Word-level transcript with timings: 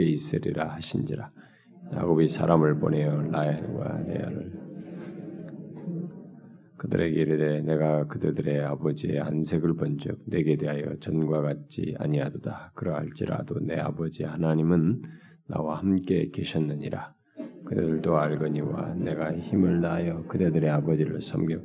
함께 0.00 0.04
있으리라 0.06 0.68
하신지라. 0.74 1.30
야곱이 1.92 2.28
사람을 2.28 2.78
보내어 2.78 3.20
라헬과 3.22 4.04
레아를 4.06 4.52
그들에게 6.78 7.20
이르되 7.20 7.60
내가 7.60 8.06
그들의 8.06 8.64
아버지의 8.64 9.20
안색을 9.20 9.74
본즉 9.74 10.22
내게 10.26 10.56
대하여 10.56 10.96
전과 11.00 11.42
같지 11.42 11.94
아니하도다. 11.98 12.72
그러할지라도 12.74 13.60
내 13.60 13.78
아버지 13.78 14.24
하나님은 14.24 15.02
나와 15.46 15.78
함께 15.78 16.30
계셨느니라. 16.32 17.14
그들도 17.66 18.16
알거니와 18.16 18.94
내가 18.94 19.36
힘을 19.36 19.82
다하여 19.82 20.24
그대들의 20.26 20.70
아버지를 20.70 21.20
섬겨 21.20 21.60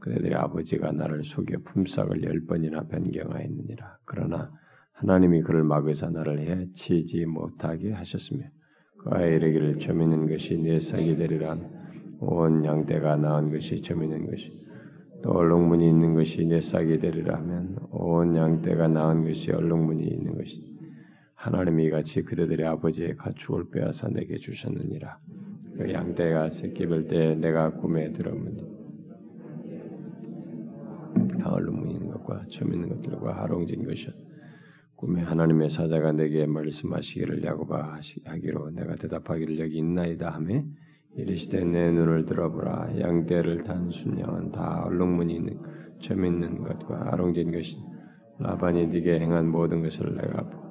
그대들의 0.00 0.34
아버지가 0.34 0.92
나를 0.92 1.24
속여 1.24 1.58
품삯을 1.64 2.22
열 2.22 2.46
번이나 2.46 2.86
변경하였느니라. 2.86 3.98
그러나 4.06 4.50
하나님이 4.96 5.42
그를 5.42 5.62
막으사 5.62 6.08
나를 6.08 6.40
해치지 6.40 7.26
못하게 7.26 7.92
하셨으며 7.92 8.44
그가 8.96 9.26
이르기를 9.26 9.78
점 9.78 10.00
있는 10.00 10.26
것이 10.26 10.56
내 10.56 10.80
싹이 10.80 11.16
되리라. 11.16 11.58
온 12.18 12.64
양떼가 12.64 13.16
낳은 13.16 13.50
것이 13.52 13.82
점 13.82 14.02
있는 14.02 14.26
것이 14.26 14.58
또 15.22 15.32
얼룩무늬 15.32 15.86
있는 15.86 16.14
것이 16.14 16.46
내 16.46 16.62
싹이 16.62 16.98
되리라 16.98 17.36
하면 17.36 17.76
온 17.90 18.34
양떼가 18.34 18.88
낳은 18.88 19.24
것이 19.24 19.52
얼룩무늬 19.52 20.02
있는 20.02 20.38
것이 20.38 20.64
하나님이 21.34 21.90
같이 21.90 22.22
그대들의 22.22 22.66
아버지의 22.66 23.16
가축을 23.16 23.70
빼앗아 23.70 24.08
내게 24.08 24.38
주셨느니라. 24.38 25.18
그 25.76 25.92
양떼가 25.92 26.48
새끼 26.48 26.86
뵐때 26.86 27.38
내가 27.38 27.74
꿈에 27.74 28.12
들어문니? 28.12 28.64
얼룩무늬 31.44 31.92
있는 31.92 32.10
것과 32.12 32.46
점 32.48 32.72
있는 32.72 32.88
것들과 32.88 33.42
하롱진 33.42 33.86
것이었 33.86 34.14
꿈에 34.96 35.22
하나님의 35.22 35.68
사자가 35.68 36.12
내게 36.12 36.46
말씀하시기를 36.46 37.44
야고바 37.44 38.00
하기로 38.24 38.70
내가 38.70 38.94
대답하기를 38.96 39.58
여기 39.58 39.78
있나이다 39.78 40.30
하매 40.30 40.64
이르시되 41.16 41.64
내 41.64 41.90
눈을 41.90 42.24
들어보라. 42.24 42.98
양떼를 43.00 43.64
단 43.64 43.90
순 43.90 44.18
양은 44.18 44.52
다 44.52 44.84
얼룩무늬 44.86 45.34
있는 45.34 45.58
점 46.00 46.24
있는 46.24 46.62
것과 46.62 47.12
아롱진 47.12 47.52
것이 47.52 47.78
라반이 48.38 48.86
네게 48.88 49.20
행한 49.20 49.48
모든 49.50 49.82
것을 49.82 50.14
내가 50.14 50.48
보고 50.48 50.66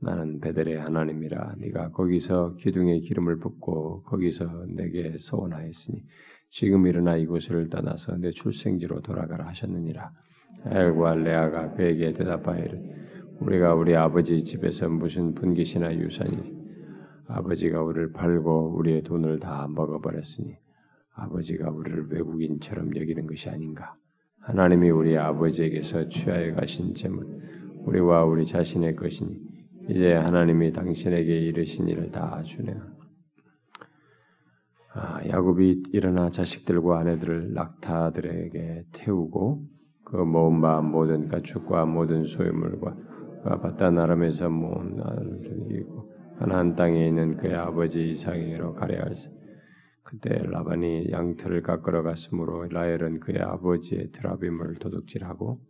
나는 0.00 0.40
베델의 0.40 0.78
하나님이라. 0.78 1.56
네가 1.58 1.90
거기서 1.90 2.56
기둥에 2.56 3.00
기름을 3.00 3.38
붓고 3.38 4.02
거기서 4.04 4.66
내게 4.68 5.16
소원하였으니 5.18 6.02
지금 6.48 6.86
일어나 6.86 7.16
이곳을 7.16 7.68
떠나서 7.68 8.16
내 8.16 8.30
출생지로 8.30 9.02
돌아가라 9.02 9.46
하셨느니라. 9.48 10.12
엘과 10.66 11.14
레아가 11.16 11.72
그에게 11.72 12.12
대답하이를 12.12 13.09
우리가 13.40 13.74
우리 13.74 13.96
아버지 13.96 14.44
집에서 14.44 14.88
무슨 14.90 15.34
분깃이나 15.34 15.94
유산이 15.94 16.60
아버지가 17.26 17.82
우리를 17.82 18.12
팔고 18.12 18.76
우리의 18.76 19.02
돈을 19.02 19.40
다 19.40 19.66
먹어버렸으니 19.66 20.58
아버지가 21.14 21.70
우리를 21.70 22.08
외국인처럼 22.10 22.94
여기는 22.94 23.26
것이 23.26 23.48
아닌가? 23.48 23.94
하나님이 24.40 24.90
우리 24.90 25.16
아버지에게서 25.16 26.08
취하여 26.08 26.54
가신 26.54 26.94
재물 26.94 27.26
우리와 27.86 28.24
우리 28.24 28.44
자신의 28.44 28.96
것이니 28.96 29.38
이제 29.88 30.12
하나님이 30.12 30.72
당신에게 30.72 31.34
이르신 31.40 31.88
일을 31.88 32.10
다 32.10 32.42
주네요. 32.42 32.78
아, 34.92 35.20
야곱이 35.26 35.84
일어나 35.92 36.28
자식들과 36.28 37.00
아내들을 37.00 37.54
낙타들에게 37.54 38.84
태우고 38.92 39.64
그 40.04 40.16
모은 40.16 40.60
바 40.60 40.82
모든 40.82 41.28
가축과 41.28 41.86
모든 41.86 42.24
소유물과 42.24 43.09
바다 43.42 43.90
나름에서 43.90 44.50
모은 44.50 44.96
나를 44.96 45.40
죽이고 45.42 46.10
가나안 46.38 46.74
땅에 46.74 47.06
있는 47.06 47.36
그의 47.36 47.54
아버지 47.54 48.10
이삭에게로 48.10 48.74
가려 48.74 49.02
할세. 49.02 49.30
그때 50.02 50.42
라반이 50.42 51.10
양털을 51.10 51.62
깎으러 51.62 52.02
갔으므로 52.02 52.64
라헬은 52.68 53.20
그의 53.20 53.40
아버지의 53.40 54.10
드라빔을 54.12 54.76
도둑질하고 54.76 55.60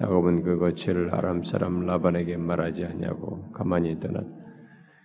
야곱은 0.00 0.42
그 0.42 0.58
거취를 0.58 1.14
아람 1.14 1.42
사람 1.42 1.86
라반에게 1.86 2.36
말하지 2.36 2.84
않냐고 2.84 3.50
가만히 3.52 4.00
떠났. 4.00 4.24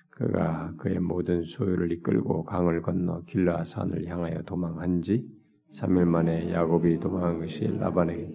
그가 0.09 0.73
그의 0.77 0.99
모든 0.99 1.43
소유를 1.43 1.91
이끌고 1.91 2.43
강을 2.43 2.81
건너 2.81 3.21
길라산을 3.25 4.07
향하여 4.07 4.41
도망한 4.43 5.01
지 5.01 5.25
3일 5.73 6.05
만에 6.05 6.51
야곱이 6.53 6.99
도망한 6.99 7.39
것이 7.39 7.65
라반에게 7.67 8.29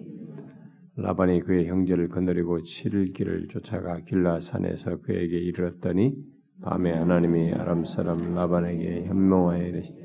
라반이 0.98 1.40
그의 1.42 1.66
형제를 1.68 2.08
거느리고 2.08 2.58
7일 2.60 3.14
길을 3.14 3.48
쫓아가 3.48 4.00
길라산에서 4.00 5.02
그에게 5.02 5.36
이르렀더니 5.36 6.14
밤에 6.62 6.92
하나님이 6.92 7.52
아람 7.52 7.84
사람 7.84 8.34
라반에게 8.34 9.04
현명하여 9.04 9.62
이르시되 9.62 10.00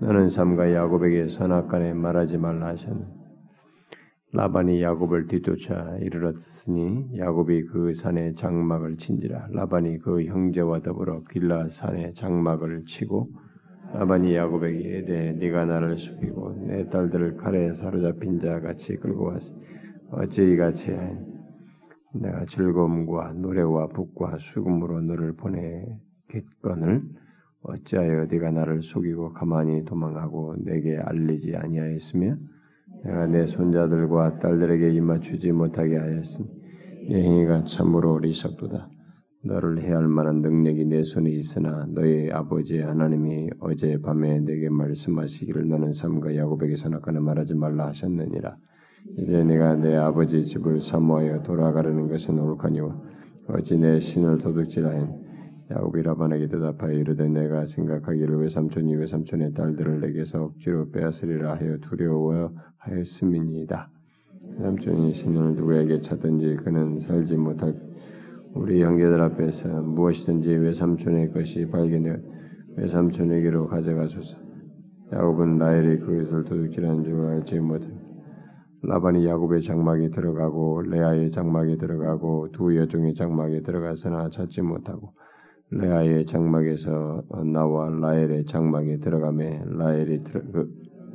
너는 0.00 0.28
삼가 0.28 0.72
야곱에게 0.74 1.28
선악간에 1.28 1.94
말하지 1.94 2.38
말라 2.38 2.68
하셨네. 2.68 3.06
라반이 4.32 4.82
야곱을 4.82 5.28
뒤쫓아 5.28 5.98
이르렀으니 6.00 7.18
야곱이 7.18 7.66
그 7.66 7.94
산에 7.94 8.34
장막을 8.34 8.96
친지라 8.96 9.46
라반이 9.52 9.98
그 9.98 10.24
형제와 10.24 10.80
더불어 10.80 11.22
길라 11.30 11.68
산에 11.68 12.14
장막을 12.14 12.84
치고 12.86 13.28
라반이 13.92 14.34
야곱에게 14.34 14.78
이르되 14.78 15.32
네가 15.34 15.66
나를 15.66 15.98
속이고 15.98 16.64
내 16.66 16.88
딸들을 16.88 17.36
칼에 17.36 17.74
사로잡힌 17.74 18.40
자 18.40 18.58
같이 18.60 18.96
끌고 18.96 19.26
왔으니 19.26 19.60
어찌 20.12 20.52
이같이 20.52 20.92
하니 20.92 21.18
내가 22.14 22.44
즐거움과 22.44 23.32
노래와 23.32 23.88
북과 23.88 24.36
수금으로 24.38 25.00
너를 25.00 25.32
보내겠거늘 25.34 27.02
어찌하여 27.62 28.26
네가 28.26 28.50
나를 28.50 28.82
속이고 28.82 29.32
가만히 29.32 29.84
도망하고 29.86 30.56
내게 30.58 30.98
알리지 30.98 31.56
아니하였으며 31.56 32.36
내가 33.04 33.26
내 33.26 33.46
손자들과 33.46 34.38
딸들에게 34.38 34.90
입맞추지 34.90 35.52
못하게 35.52 35.96
하였으니 35.96 36.46
내 37.08 37.22
행위가 37.22 37.64
참으로 37.64 38.18
리석도다. 38.18 38.90
너를 39.44 39.82
해할 39.82 40.06
만한 40.06 40.40
능력이 40.40 40.84
내 40.84 41.02
손에 41.02 41.30
있으나 41.30 41.86
너의 41.88 42.30
아버지 42.30 42.80
하나님이 42.80 43.50
어제 43.58 43.98
밤에 44.00 44.40
내게 44.40 44.68
말씀하시기를 44.68 45.66
너는 45.68 45.92
삼가 45.92 46.36
야곱에게 46.36 46.76
선악과는 46.76 47.24
말하지 47.24 47.56
말라 47.56 47.86
하셨느니라. 47.88 48.56
이제 49.18 49.44
내가 49.44 49.76
내 49.76 49.94
아버지 49.96 50.42
집을 50.42 50.80
사모하여 50.80 51.42
돌아가려는 51.42 52.08
것은 52.08 52.38
옳거니와 52.38 52.98
어찌 53.48 53.76
내 53.76 54.00
신을 54.00 54.38
도둑질하인 54.38 55.20
야곱이 55.70 56.02
라반에게 56.02 56.48
대답하여 56.48 56.92
이르되 56.92 57.28
내가 57.28 57.64
생각하기를 57.64 58.40
외삼촌이 58.40 58.96
외삼촌의 58.96 59.54
딸들을 59.54 60.00
내게서 60.00 60.42
억지로 60.44 60.90
빼앗으리라 60.90 61.54
하여 61.54 61.78
두려워하였음이니이다. 61.78 63.88
외삼촌이 64.58 65.14
신을 65.14 65.54
누구에게 65.56 66.00
찾든지 66.00 66.56
그는 66.56 66.98
살지 66.98 67.36
못할 67.36 67.74
우리 68.54 68.82
형제들 68.82 69.20
앞에서 69.20 69.82
무엇이든지 69.82 70.56
외삼촌의 70.56 71.30
것이 71.32 71.68
발견되어 71.68 72.16
외삼촌에게로 72.76 73.68
가져가소서. 73.68 74.36
야곱은 75.12 75.58
라헬이 75.58 76.00
그것을 76.00 76.42
도둑질한 76.44 77.04
줄 77.04 77.24
알지 77.26 77.60
못한 77.60 78.11
라반이 78.82 79.26
야곱의 79.26 79.62
장막에 79.62 80.10
들어가고 80.10 80.82
레아의 80.82 81.30
장막에 81.30 81.76
들어가고 81.76 82.48
두 82.52 82.76
여종의 82.76 83.14
장막에 83.14 83.62
들어가서나 83.62 84.28
찾지 84.30 84.62
못하고 84.62 85.14
레아의 85.70 86.26
장막에서 86.26 87.22
나와 87.52 87.88
라헬의 87.88 88.44
장막에 88.46 88.98
들어가매 88.98 89.62
드라, 90.24 90.42
그, 90.52 90.70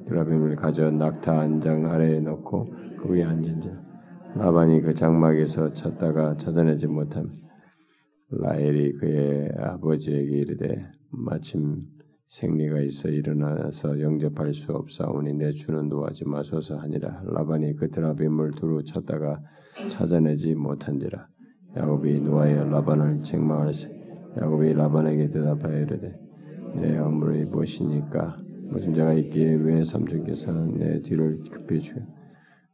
드라빔을 0.05 0.55
가져 0.55 0.89
낙타 0.89 1.39
안장 1.39 1.85
아래에 1.85 2.21
넣고 2.21 2.73
그 2.99 3.13
위에 3.13 3.23
앉은지 3.23 3.69
라반이 4.35 4.81
그 4.81 4.93
장막에서 4.93 5.73
찾다가 5.73 6.37
찾아내지 6.37 6.87
못함. 6.87 7.31
라헬이 8.29 8.93
그의 8.93 9.49
아버지에게 9.57 10.37
이르되 10.37 10.91
마침 11.09 11.85
생리가 12.27 12.81
있어 12.81 13.09
일어나서 13.09 14.01
영접할 14.01 14.53
수 14.53 14.73
없사오니 14.73 15.33
내 15.33 15.51
주는 15.51 15.87
노하지 15.87 16.25
마소서 16.27 16.77
하니라. 16.77 17.23
라반이 17.25 17.75
그 17.75 17.89
드라빔을 17.89 18.51
두루 18.51 18.83
찾다가 18.83 19.41
찾아내지 19.87 20.55
못한지라. 20.55 21.27
야곱이 21.77 22.19
노하여 22.19 22.65
라반을 22.65 23.23
책망하세. 23.23 23.89
야곱이 24.41 24.73
라반에게 24.73 25.29
대답하여 25.29 25.81
이르되 25.81 26.19
내 26.75 26.97
어물이 26.97 27.45
무엇이니까? 27.45 28.37
무슨 28.69 28.93
자가 28.93 29.13
있기에 29.13 29.55
왜 29.55 29.83
삼촌께서 29.83 30.51
내 30.65 31.01
뒤를 31.01 31.41
급히 31.49 31.79
주여 31.79 32.01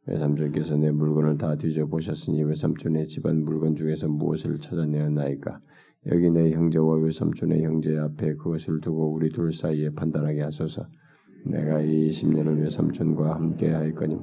왜 0.05 0.17
삼촌께서 0.17 0.77
내 0.77 0.91
물건을 0.91 1.37
다 1.37 1.55
뒤져 1.55 1.85
보셨으니 1.85 2.43
왜 2.43 2.55
삼촌의 2.55 3.07
집안 3.07 3.43
물건 3.45 3.75
중에서 3.75 4.09
무엇을 4.09 4.59
찾아내었나이까 4.59 5.59
여기 6.11 6.29
내 6.29 6.51
형제와 6.51 6.97
외삼촌의 6.97 7.63
형제 7.63 7.97
앞에 7.97 8.35
그것을 8.35 8.81
두고 8.81 9.13
우리 9.13 9.29
둘 9.29 9.53
사이에 9.53 9.91
판단하게 9.91 10.41
하소서. 10.41 10.85
내가 11.45 11.81
이 11.81 12.09
20년을 12.09 12.61
외삼촌과 12.61 13.35
함께 13.35 13.71
하였거니 13.71 14.17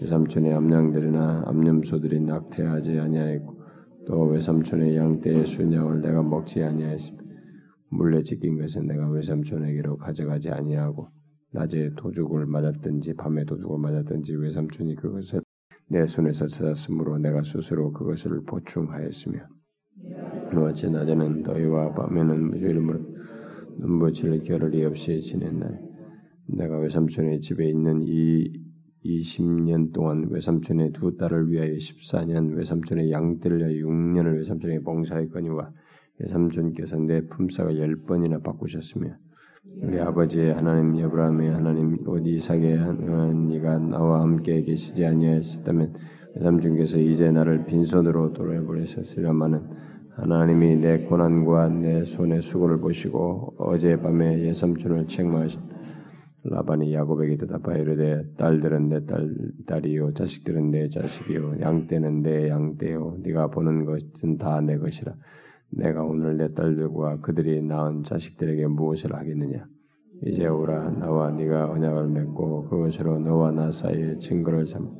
외삼촌의 0.00 0.52
암양들이나 0.52 1.44
암염소들이 1.46 2.20
낙태하지 2.20 2.98
아니하였고 2.98 3.60
또 4.06 4.22
외삼촌의 4.24 4.96
양떼의 4.96 5.46
순양을 5.46 6.00
내가 6.00 6.22
먹지 6.22 6.62
아니하였으며 6.62 7.18
물레 7.90 8.22
찢긴 8.22 8.58
것은 8.58 8.86
내가 8.86 9.08
외삼촌에게로 9.08 9.98
가져가지 9.98 10.50
아니하고 10.50 11.08
낮에 11.52 11.90
도둑을 11.96 12.46
맞았든지 12.46 13.14
밤에 13.14 13.44
도둑을 13.44 13.78
맞았든지 13.78 14.36
외삼촌이 14.36 14.94
그것을 14.94 15.42
내 15.88 16.06
손에서 16.06 16.46
찾았으므로 16.46 17.18
내가 17.18 17.42
스스로 17.42 17.92
그것을 17.92 18.42
보충하였으며 18.44 19.40
어째 20.54 20.90
낮에는 20.90 21.42
너희와 21.42 21.94
밤에는 21.94 22.56
이름으로 22.56 23.00
눈부칠 23.78 24.40
겨를이 24.40 24.84
없이 24.84 25.20
지냈나 25.20 25.68
내가 26.46 26.78
외삼촌의 26.78 27.40
집에 27.40 27.68
있는 27.68 28.02
이 28.02 28.52
20년 29.04 29.92
동안 29.92 30.28
외삼촌의 30.30 30.92
두 30.92 31.16
딸을 31.16 31.50
위하여 31.50 31.72
14년, 31.72 32.54
외삼촌의 32.56 33.10
양떼를 33.10 33.58
위하여 33.58 33.72
6년을 33.72 34.36
외삼촌에게 34.36 34.80
봉사했거니와 34.82 35.72
외삼촌께서 36.18 36.98
내 36.98 37.22
품삯을 37.26 37.78
열 37.78 37.96
번이나 38.02 38.38
바꾸셨으며 38.40 39.16
우리 39.82 40.00
아버지의 40.00 40.54
하나님 40.54 40.98
여브라함의 40.98 41.50
하나님 41.50 42.02
곧 42.02 42.26
이삭의 42.26 42.78
하나님이가 42.78 43.78
나와 43.78 44.22
함께 44.22 44.62
계시지 44.62 45.04
아니하셨다면 45.04 45.94
외삼촌께서 46.34 46.98
이제 46.98 47.30
나를 47.30 47.66
빈손으로 47.66 48.32
돌아보내셨으려마는 48.32 49.60
하나님이 50.16 50.76
내 50.76 51.00
고난과 51.04 51.68
내 51.68 52.04
손의 52.04 52.40
수고를 52.40 52.80
보시고 52.80 53.54
어젯밤에 53.58 54.40
예삼촌을 54.46 55.06
책망하신 55.06 55.60
라반이 56.44 56.94
야곱에게 56.94 57.36
대답하여 57.36 57.82
이르되 57.82 58.34
딸들은 58.38 58.88
내 58.88 59.04
딸, 59.04 59.28
딸이요 59.66 60.14
자식들은 60.14 60.70
내 60.70 60.88
자식이요 60.88 61.60
양떼는 61.60 62.22
내 62.22 62.48
양떼요 62.48 63.18
네가 63.22 63.48
보는 63.48 63.84
것은 63.84 64.38
다 64.38 64.62
내 64.62 64.78
것이라 64.78 65.14
내가 65.72 66.04
오늘 66.04 66.36
내 66.36 66.52
딸들과 66.52 67.20
그들이 67.20 67.62
낳은 67.62 68.02
자식들에게 68.02 68.66
무엇을 68.66 69.14
하겠느냐? 69.14 69.66
이제 70.22 70.46
오라 70.46 70.90
나와 70.90 71.30
네가 71.30 71.70
언약을 71.70 72.08
맺고 72.08 72.64
그것으로 72.68 73.20
너와 73.20 73.52
나 73.52 73.70
사이에 73.70 74.18
증거를 74.18 74.66
삼. 74.66 74.94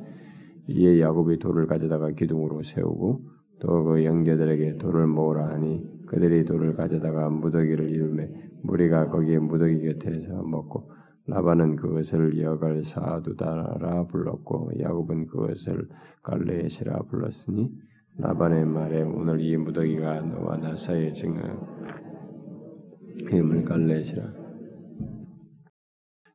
이에 0.67 1.01
야곱이 1.01 1.39
돌을 1.39 1.67
가져다가 1.67 2.11
기둥으로 2.11 2.63
세우고 2.63 3.21
또 3.59 3.83
그 3.83 4.03
형제들에게 4.03 4.77
돌을 4.77 5.05
모으라 5.07 5.49
하니 5.49 5.83
그들이 6.07 6.45
돌을 6.45 6.75
가져다가 6.75 7.29
무더기를 7.29 7.89
이루매 7.91 8.29
무리가 8.63 9.09
거기에 9.09 9.37
무더기 9.37 9.81
곁에서 9.83 10.41
먹고 10.43 10.91
라반은 11.27 11.75
그것을 11.75 12.41
여갈 12.41 12.83
사두다라 12.83 14.07
불렀고 14.07 14.71
야곱은 14.79 15.27
그것을 15.27 15.87
갈레시라 16.23 17.03
불렀으니 17.09 17.71
라반의 18.17 18.65
말에 18.65 19.01
오늘 19.03 19.39
이 19.39 19.55
무더기가 19.57 20.21
너와 20.21 20.57
나 20.57 20.75
사이에 20.75 21.13
증거 21.13 21.41
이름을 23.19 23.63
갈레시라. 23.63 24.33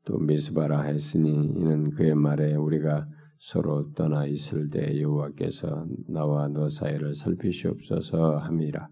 또 0.05 0.19
미스바라 0.19 0.83
했으니 0.83 1.33
이는 1.33 1.91
그의 1.91 2.15
말에 2.15 2.55
우리가 2.55 3.05
서로 3.39 3.93
떠나 3.93 4.25
있을 4.25 4.71
때 4.71 5.01
여호와께서 5.01 5.87
나와 6.09 6.49
너 6.49 6.71
사이를 6.71 7.15
살피시옵소서 7.15 8.39
함이라. 8.39 8.89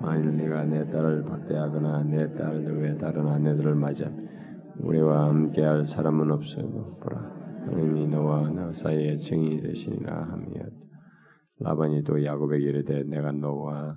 만일 0.00 0.36
네가 0.36 0.64
내 0.66 0.88
딸을 0.88 1.24
박대하거나 1.24 2.04
내 2.04 2.32
딸들 2.34 2.80
외 2.80 2.96
다른 2.96 3.26
아내들을 3.26 3.74
맞이하면 3.74 4.28
우리와 4.78 5.28
함께할 5.28 5.84
사람은 5.84 6.30
없어도 6.30 6.96
보라. 7.00 7.20
하나님이 7.66 8.06
너와 8.06 8.50
나 8.50 8.72
사이에 8.72 9.18
증인이 9.18 9.60
되시니라 9.62 10.24
함이었다. 10.30 10.89
라반이 11.60 12.04
또 12.04 12.24
야곱에게 12.24 12.64
이르되 12.64 13.04
내가 13.04 13.32
너와 13.32 13.96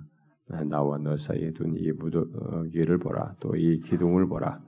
나와 0.68 0.98
너 0.98 1.16
사이에 1.16 1.52
둔 1.52 1.76
이 1.76 1.92
무더기를 1.92 2.98
보라. 2.98 3.36
또 3.40 3.56
이 3.56 3.80
기둥을 3.80 4.28
보라. 4.28 4.60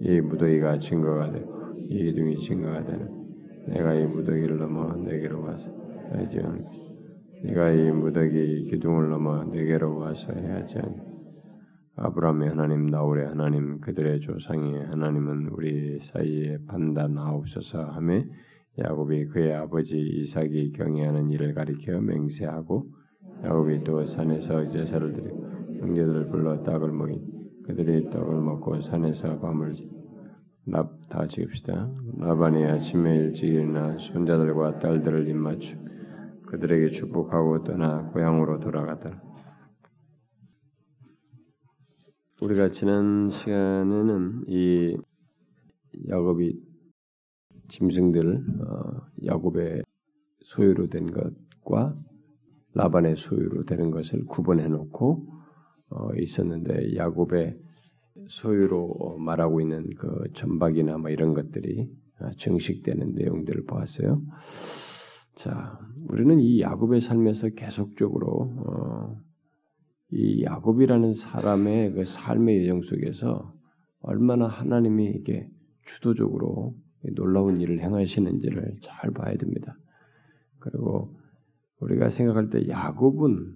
이 0.00 0.20
무더기가 0.20 0.78
증거가 0.78 1.30
되고 1.30 1.74
이 1.88 2.04
기둥이 2.04 2.38
증거가 2.38 2.84
되는. 2.84 3.10
내가 3.68 3.94
이 3.94 4.06
무더기를 4.06 4.58
넘어 4.58 4.94
내게로 4.96 5.42
와서 5.42 5.70
하지 6.12 6.38
않 6.40 6.64
네가 7.42 7.70
이 7.72 7.90
무더기 7.90 8.64
기둥을 8.70 9.08
넘어 9.10 9.44
내게로 9.44 9.98
와서 9.98 10.32
해야지 10.32 10.78
않. 10.78 10.94
아브라함의 11.96 12.50
하나님 12.50 12.86
나홀의 12.86 13.26
하나님 13.26 13.80
그들의 13.80 14.20
조상의 14.20 14.84
하나님은 14.86 15.48
우리 15.48 15.98
사이에 16.00 16.58
판단하옵소서 16.68 17.82
하며 17.84 18.22
야곱이 18.78 19.26
그의 19.26 19.54
아버지 19.54 19.98
이삭이 19.98 20.72
경외하는 20.72 21.30
일을 21.30 21.54
가리켜 21.54 22.00
맹세하고 22.00 22.86
야곱이 23.44 23.84
또 23.84 24.04
산에서 24.04 24.66
제사를 24.66 25.12
드리고 25.12 25.46
형제들을 25.80 26.28
불러 26.28 26.62
떡을 26.62 26.92
먹인 26.92 27.22
그들이 27.64 28.10
떡을 28.10 28.40
먹고 28.40 28.80
산에서 28.80 29.38
밤을 29.38 29.74
랍다 30.66 31.26
지읍시다. 31.26 31.92
라반이 32.18 32.64
아침에 32.64 33.16
일찍 33.16 33.48
일어나 33.48 33.96
손자들과 33.98 34.78
딸들을 34.78 35.28
입맞추 35.28 35.76
그들에게 36.46 36.90
축복하고 36.90 37.64
떠나 37.64 38.10
고향으로 38.10 38.60
돌아가더라. 38.60 39.22
우리가 42.42 42.70
지난 42.70 43.30
시간에는 43.30 44.44
이 44.48 44.96
야곱이 46.08 46.65
짐승들 47.68 48.44
어, 48.60 49.06
야곱의 49.24 49.82
소유로 50.40 50.88
된 50.88 51.06
것과 51.06 51.96
라반의 52.74 53.16
소유로 53.16 53.64
되는 53.64 53.90
것을 53.90 54.24
구분해 54.26 54.68
놓고 54.68 55.26
어, 55.90 56.14
있었는데 56.16 56.96
야곱의 56.96 57.58
소유로 58.28 59.18
말하고 59.18 59.60
있는 59.60 59.90
그 59.96 60.24
전박이나 60.32 60.98
뭐 60.98 61.10
이런 61.10 61.34
것들이 61.34 61.90
증식되는 62.38 63.14
내용들을 63.14 63.64
보았어요. 63.66 64.22
자, 65.34 65.78
우리는 66.08 66.40
이 66.40 66.60
야곱의 66.62 67.00
삶에서 67.00 67.50
계속적으로 67.50 68.54
어, 68.66 69.20
이 70.10 70.44
야곱이라는 70.44 71.12
사람의 71.12 71.92
그 71.92 72.04
삶의 72.04 72.62
여정 72.62 72.82
속에서 72.82 73.52
얼마나 74.00 74.46
하나님이 74.46 75.10
이게 75.10 75.48
주도적으로 75.84 76.74
놀라운 77.14 77.60
일을 77.60 77.80
행하시는지를 77.80 78.76
잘 78.82 79.10
봐야 79.10 79.36
됩니다. 79.36 79.76
그리고 80.58 81.14
우리가 81.80 82.10
생각할 82.10 82.50
때 82.50 82.68
야곱은 82.68 83.54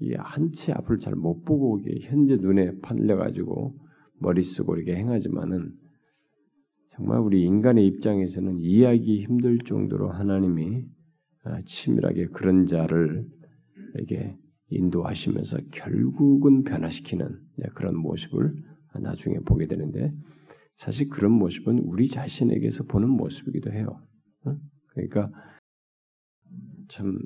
이 0.00 0.14
한치 0.14 0.72
앞을 0.72 0.98
잘 0.98 1.14
못 1.14 1.44
보고 1.44 1.78
이게 1.78 2.00
현재 2.06 2.36
눈에 2.36 2.78
판려 2.80 3.16
가지고 3.16 3.76
머리 4.18 4.42
쓰고 4.42 4.76
이렇게 4.76 4.96
행하지만은 4.96 5.72
정말 6.90 7.20
우리 7.20 7.42
인간의 7.42 7.86
입장에서는 7.86 8.60
이해하기 8.60 9.24
힘들 9.24 9.58
정도로 9.60 10.10
하나님이 10.10 10.84
아, 11.44 11.62
치밀하게 11.64 12.26
그런 12.28 12.66
자를 12.66 13.26
이렇게 13.94 14.36
인도하시면서 14.68 15.58
결국은 15.72 16.62
변화시키는 16.62 17.38
그런 17.74 17.96
모습을 17.96 18.54
나중에 19.00 19.38
보게 19.40 19.66
되는데 19.66 20.10
사실 20.80 21.10
그런 21.10 21.32
모습은 21.32 21.80
우리 21.80 22.08
자신에게서 22.08 22.84
보는 22.84 23.10
모습이기도 23.10 23.70
해요. 23.70 24.00
어? 24.46 24.56
그러니까 24.88 25.30
참 26.88 27.18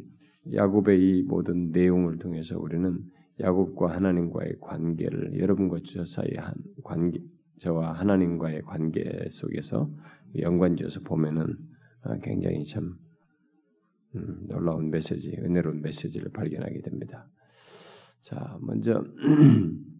야곱의 0.52 1.00
이 1.00 1.22
모든 1.22 1.70
내용을 1.70 2.18
통해서 2.18 2.58
우리는 2.58 2.98
야곱과 3.38 3.94
하나님과의 3.94 4.56
관계를 4.60 5.38
여러분과 5.38 5.78
저 5.84 6.04
사이의 6.04 6.36
한 6.36 6.54
관계, 6.82 7.20
저와 7.60 7.92
하나님과의 7.92 8.62
관계 8.62 9.28
속에서 9.30 9.88
연관지어서 10.36 11.00
보면은 11.02 11.56
아, 12.02 12.18
굉장히 12.24 12.64
참 12.64 12.96
음, 14.16 14.46
놀라운 14.48 14.90
메시지, 14.90 15.30
은혜로운 15.30 15.80
메시지를 15.80 16.32
발견하게 16.32 16.80
됩니다. 16.80 17.28
자, 18.20 18.58
먼저 18.60 19.04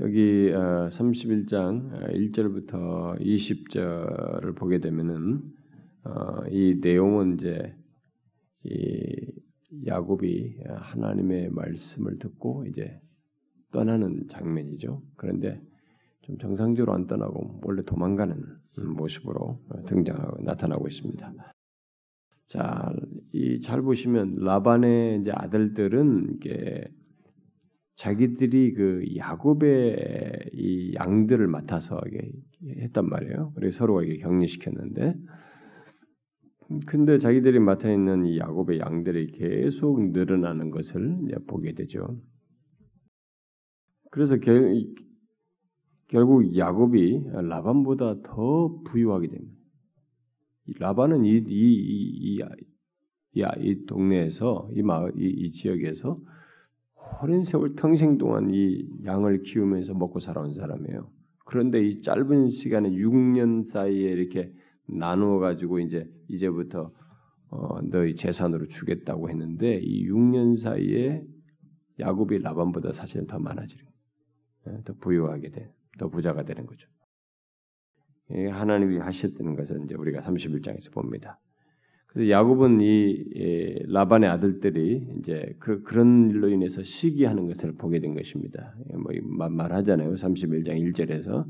여기 0.00 0.50
31장 0.50 1.92
어, 1.92 2.08
1절부터 2.08 2.74
어, 2.74 3.14
20절을 3.20 4.56
보게 4.56 4.80
되면은 4.80 5.42
어, 6.04 6.46
이 6.50 6.78
내용은 6.80 7.34
이제 7.34 7.72
이 8.64 9.32
야곱이 9.86 10.56
하나님의 10.76 11.50
말씀을 11.50 12.18
듣고 12.18 12.64
이제 12.66 13.00
떠나는 13.70 14.26
장면이죠. 14.28 15.00
그런데 15.16 15.60
좀 16.22 16.38
정상적으로 16.38 16.92
안 16.94 17.06
떠나고 17.06 17.60
원래 17.62 17.82
도망가는 17.82 18.42
모습으로 18.96 19.60
등장하고 19.86 20.42
나타나고 20.42 20.88
있습니다. 20.88 21.34
자, 22.46 22.92
이 23.32 23.60
잘 23.60 23.82
보시면 23.82 24.36
라반의 24.36 25.20
이제 25.20 25.32
아들들은 25.34 26.36
이게 26.36 26.84
자기들이 27.96 28.74
그 28.74 29.04
야곱의 29.16 30.50
이 30.52 30.94
양들을 30.94 31.46
맡아서 31.46 32.00
이게 32.06 32.30
했단 32.82 33.08
말이에요. 33.08 33.52
그래서 33.54 33.78
서로 33.78 34.02
이렇게 34.02 34.20
격리시켰는데 34.22 35.14
근데 36.86 37.18
자기들이 37.18 37.60
맡아 37.60 37.92
있는 37.92 38.26
이 38.26 38.38
야곱의 38.38 38.80
양들이 38.80 39.32
계속 39.32 40.10
늘어나는 40.10 40.70
것을 40.70 41.18
보게 41.46 41.74
되죠. 41.74 42.20
그래서 44.10 44.36
결국 46.08 46.56
야곱이 46.56 47.24
라반보다 47.32 48.22
더 48.22 48.80
부유하게 48.84 49.28
됩니다. 49.28 49.60
라반은 50.78 51.24
이, 51.24 51.36
이, 51.36 51.42
이, 51.48 52.40
이, 53.34 53.44
이 53.58 53.86
동네에서 53.86 54.70
이 54.74 54.82
마을 54.82 55.12
이, 55.16 55.26
이 55.28 55.50
지역에서 55.50 56.18
오랜 57.22 57.44
세월 57.44 57.74
평생 57.74 58.18
동안 58.18 58.50
이 58.50 58.86
양을 59.04 59.42
키우면서 59.42 59.94
먹고 59.94 60.20
살아온 60.20 60.52
사람이에요. 60.52 61.10
그런데 61.44 61.84
이 61.84 62.00
짧은 62.00 62.50
시간에 62.50 62.90
6년 62.90 63.64
사이에 63.64 64.10
이렇게 64.10 64.52
나누어 64.86 65.38
가지고 65.38 65.78
이제 65.80 66.08
이제부터 66.28 66.92
어, 67.50 67.80
너희 67.82 68.14
재산으로 68.14 68.66
주겠다고 68.66 69.30
했는데 69.30 69.78
이 69.82 70.08
6년 70.08 70.56
사이에 70.56 71.22
야곱이 72.00 72.38
라반보다 72.38 72.92
사실은 72.92 73.26
더 73.26 73.38
많아지는 73.38 73.84
예, 74.66 74.82
더 74.84 74.94
부유하게 74.94 75.50
돼, 75.50 75.72
더 75.98 76.08
부자가 76.08 76.42
되는 76.42 76.66
거죠. 76.66 76.88
하나님이 78.30 78.98
하셨다는 78.98 79.54
것은 79.54 79.84
이제 79.84 79.94
우리가 79.94 80.20
31장에서 80.22 80.90
봅니다. 80.92 81.38
그래서 82.14 82.30
야곱은 82.30 82.80
이 82.80 83.82
라반의 83.88 84.30
아들들이 84.30 85.04
이제 85.18 85.54
그, 85.58 85.82
런 85.92 86.30
일로 86.30 86.48
인해서 86.48 86.82
시기하는 86.84 87.48
것을 87.48 87.74
보게 87.74 87.98
된 87.98 88.14
것입니다. 88.14 88.74
뭐 88.94 89.48
말하잖아요. 89.50 90.14
31장 90.14 90.80
1절에서 90.80 91.44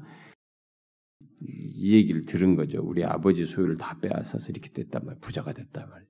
이 1.42 1.94
얘기를 1.94 2.24
들은 2.24 2.56
거죠. 2.56 2.82
우리 2.82 3.04
아버지 3.04 3.44
소유를 3.44 3.76
다 3.76 3.98
빼앗아서 4.00 4.50
이렇게 4.50 4.70
됐단 4.70 5.04
말, 5.04 5.16
부자가 5.20 5.52
됐단 5.52 5.86
말. 5.90 6.06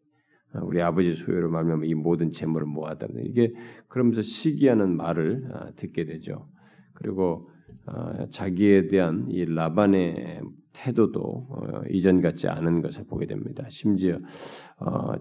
어, 0.54 0.64
우리 0.64 0.80
아버지 0.80 1.14
소유로 1.14 1.50
말하면 1.50 1.86
이 1.86 1.94
모든 1.94 2.30
재물을 2.30 2.64
모았다. 2.64 3.08
이게 3.24 3.52
그러면서 3.88 4.22
시기하는 4.22 4.96
말을 4.96 5.48
아, 5.52 5.70
듣게 5.72 6.04
되죠. 6.04 6.48
그리고 6.92 7.50
어, 7.86 8.28
자기에 8.28 8.86
대한 8.86 9.26
이 9.30 9.44
라반의 9.46 10.42
태도도 10.74 11.20
어, 11.22 11.82
이전 11.90 12.20
같지 12.20 12.48
않은 12.48 12.82
것을 12.82 13.04
보게 13.06 13.26
됩니다. 13.26 13.64
심지어 13.70 14.18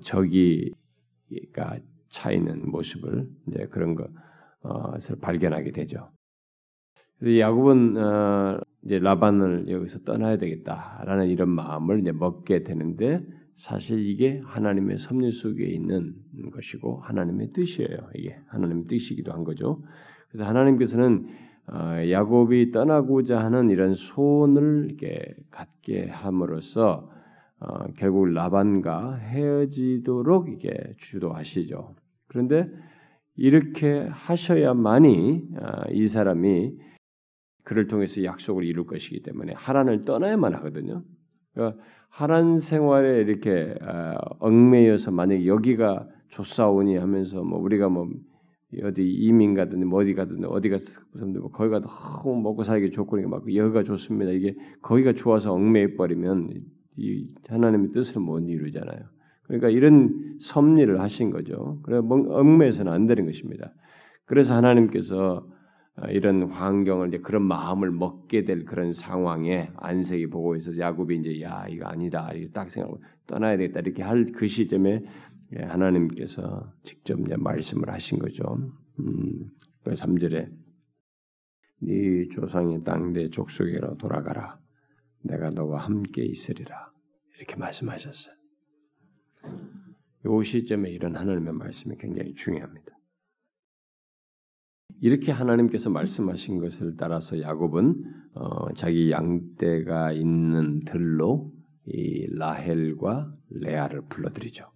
저기가 0.01 1.79
차 2.09 2.31
있는 2.31 2.69
모습을 2.69 3.27
이제 3.47 3.67
그런 3.71 3.95
것을 3.95 5.15
발견하게 5.21 5.71
되죠. 5.71 6.11
야곱은 7.25 7.95
이제 8.83 8.99
라반을 8.99 9.69
여기서 9.69 9.99
떠나야 9.99 10.37
되겠다라는 10.37 11.29
이런 11.29 11.49
마음을 11.49 12.01
이제 12.01 12.11
먹게 12.11 12.63
되는데 12.63 13.25
사실 13.55 13.99
이게 14.05 14.41
하나님의 14.45 14.97
섭리 14.97 15.31
속에 15.31 15.65
있는 15.65 16.15
것이고 16.51 17.01
하나님의 17.01 17.51
뜻이에요. 17.53 18.09
이게 18.15 18.37
하나님의 18.47 18.87
뜻이기도 18.87 19.31
한 19.31 19.43
거죠. 19.43 19.81
그래서 20.29 20.45
하나님께서는 20.45 21.27
어, 21.27 21.52
야곱이 21.69 22.71
떠나고자 22.71 23.39
하는 23.39 23.69
이런 23.69 23.93
소원을 23.93 24.97
갖게 25.49 26.07
함으로써 26.09 27.09
어, 27.59 27.85
결국 27.95 28.27
라반과 28.27 29.15
헤어지도록 29.15 30.49
이게 30.49 30.73
주도하시죠. 30.97 31.95
그런데 32.27 32.69
이렇게 33.35 34.07
하셔야만이 34.11 35.43
어, 35.55 35.91
이 35.91 36.07
사람이 36.07 36.73
그를 37.63 37.87
통해서 37.87 38.21
약속을 38.23 38.65
이룰 38.65 38.85
것이기 38.85 39.23
때문에 39.23 39.53
하란을 39.55 40.01
떠나야만 40.01 40.53
하거든요. 40.55 41.03
그러니까 41.53 41.81
하란 42.09 42.59
생활에 42.59 43.21
이렇게 43.21 43.73
어, 43.81 44.15
얽매여서 44.39 45.11
만약 45.11 45.45
여기가 45.45 46.07
좋사오니 46.27 46.97
하면서 46.97 47.43
뭐 47.43 47.59
우리가 47.59 47.87
뭐 47.87 48.09
어디 48.83 49.07
이민 49.07 49.53
가든 49.53 49.87
뭐 49.87 50.01
어디 50.01 50.13
가든 50.13 50.45
어디 50.45 50.69
가서 50.69 50.85
뭐 51.13 51.51
거기가 51.51 51.81
너무 51.81 52.41
먹고 52.41 52.63
살기 52.63 52.91
좋고 52.91 53.21
막 53.27 53.43
여기가 53.53 53.83
좋습니다. 53.83 54.31
이게 54.31 54.55
거기가 54.81 55.13
좋아서 55.13 55.53
얽매여 55.53 55.95
버리면 55.97 56.49
이 56.97 57.27
하나님의 57.47 57.91
뜻을 57.91 58.21
못 58.21 58.39
이루잖아요. 58.39 58.99
그러니까 59.43 59.69
이런 59.69 60.37
섭리를 60.39 60.99
하신 60.99 61.31
거죠. 61.31 61.79
그래 61.83 61.97
얽매여서는 61.97 62.91
안 62.91 63.07
되는 63.07 63.25
것입니다. 63.25 63.71
그래서 64.25 64.55
하나님께서 64.55 65.45
어, 65.95 66.07
이런 66.09 66.49
환경을 66.49 67.09
이제 67.09 67.19
그런 67.19 67.43
마음을 67.43 67.91
먹게 67.91 68.45
될 68.45 68.65
그런 68.65 68.93
상황에 68.93 69.69
안색이 69.75 70.27
보고 70.27 70.55
있어서 70.55 70.79
야곱이 70.79 71.17
이제 71.17 71.41
야 71.41 71.65
이거 71.69 71.85
아니다 71.85 72.31
이렇게 72.33 72.51
딱 72.51 72.71
생각하고 72.71 73.03
떠나야 73.27 73.57
되겠다 73.57 73.81
이렇게 73.81 74.01
할 74.01 74.25
그 74.33 74.47
시점에 74.47 74.91
예, 74.91 75.03
하나님께서 75.61 76.73
직접 76.83 77.19
이제 77.19 77.35
말씀을 77.35 77.89
하신 77.89 78.19
거죠. 78.19 78.71
음, 78.99 79.49
3절에 79.85 80.51
그네 81.79 82.27
조상의 82.29 82.83
땅내 82.83 83.29
족속에로 83.29 83.97
돌아가라. 83.97 84.59
내가 85.23 85.49
너와 85.49 85.79
함께 85.79 86.23
있으리라. 86.23 86.91
이렇게 87.37 87.55
말씀하셨어요. 87.55 88.35
이 90.25 90.45
시점에 90.45 90.89
이런 90.89 91.15
하나님의 91.15 91.53
말씀이 91.53 91.97
굉장히 91.97 92.33
중요합니다. 92.33 92.93
이렇게 95.01 95.33
하나님께서 95.33 95.89
말씀하신 95.89 96.59
것을 96.59 96.95
따라서 96.95 97.41
야곱은 97.41 98.03
어, 98.35 98.73
자기 98.73 99.11
양떼가 99.11 100.13
있는 100.13 100.85
들로 100.85 101.51
이 101.85 102.27
라헬과 102.37 103.35
레아를 103.49 104.03
불러들이죠. 104.07 104.72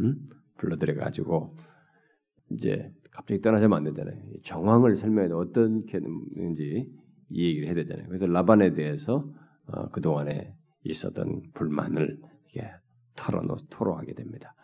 음? 0.00 0.16
불러들여 0.58 0.94
가지고 0.94 1.56
이제 2.50 2.92
갑자기 3.10 3.40
떠나자면 3.40 3.78
안 3.78 3.84
되잖아요. 3.84 4.18
정황을 4.42 4.96
설명해 4.96 5.32
어떻게 5.32 6.00
는지 6.00 6.90
이 7.30 7.46
얘기를 7.46 7.66
해야 7.66 7.74
되잖아요. 7.74 8.06
그래서 8.08 8.26
라반에 8.26 8.74
대해서 8.74 9.28
어, 9.66 9.88
그 9.90 10.00
동안에 10.00 10.54
있었던 10.84 11.42
불만을 11.54 12.20
이렇게 12.52 12.70
털어놓 13.16 13.58
토로하게 13.70 14.14
됩니다. 14.14 14.54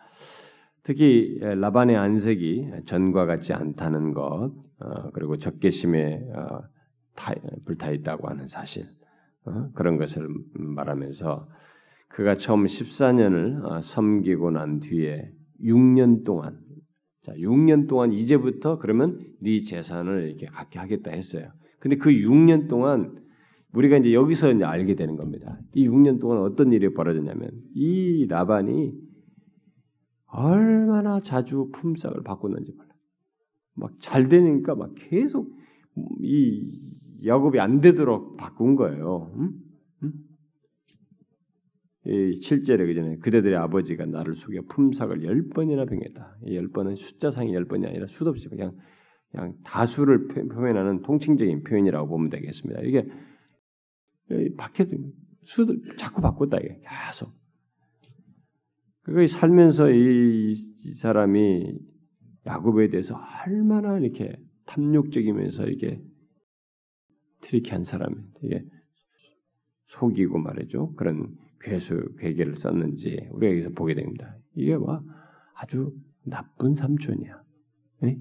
특히 0.83 1.39
라반의 1.39 1.95
안색이 1.95 2.71
전과 2.85 3.25
같지 3.25 3.53
않다는 3.53 4.13
것, 4.13 4.53
어, 4.79 5.11
그리고 5.11 5.37
적개심에 5.37 6.29
어, 6.35 6.61
불타 7.65 7.91
있다고 7.91 8.27
하는 8.27 8.47
사실 8.47 8.85
어, 9.45 9.71
그런 9.73 9.97
것을 9.97 10.27
말하면서 10.53 11.47
그가 12.13 12.35
처음 12.35 12.65
14년을 12.65 13.81
섬기고 13.81 14.51
난 14.51 14.79
뒤에 14.79 15.31
6년 15.63 16.23
동안 16.23 16.59
자 17.23 17.33
6년 17.33 17.87
동안 17.87 18.13
이제부터 18.13 18.77
그러면 18.77 19.19
네 19.41 19.61
재산을 19.61 20.29
이렇게 20.29 20.45
갖게 20.45 20.77
하겠다 20.77 21.11
했어요. 21.11 21.51
근데 21.79 21.97
그 21.97 22.11
6년 22.11 22.69
동안 22.69 23.17
우리가 23.73 23.97
이제 23.97 24.13
여기서 24.13 24.51
이제 24.51 24.63
알게 24.63 24.93
되는 24.93 25.15
겁니다. 25.15 25.59
이 25.73 25.87
6년 25.89 26.21
동안 26.21 26.39
어떤 26.39 26.71
일이 26.71 26.93
벌어졌냐면 26.93 27.49
이 27.73 28.27
라반이 28.27 28.93
얼마나 30.27 31.19
자주 31.19 31.71
품삯을 31.73 32.23
바꿨는지 32.23 32.73
몰라. 32.73 32.89
막 33.75 33.91
잘 33.99 34.29
되니까 34.29 34.75
막 34.75 34.93
계속 34.95 35.51
이 36.21 36.79
야곱이 37.25 37.59
안 37.59 37.81
되도록 37.81 38.37
바꾼 38.37 38.75
거예요. 38.75 39.33
음? 39.35 39.53
음? 40.03 40.13
이 42.05 42.39
7절에 42.41 42.85
그전에 42.85 43.17
그대들의 43.17 43.55
아버지가 43.55 44.05
나를 44.05 44.35
속여 44.35 44.63
품삯을 44.69 45.23
열 45.23 45.47
번이나 45.49 45.85
병했다. 45.85 46.37
이열 46.47 46.69
번은 46.69 46.95
숫자상의 46.95 47.53
열 47.53 47.65
번이 47.65 47.85
아니라 47.87 48.07
수도 48.07 48.29
없이 48.29 48.49
그냥 48.49 48.75
그냥 49.31 49.55
다수를 49.63 50.27
표현하는 50.27 51.01
통칭적인 51.01 51.63
표현이라고 51.63 52.07
보면 52.07 52.29
되겠습니다. 52.29 52.81
이게 52.81 53.07
박해 54.57 54.85
수도 55.43 55.75
자꾸 55.97 56.21
바꿨다 56.21 56.57
이게 56.57 56.81
계속. 56.81 57.33
그 59.03 59.27
살면서 59.27 59.91
이, 59.91 60.51
이 60.51 60.93
사람이 60.93 61.77
야곱에 62.45 62.89
대해서 62.89 63.19
얼마나 63.45 63.97
이렇게 63.97 64.35
탐욕적이면서 64.65 65.65
이렇게 65.65 66.01
트리키한 67.41 67.83
사람이 67.83 68.15
이게 68.43 68.65
속이고 69.87 70.37
말이죠. 70.37 70.93
그런 70.95 71.35
괴수 71.63 72.15
괴계를 72.19 72.55
썼는지 72.55 73.27
우리가 73.31 73.51
여기서 73.51 73.71
보게 73.71 73.95
됩니다. 73.95 74.37
이게 74.55 74.73
와 74.73 75.01
아주 75.55 75.95
나쁜 76.23 76.73
삼촌이야. 76.73 77.43
에? 78.03 78.17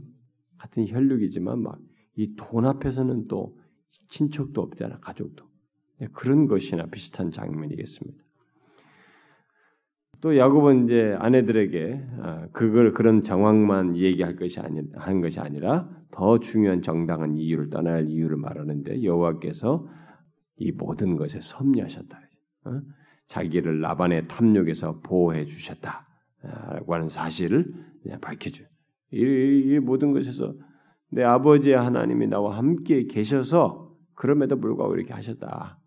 같은 0.59 0.89
혈육이지만 0.89 1.63
막 1.63 1.79
이 2.17 2.35
돈 2.37 2.67
앞에서는 2.67 3.27
또 3.29 3.59
친척도 4.09 4.61
없잖아 4.61 4.99
가족도 5.01 5.47
그런 6.13 6.47
것이나 6.47 6.87
비슷한 6.87 7.31
장면이겠습니다. 7.31 8.23
또 10.21 10.37
야곱은 10.37 10.85
이제 10.85 11.17
아내들에게 11.19 12.07
아, 12.21 12.49
그걸 12.53 12.93
그런 12.93 13.23
정황만 13.23 13.97
얘기할 13.97 14.37
것이 14.37 14.61
아니 14.61 14.81
한 14.95 15.21
것이 15.21 15.41
아니라 15.41 15.89
더 16.11 16.39
중요한 16.39 16.83
정당한 16.83 17.37
이유를 17.37 17.71
할 17.89 18.09
이유를 18.09 18.37
말하는데 18.37 19.03
여호와께서 19.03 19.89
이 20.59 20.71
모든 20.71 21.17
것에 21.17 21.41
섭리하셨다. 21.41 22.21
어? 22.67 22.81
자기를 23.27 23.81
라반의 23.81 24.29
탐욕에서 24.29 25.01
보호해 25.01 25.45
주셨다라고 25.47 26.95
하는 26.95 27.09
사실을 27.09 27.73
밝혀줘. 28.21 28.65
이, 29.13 29.19
이 29.19 29.79
모든 29.79 30.13
것에서 30.13 30.55
내 31.11 31.23
아버지의 31.23 31.77
하나님이 31.77 32.27
나와 32.27 32.57
함께 32.57 33.05
계셔서 33.05 33.95
그럼에도 34.15 34.59
불구하고 34.59 34.97
이렇게 34.97 35.13
하셨다. 35.13 35.79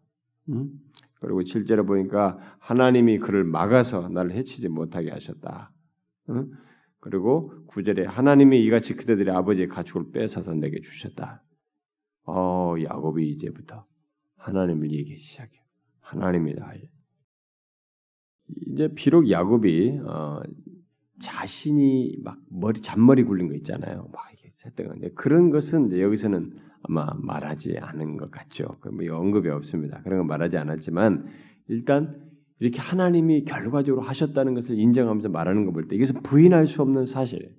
음? 0.50 0.72
그리고 1.20 1.44
실제로 1.44 1.86
보니까 1.86 2.38
하나님이 2.60 3.20
그를 3.20 3.44
막아서 3.44 4.10
나를 4.10 4.32
해치지 4.32 4.70
못하게 4.70 5.12
하셨다. 5.12 5.72
음? 6.30 6.52
그리고 7.00 7.52
구절에 7.68 8.06
하나님이 8.06 8.64
이같이 8.64 8.96
그대들의 8.96 9.34
아버지의 9.34 9.68
가축을 9.68 10.12
뺏어서 10.12 10.54
내게 10.54 10.80
주셨다. 10.82 11.44
어, 12.26 12.76
야곱이 12.82 13.30
이제부터 13.32 13.86
하나님을 14.38 14.92
얘기하기 14.92 15.18
시작해요. 15.18 15.62
하나님이다. 16.02 16.74
이제 18.68 18.90
비록 18.96 19.30
야곱이 19.30 20.00
어, 20.06 20.42
자신이 21.22 22.18
막 22.24 22.38
머리 22.50 22.82
잔머리 22.82 23.24
굴린 23.24 23.48
거 23.48 23.54
있잖아요. 23.56 24.10
막 24.14 24.24
이게 24.34 24.52
했던 24.66 24.88
건데 24.88 25.10
그런 25.16 25.50
것은 25.50 25.98
여기서는 25.98 26.54
아마 26.84 27.08
말하지 27.18 27.78
않은 27.80 28.18
것 28.18 28.30
같죠. 28.32 28.78
뭐 28.92 29.18
언급이 29.18 29.50
없습니다. 29.50 30.02
그런 30.04 30.20
건 30.20 30.28
말하지 30.28 30.58
않았지만 30.58 31.26
일단 31.68 32.22
이렇게 32.60 32.80
하나님이 32.80 33.44
결과적으로 33.46 34.02
하셨다는 34.04 34.54
것을 34.54 34.78
인정하면서 34.80 35.30
말하는 35.30 35.66
거 35.66 35.72
볼 35.72 35.88
때 35.88 35.96
이것은 35.96 36.22
부인할 36.22 36.68
수 36.68 36.82
없는 36.82 37.06
사실. 37.06 37.56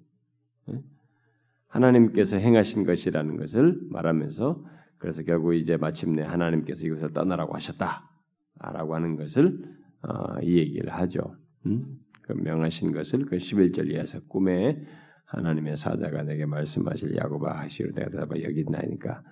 하나님께서 1.68 2.36
행하신 2.38 2.84
것이라는 2.84 3.36
것을 3.36 3.78
말하면서 3.90 4.64
그래서 4.98 5.22
결국 5.22 5.54
이제 5.54 5.76
마침내 5.76 6.22
하나님께서 6.22 6.86
이것을 6.86 7.12
떠나라고 7.12 7.54
하셨다라고 7.54 8.94
하는 8.94 9.16
것을 9.16 9.75
어, 10.08 10.40
이 10.42 10.58
얘기를 10.58 10.92
하죠. 10.92 11.36
음? 11.66 11.98
그 12.22 12.32
명하신 12.32 12.92
것을 12.92 13.26
그 13.26 13.36
11절 13.36 13.90
이하에서 13.90 14.20
꿈에 14.28 14.84
하나님의 15.26 15.76
사자가 15.76 16.22
내게 16.22 16.46
말씀하실 16.46 17.16
야곱아 17.16 17.60
하시로 17.60 17.92
내가 17.92 18.10
대답하 18.10 18.40
여기 18.42 18.60
있나니까 18.60 19.22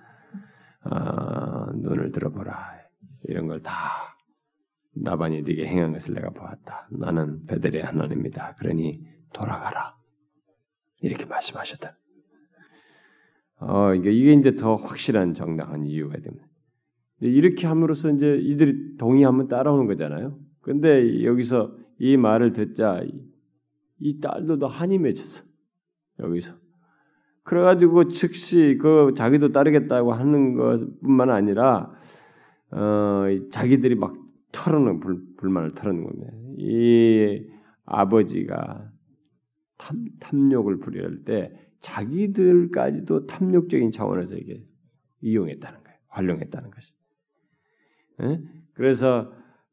아, 0.81 1.71
눈을 1.75 2.11
들어보라 2.11 2.75
이런 3.23 3.47
걸 3.47 3.61
다 3.61 4.15
나반이 4.95 5.41
네게 5.43 5.65
행한 5.67 5.93
것을 5.93 6.13
내가 6.13 6.29
보았다. 6.29 6.87
나는 6.91 7.45
베델의 7.45 7.83
하나님이다. 7.83 8.55
그러니 8.57 9.01
돌아가라. 9.33 9.91
이렇게 11.01 11.25
말씀하셨다. 11.25 11.97
어, 13.59 13.93
이게 13.93 14.11
이게 14.11 14.33
이제 14.33 14.55
더 14.55 14.75
확실한 14.75 15.33
정당한 15.33 15.85
이유가 15.85 16.17
됩니다. 16.17 16.45
이렇게 17.19 17.67
함으로써 17.67 18.09
이제 18.09 18.37
이들이 18.37 18.97
동의하면 18.97 19.47
따라오는 19.47 19.87
거잖아요. 19.87 20.37
근데 20.65 21.23
여기서 21.23 21.77
이 21.99 22.17
말을 22.17 22.51
듣자 22.51 23.03
이 23.99 24.19
딸도 24.19 24.57
더 24.57 24.65
한이 24.65 24.97
맺혔어. 24.97 25.43
여기서. 26.19 26.55
그래가지고 27.43 28.07
즉시 28.07 28.79
그 28.81 29.13
자기도 29.15 29.51
따르겠다고 29.51 30.13
하는 30.13 30.55
것뿐만 30.55 31.29
아니라 31.29 31.93
어, 32.71 33.25
자기들이 33.51 33.93
막 33.93 34.15
털어놓은 34.51 35.01
불, 35.01 35.21
불만을 35.37 35.75
털어놓은 35.75 36.03
겁니다. 36.03 36.31
이 36.57 37.47
아버지가 37.85 38.91
탐, 39.77 40.05
탐욕을 40.19 40.79
부릴 40.79 41.25
때 41.25 41.53
자기들까지도 41.81 43.27
탐욕적인 43.27 43.91
차원에서 43.91 44.35
이게 44.35 44.65
이용했다는 45.21 45.83
거예요. 45.83 45.97
활용했다는 46.07 46.71
것이. 46.71 46.91
예? 48.23 48.41
그래서 48.73 49.31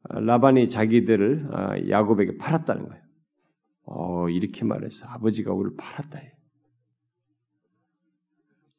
라반이 0.09 0.69
자기들을 0.69 1.47
아, 1.51 1.89
야곱에게 1.89 2.37
팔았다는 2.37 2.87
거예요. 2.87 3.03
어, 3.85 4.29
이렇게 4.29 4.65
말해서 4.65 5.05
아버지가 5.07 5.53
우리를 5.53 5.77
팔았다. 5.77 6.19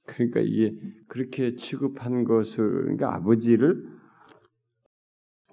그러니까 0.06 0.40
이게 0.40 0.76
그렇게 1.08 1.56
취급한 1.56 2.24
것을 2.24 2.82
그러니까 2.82 3.14
아버지를 3.14 3.88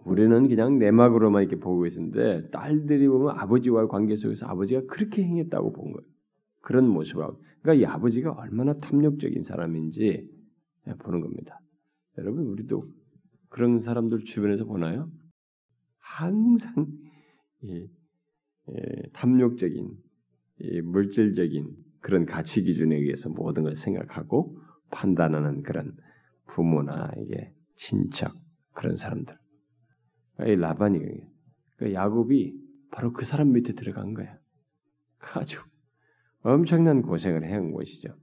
우리는 0.04 0.48
그냥 0.48 0.78
내막으로만 0.80 1.44
이렇게 1.44 1.58
보고 1.58 1.86
있는데 1.86 2.50
딸들이 2.50 3.08
보면 3.08 3.40
아버지와의 3.40 3.88
관계 3.88 4.16
속에서 4.16 4.48
아버지가 4.48 4.82
그렇게 4.88 5.24
행했다고 5.24 5.72
본 5.72 5.92
거예요. 5.94 6.08
그런 6.62 6.88
모습으로. 6.88 7.40
그러니까 7.62 7.74
이 7.74 7.86
아버지가 7.86 8.32
얼마나 8.32 8.74
탐욕적인 8.74 9.44
사람인지 9.44 10.30
보는 11.00 11.22
겁니다. 11.22 11.60
여러분 12.18 12.46
우리도 12.48 12.86
그런 13.50 13.80
사람들 13.80 14.26
주변에서 14.26 14.66
보나요? 14.66 15.10
항상 16.02 16.88
이, 17.62 17.88
이, 18.68 19.10
탐욕적인 19.14 19.98
이, 20.60 20.82
물질적인 20.82 21.76
그런 22.02 22.26
가치 22.26 22.64
기준에 22.64 22.96
의해서 22.96 23.30
모든 23.30 23.64
걸 23.64 23.76
생각하고 23.76 24.60
판단하는 24.90 25.64
그런 25.64 25.96
부모나 26.48 27.12
이게 27.18 27.54
친척 27.76 28.36
그런 28.74 28.96
사람들. 28.96 29.38
이 30.48 30.56
라반이 30.56 31.00
그 31.78 31.94
야곱이 31.94 32.60
바로 32.92 33.14
그 33.14 33.24
사람 33.24 33.52
밑에 33.52 33.74
들어간 33.74 34.14
거야. 34.14 34.38
아주 35.36 35.62
엄청난 36.42 37.02
고생을 37.02 37.46
해온 37.46 37.72
것이죠. 37.72 38.16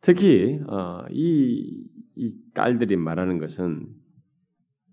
특히 0.00 0.60
어, 0.68 1.04
이, 1.10 1.88
이 2.14 2.36
딸들이 2.52 2.96
말하는 2.96 3.38
것은 3.38 3.88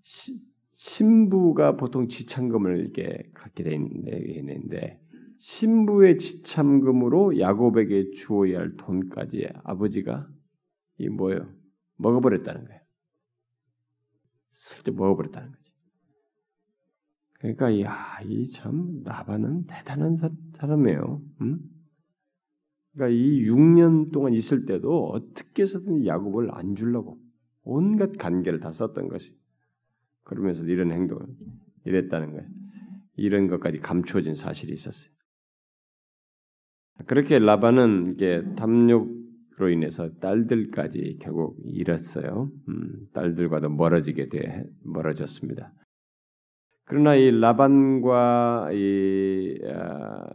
시, 0.02 0.40
신부가 0.82 1.76
보통 1.76 2.08
지참금을 2.08 2.80
이렇게 2.80 3.30
갖게 3.34 3.62
되는데 3.62 5.00
신부의 5.38 6.18
지참금으로 6.18 7.38
야곱에게 7.38 8.10
주어야 8.10 8.58
할 8.58 8.76
돈까지 8.76 9.48
아버지가 9.62 10.26
이 10.98 11.08
뭐요 11.08 11.48
먹어버렸다는 11.98 12.64
거예요. 12.64 12.80
슬쩍 14.50 14.96
먹어버렸다는 14.96 15.52
거지. 15.52 15.72
그러니까 17.34 17.80
야이 17.80 18.48
참 18.48 19.02
나반은 19.04 19.66
대단한 19.66 20.18
사람이에요. 20.56 21.22
음? 21.42 21.60
그러니까 22.92 23.16
이 23.16 23.42
6년 23.44 24.10
동안 24.10 24.34
있을 24.34 24.66
때도 24.66 25.10
어떻게 25.10 25.62
해서든 25.62 26.06
야곱을 26.06 26.52
안 26.52 26.74
주려고 26.74 27.20
온갖 27.62 28.18
관계를 28.18 28.58
다 28.58 28.72
썼던 28.72 29.06
것이. 29.06 29.41
그러면서 30.24 30.64
이런 30.64 30.92
행동을 30.92 31.26
이랬다는 31.84 32.32
거예요. 32.32 32.48
이런 33.16 33.48
것까지 33.48 33.78
감추어진 33.78 34.34
사실이 34.34 34.72
있었어요. 34.72 35.10
그렇게 37.06 37.38
라반은 37.38 38.14
이게 38.14 38.42
탐욕으로 38.56 39.70
인해서 39.70 40.10
딸들까지 40.20 41.18
결국 41.20 41.58
잃었어요. 41.64 42.50
음, 42.68 43.04
딸들과도 43.12 43.70
멀어지게 43.70 44.28
돼 44.28 44.64
멀어졌습니다. 44.84 45.72
그러나 46.84 47.14
이 47.14 47.30
라반과 47.30 48.70
이, 48.72 49.58
아, 49.72 50.26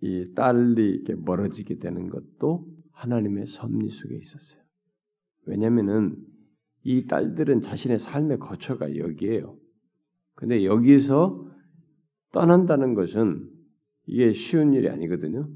이 0.00 0.34
딸이 0.34 0.90
이렇게 0.90 1.14
멀어지게 1.14 1.78
되는 1.78 2.08
것도 2.08 2.66
하나님의 2.92 3.46
섭리 3.46 3.88
속에 3.88 4.16
있었어요. 4.16 4.62
왜냐하면은 5.46 6.16
이 6.84 7.06
딸들은 7.06 7.60
자신의 7.60 7.98
삶의 7.98 8.38
거처가 8.38 8.96
여기에요. 8.96 9.56
근데 10.34 10.64
여기서 10.64 11.46
떠난다는 12.32 12.94
것은 12.94 13.48
이게 14.06 14.32
쉬운 14.32 14.72
일이 14.72 14.88
아니거든요. 14.88 15.48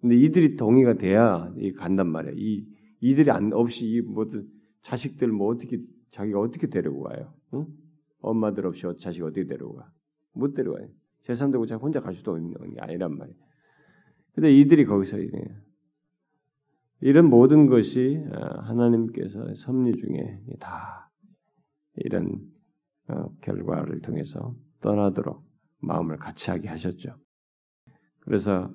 근데 0.00 0.16
이들이 0.16 0.56
동의가 0.56 0.94
돼야 0.94 1.52
간단 1.76 2.08
말이에요. 2.08 2.36
이 2.36 2.66
이들이 3.00 3.30
안 3.30 3.52
없이 3.52 3.86
이 3.86 4.00
모든 4.00 4.46
자식들 4.82 5.28
뭐 5.28 5.48
어떻게 5.48 5.78
자기가 6.10 6.40
어떻게 6.40 6.68
데리고 6.68 7.02
가요? 7.04 7.32
응? 7.54 7.66
엄마들 8.20 8.66
없이 8.66 8.82
자식 8.98 9.22
어떻게 9.24 9.46
데리고 9.46 9.76
가? 9.76 9.90
못 10.32 10.54
데려가요. 10.54 10.88
재산 11.24 11.50
들고 11.50 11.66
자기 11.66 11.80
혼자 11.80 12.00
갈 12.00 12.14
수도 12.14 12.32
없는 12.32 12.74
게 12.74 12.80
아니란 12.80 13.16
말이에요. 13.16 13.38
근데 14.34 14.54
이들이 14.54 14.84
거기서 14.84 15.18
이 15.18 15.30
런 17.00 17.30
모든 17.30 17.66
것이 17.66 18.22
어, 18.30 18.60
하나님께서 18.62 19.54
섭리 19.54 19.92
중에 19.96 20.40
다 20.58 21.10
이런 21.96 22.40
어, 23.08 23.30
결과를 23.40 24.00
통해서 24.02 24.54
떠나도록 24.82 25.42
마음을 25.80 26.18
같이 26.18 26.50
하게 26.50 26.68
하셨죠. 26.68 27.16
그래서 28.20 28.72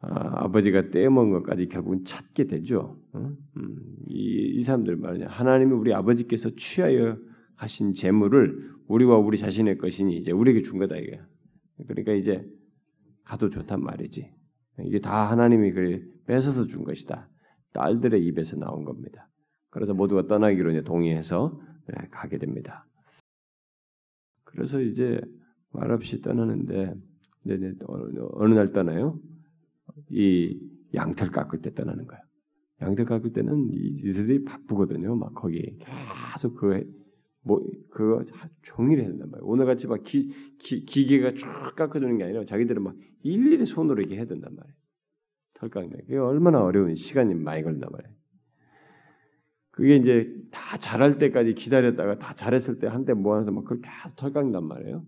어, 0.00 0.08
아버지가 0.08 0.90
떼먹은 0.90 1.30
것까지 1.32 1.68
결국은 1.68 2.04
찾게 2.04 2.46
되죠. 2.46 2.98
음, 3.14 3.36
이, 4.06 4.54
이 4.54 4.64
사람들 4.64 4.96
말이냐 4.96 5.26
하나님이 5.28 5.72
우리 5.72 5.92
아버지께서 5.92 6.50
취하여 6.56 7.18
하신 7.56 7.92
재물을 7.92 8.56
우리와 8.86 9.18
우리 9.18 9.36
자신의 9.36 9.78
것이니 9.78 10.16
이제 10.16 10.32
우리에게 10.32 10.62
준 10.62 10.78
거다 10.78 10.96
이게. 10.96 11.20
그러니까 11.86 12.12
이제 12.12 12.44
가도 13.24 13.50
좋단 13.50 13.82
말이지. 13.82 14.32
이게 14.84 15.00
다 15.00 15.30
하나님이 15.30 15.72
그래 15.72 16.00
뺏어서 16.26 16.66
준 16.66 16.84
것이다. 16.84 17.28
딸들의 17.72 18.24
입에서 18.24 18.56
나온 18.56 18.84
겁니다. 18.84 19.28
그래서 19.70 19.94
모두가 19.94 20.26
떠나기로 20.26 20.70
이제 20.70 20.82
동의해서 20.82 21.60
네, 21.86 22.08
가게 22.10 22.38
됩니다. 22.38 22.86
그래서 24.44 24.80
이제 24.80 25.20
말없이 25.72 26.20
떠나는데 26.20 26.94
네네, 27.44 27.74
어느 28.32 28.54
날 28.54 28.72
떠나요? 28.72 29.18
이 30.10 30.58
양털 30.94 31.30
깎을 31.30 31.60
때 31.60 31.74
떠나는 31.74 32.06
거예요. 32.06 32.22
양털 32.80 33.04
깎을 33.04 33.32
때는 33.32 33.70
이들이 33.72 34.44
바쁘거든요. 34.44 35.14
막 35.16 35.34
거기 35.34 35.78
계속 36.34 36.54
그 36.54 36.98
뭐 37.48 37.64
그거 37.90 38.24
종일 38.62 39.00
해야 39.00 39.08
된단 39.08 39.30
말이에요. 39.30 39.46
오늘 39.48 39.64
같이 39.64 39.86
막 39.86 40.02
기, 40.04 40.30
기, 40.58 40.84
기계가 40.84 41.32
쭉 41.32 41.46
깎아주는 41.76 42.18
게 42.18 42.24
아니라 42.24 42.44
자기들은 42.44 42.82
막 42.82 42.94
일일이 43.22 43.64
손으로 43.64 44.00
이렇게 44.00 44.16
해야 44.16 44.26
된단 44.26 44.54
말이에요. 44.54 44.77
털 45.58 45.68
깎는 45.68 46.06
게 46.06 46.16
얼마나 46.16 46.62
어려운 46.62 46.94
시간이 46.94 47.34
많이 47.34 47.62
걸린단 47.62 47.90
말이에요. 47.90 48.16
그게 49.70 49.96
이제 49.96 50.32
다 50.50 50.76
자랄 50.78 51.18
때까지 51.18 51.54
기다렸다가 51.54 52.18
다 52.18 52.34
자랐을 52.34 52.78
때 52.78 52.86
한때 52.86 53.12
모아서 53.12 53.50
막 53.50 53.64
그렇게 53.64 53.88
계속 53.88 54.16
털 54.16 54.32
깎는단 54.32 54.64
말이에요. 54.64 55.04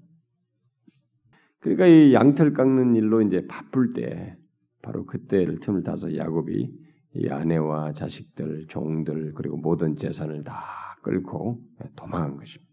그러니까 1.60 1.86
이 1.86 2.14
양털 2.14 2.52
깎는 2.52 2.96
일로 2.96 3.22
이제 3.22 3.46
바쁠 3.46 3.90
때 3.90 4.36
바로 4.82 5.06
그때를 5.06 5.60
틈을 5.60 5.82
타서 5.82 6.16
야곱이 6.16 6.72
이 7.14 7.28
아내와 7.28 7.92
자식들, 7.92 8.66
종들 8.68 9.32
그리고 9.34 9.56
모든 9.56 9.96
재산을 9.96 10.44
다 10.44 10.54
끌고 11.02 11.60
도망한 11.96 12.36
것입니다. 12.36 12.70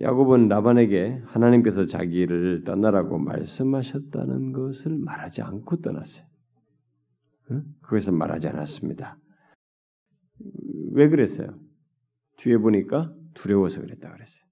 야곱은 0.00 0.48
라반에게 0.48 1.22
하나님께서 1.24 1.86
자기를 1.86 2.64
떠나라고 2.64 3.18
말씀하셨다는 3.18 4.52
것을 4.52 4.96
말하지 4.96 5.42
않고 5.42 5.80
떠났어요. 5.80 6.27
그것을 7.82 8.12
말하지 8.12 8.48
않았습니다. 8.48 9.18
왜 10.92 11.08
그랬어요? 11.08 11.58
뒤에 12.36 12.58
보니까 12.58 13.14
두려워서 13.34 13.80
그랬다 13.80 14.12
그랬어요. 14.12 14.44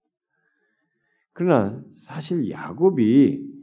그러나 1.32 1.82
사실 1.98 2.50
야곱이 2.50 3.56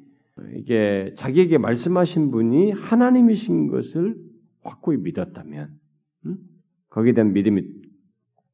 이게 0.56 1.14
자기에게 1.18 1.58
말씀하신 1.58 2.32
분이 2.32 2.72
하나님이신 2.72 3.68
것을 3.68 4.16
확고히 4.62 4.98
믿었다면, 4.98 5.80
음? 6.26 6.38
거기에 6.90 7.14
대한 7.14 7.34
믿음이 7.34 7.64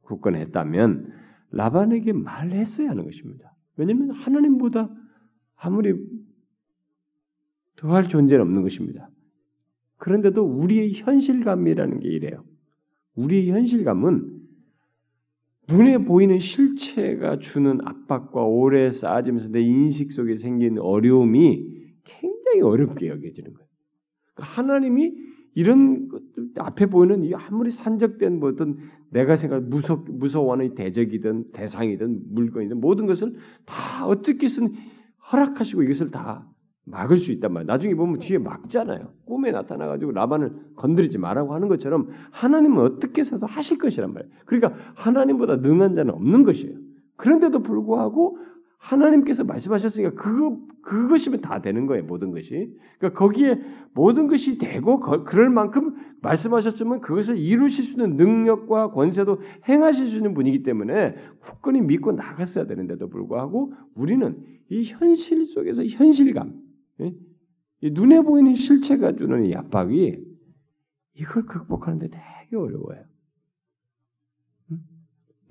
굳건했다면 0.02 1.13
라반에게 1.52 2.13
말했어야 2.13 2.89
하는 2.89 3.04
것입니다. 3.04 3.56
왜냐하면 3.76 4.12
하나님보다 4.12 4.89
아무리 5.56 5.94
더할 7.76 8.10
존재는 8.10 8.42
없는 8.42 8.62
것입니다. 8.62 9.10
그런데도 10.00 10.44
우리의 10.44 10.94
현실감이라는 10.94 12.00
게 12.00 12.10
이래요. 12.10 12.44
우리의 13.16 13.52
현실감은 13.52 14.40
눈에 15.68 16.00
보이는 16.00 16.40
실체가 16.40 17.38
주는 17.38 17.80
압박과 17.86 18.42
오래 18.42 18.92
쌓아지면서 18.92 19.50
내 19.50 19.62
인식 19.62 20.12
속에 20.12 20.36
생긴 20.36 20.80
어려움이 20.80 21.94
굉장히 22.06 22.62
어렵게 22.62 23.08
여겨지는 23.08 23.54
거예요. 23.54 23.70
그러니까 24.34 24.54
하나님이 24.56 25.14
이런 25.54 26.08
것들 26.08 26.52
앞에 26.58 26.86
보이는 26.88 27.24
이 27.24 27.34
아무리 27.36 27.70
산적된 27.70 28.40
뭐 28.40 28.50
어떤 28.50 28.78
내가 29.10 29.36
생각 29.36 29.64
무서 29.64 29.98
무서워하는 30.08 30.76
대적이든 30.76 31.52
대상이든 31.52 32.34
물건이든 32.34 32.80
모든 32.80 33.06
것을 33.06 33.36
다 33.66 34.08
어떻게든 34.08 34.74
허락하시고 35.32 35.84
이것을 35.84 36.10
다 36.10 36.50
막을 36.86 37.18
수 37.18 37.32
있단 37.32 37.54
말이에요. 37.54 37.68
나중에 37.68 37.94
보면 37.94 38.20
뒤에 38.20 38.38
막잖아요. 38.38 39.13
꿈에 39.26 39.52
나타나가지고 39.52 40.12
라반을 40.12 40.54
건드리지 40.76 41.18
말라고 41.18 41.54
하는 41.54 41.68
것처럼 41.68 42.10
하나님은 42.32 42.84
어떻게 42.84 43.22
해서도 43.22 43.46
하실 43.46 43.78
것이란 43.78 44.13
말이에요. 44.13 44.34
그러니까 44.46 44.74
하나님보다 44.96 45.58
능한 45.58 45.96
자는 45.96 46.13
없는 46.13 46.44
것이에요. 46.44 46.78
그런데도 47.15 47.62
불구하고 47.62 48.38
하나님께서 48.80 49.44
말씀하셨으니까 49.44 50.13
그거 50.15 50.58
그것이면 50.82 51.42
다 51.42 51.62
되는 51.62 51.86
거예요. 51.86 52.06
모든 52.06 52.32
것이. 52.32 52.74
그러니까 52.98 53.20
거기에 53.20 53.62
모든 53.94 54.28
것이 54.28 54.58
되고 54.58 55.00
그럴 55.00 55.50
만큼 55.50 55.96
말씀하셨으면 56.22 57.02
그것을 57.02 57.38
이루실 57.38 57.84
수 57.84 57.92
있는 57.92 58.15
능력과 58.15 58.92
권세도 58.92 59.42
행하실 59.68 60.08
수 60.08 60.15
있는 60.15 60.34
분이기 60.34 60.63
때문에 60.63 61.15
굳건히 61.42 61.82
믿고 61.82 62.13
나갔어야 62.13 62.65
되는데도 62.65 63.10
불구하고 63.10 63.74
우리는 63.94 64.38
이 64.70 64.84
현실 64.86 65.46
속에서 65.46 65.86
현실감, 65.86 66.50
예? 66.50 66.69
눈에 67.82 68.22
보이는 68.22 68.54
실체가 68.54 69.16
주는 69.16 69.46
이 69.46 69.56
압박이 69.56 70.18
이걸 71.16 71.46
극복하는데 71.46 72.10
되게 72.10 72.56
어려워요. 72.56 73.06
음? 74.72 74.84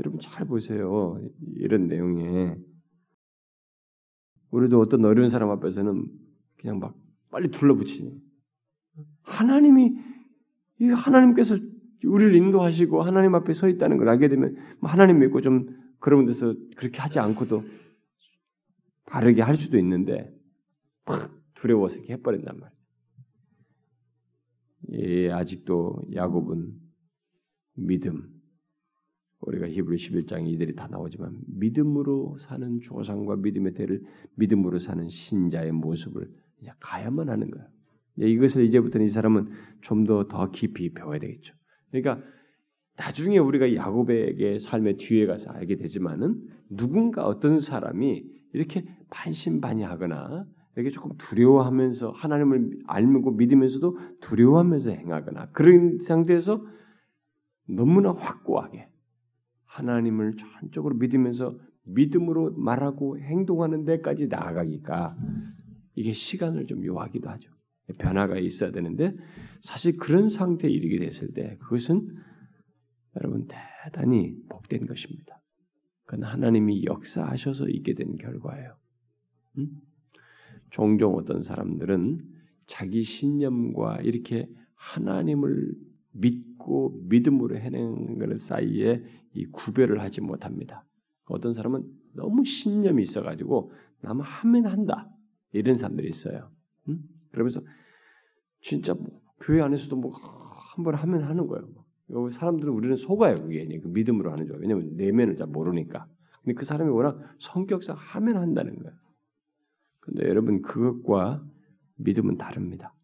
여러분 0.01 0.21
잘 0.21 0.47
보세요. 0.47 1.21
이런 1.57 1.87
내용에 1.89 2.57
우리도 4.51 4.81
어떤 4.81 5.05
어려운 5.05 5.31
사람 5.31 5.51
앞에서는 5.51 6.07
그냥 6.57 6.79
막 6.79 6.97
빨리 7.31 7.51
둘러붙이는 7.51 8.21
하나님이 9.23 9.99
이 10.81 10.85
하나님께서 10.87 11.57
우리를 12.05 12.35
인도하시고 12.35 13.03
하나님 13.03 13.35
앞에 13.35 13.53
서 13.53 13.69
있다는 13.69 13.97
걸 13.97 14.09
알게 14.09 14.29
되면 14.29 14.57
뭐 14.81 14.89
하나님 14.91 15.19
믿고 15.19 15.41
좀 15.41 15.77
그런 15.99 16.27
데서 16.27 16.55
그렇게 16.77 16.99
하지 16.99 17.19
않고도 17.19 17.65
바르게 19.07 19.43
할 19.43 19.57
수도 19.57 19.79
있는데 19.79 20.33
막 21.05 21.38
두려워서 21.59 21.97
이렇게 21.97 22.15
해버린단 22.15 22.59
말이에요. 22.59 22.79
예, 24.93 25.31
아직도 25.31 26.09
야곱은 26.15 26.73
믿음, 27.75 28.29
우리가 29.41 29.69
히브리 29.69 29.97
11장 29.97 30.49
이들이 30.49 30.75
다 30.75 30.89
나오지만 30.89 31.39
믿음으로 31.47 32.39
사는 32.39 32.81
조상과 32.81 33.37
믿음의 33.37 33.75
대를 33.75 34.03
믿음으로 34.37 34.79
사는 34.79 35.09
신자의 35.09 35.73
모습을 35.73 36.31
이제 36.61 36.71
가야만 36.81 37.29
하는 37.29 37.51
거예요. 37.51 37.69
이것을 38.17 38.65
이제부터는 38.65 39.07
이 39.07 39.11
사람은 39.11 39.49
좀 39.81 40.05
더더 40.05 40.29
더 40.29 40.51
깊이 40.51 40.93
배워야 40.93 41.19
되겠죠. 41.19 41.55
그러니까 41.91 42.25
나중에 42.97 43.39
우리가 43.39 43.75
야곱에게 43.75 44.59
삶의 44.59 44.97
뒤에 44.97 45.27
가서 45.27 45.51
알게 45.51 45.77
되지만은 45.77 46.49
누군가 46.69 47.27
어떤 47.27 47.61
사람이 47.61 48.25
이렇게 48.53 48.85
반신반의하거나 49.11 50.47
이렇게 50.79 50.91
조금 50.91 51.17
두려워하면서 51.17 52.13
하나님을 52.13 52.83
알고 52.87 53.33
믿으면서도 53.33 53.99
두려워하면서 54.21 54.93
행하거나 54.93 55.51
그런 55.51 55.99
상태에서 55.99 56.65
너무나 57.67 58.13
확고하게 58.13 58.89
하나님을 59.65 60.37
전적으로 60.37 60.95
믿으면서 60.95 61.59
믿음으로 61.83 62.53
말하고 62.53 63.19
행동하는 63.19 63.85
데까지 63.87 64.29
나아가기가 64.29 65.17
이게 65.97 66.13
시간을 66.13 66.67
좀 66.67 66.85
요하기도 66.85 67.29
하죠. 67.29 67.51
변화가 67.99 68.39
있어야 68.39 68.71
되는데 68.71 69.17
사실 69.61 69.97
그런 69.97 70.29
상태에 70.29 70.71
이르게 70.71 71.05
됐을 71.05 71.35
때 71.35 71.57
그것은 71.59 72.09
여러분 73.17 73.49
대단히 73.49 74.37
복된 74.49 74.87
것입니다. 74.87 75.43
그건 76.05 76.23
하나님이 76.23 76.85
역사하셔서 76.85 77.69
있게 77.69 77.95
된 77.95 78.15
결과예요. 78.17 78.77
음? 79.59 79.88
종종 80.71 81.15
어떤 81.17 81.43
사람들은 81.43 82.21
자기 82.67 83.03
신념과 83.03 84.01
이렇게 84.03 84.49
하나님을 84.75 85.75
믿고 86.13 87.01
믿음으로 87.09 87.57
해내는 87.59 88.19
것 88.19 88.39
사이에 88.39 89.03
이 89.35 89.47
구별을 89.47 90.01
하지 90.01 90.21
못합니다. 90.21 90.85
어떤 91.27 91.53
사람은 91.53 91.85
너무 92.15 92.45
신념이 92.45 93.03
있어가지고 93.03 93.73
나만 94.03 94.25
하면 94.25 94.67
한다 94.67 95.09
이런 95.53 95.77
사람들이 95.77 96.09
있어요. 96.09 96.51
음? 96.89 97.03
그러면서 97.31 97.61
진짜 98.61 98.95
뭐 98.95 99.21
교회 99.41 99.61
안에서도 99.61 99.97
뭐 99.97 100.13
한 100.79 100.85
번 100.85 100.95
하면 100.95 101.25
하는 101.25 101.47
거예요. 101.49 101.67
뭐. 102.09 102.31
사람들은 102.31 102.73
우리는 102.73 102.97
속아요 102.97 103.35
그게 103.37 103.67
그 103.81 103.89
믿음으로 103.89 104.31
하는 104.31 104.47
줄. 104.47 104.57
왜냐면 104.61 104.95
내면을 104.97 105.35
잘 105.35 105.49
모르니까. 105.49 106.07
근데 106.43 106.55
그 106.55 106.65
사람이 106.65 106.89
워낙 106.91 107.19
성격상 107.41 107.97
하면 107.99 108.37
한다는 108.37 108.77
거예요. 108.77 108.97
근데 110.09 110.27
여러분 110.27 110.63
그것과 110.63 111.45
믿음은 111.97 112.39
다릅니다. 112.39 112.95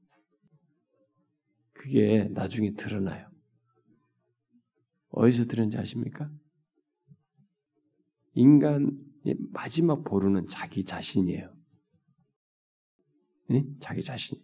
그게 1.75 2.31
나중에 2.33 2.73
드러나요. 2.75 3.29
어디서 5.11 5.45
들은지 5.45 5.77
아십니까? 5.77 6.31
인간의 8.33 9.37
마지막 9.53 10.03
보루는 10.03 10.49
자기 10.49 10.85
자신이에요. 10.85 11.55
네? 13.51 13.67
자기 13.81 14.03
자신. 14.03 14.39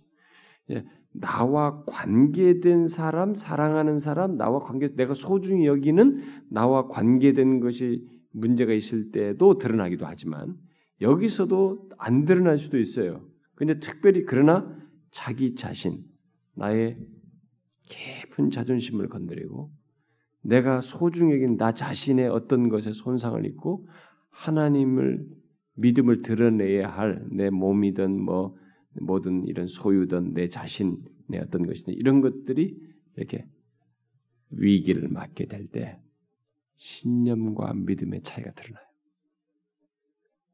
예, 0.71 0.85
나와 1.13 1.83
관계된 1.87 2.89
사람, 2.89 3.35
사랑하는 3.35 3.99
사람, 3.99 4.37
나와 4.37 4.59
관계, 4.59 4.95
내가 4.95 5.15
소중히 5.15 5.67
여기는 5.67 6.45
나와 6.51 6.89
관계된 6.89 7.61
것이 7.61 8.07
문제가 8.33 8.75
있을 8.75 9.11
때도 9.11 9.57
드러나기도 9.57 10.07
하지만 10.07 10.59
여기서도 11.01 11.89
안 11.99 12.25
드러날 12.25 12.59
수도 12.59 12.79
있어요. 12.79 13.27
근데 13.55 13.79
특별히 13.79 14.25
그러나 14.25 14.77
자기 15.11 15.55
자신, 15.55 16.05
나의 16.55 16.99
깊은 17.83 18.51
자존심을 18.51 19.09
건드리고 19.09 19.71
내가 20.43 20.81
소중히 20.81 21.35
여긴 21.35 21.57
나 21.57 21.73
자신의 21.75 22.29
어떤 22.29 22.69
것에 22.69 22.93
손상을 22.93 23.45
입고 23.45 23.89
하나님을 24.31 25.27
믿음을 25.75 26.23
드러내야 26.23 26.89
할 26.89 27.27
내 27.31 27.51
몸이든 27.51 28.21
뭐 28.23 28.57
모든 29.01 29.45
이런 29.45 29.67
소유든 29.67 30.35
내 30.35 30.49
자신의 30.49 30.99
어떤 31.43 31.67
것이든 31.67 31.95
이런 31.95 32.21
것들이 32.21 32.77
이렇게 33.17 33.47
위기를 34.51 35.09
맞게 35.09 35.47
될 35.47 35.69
때 35.69 36.01
신념과 36.77 37.75
믿음의 37.75 38.23
차이가 38.23 38.53
드러나요. 38.53 38.90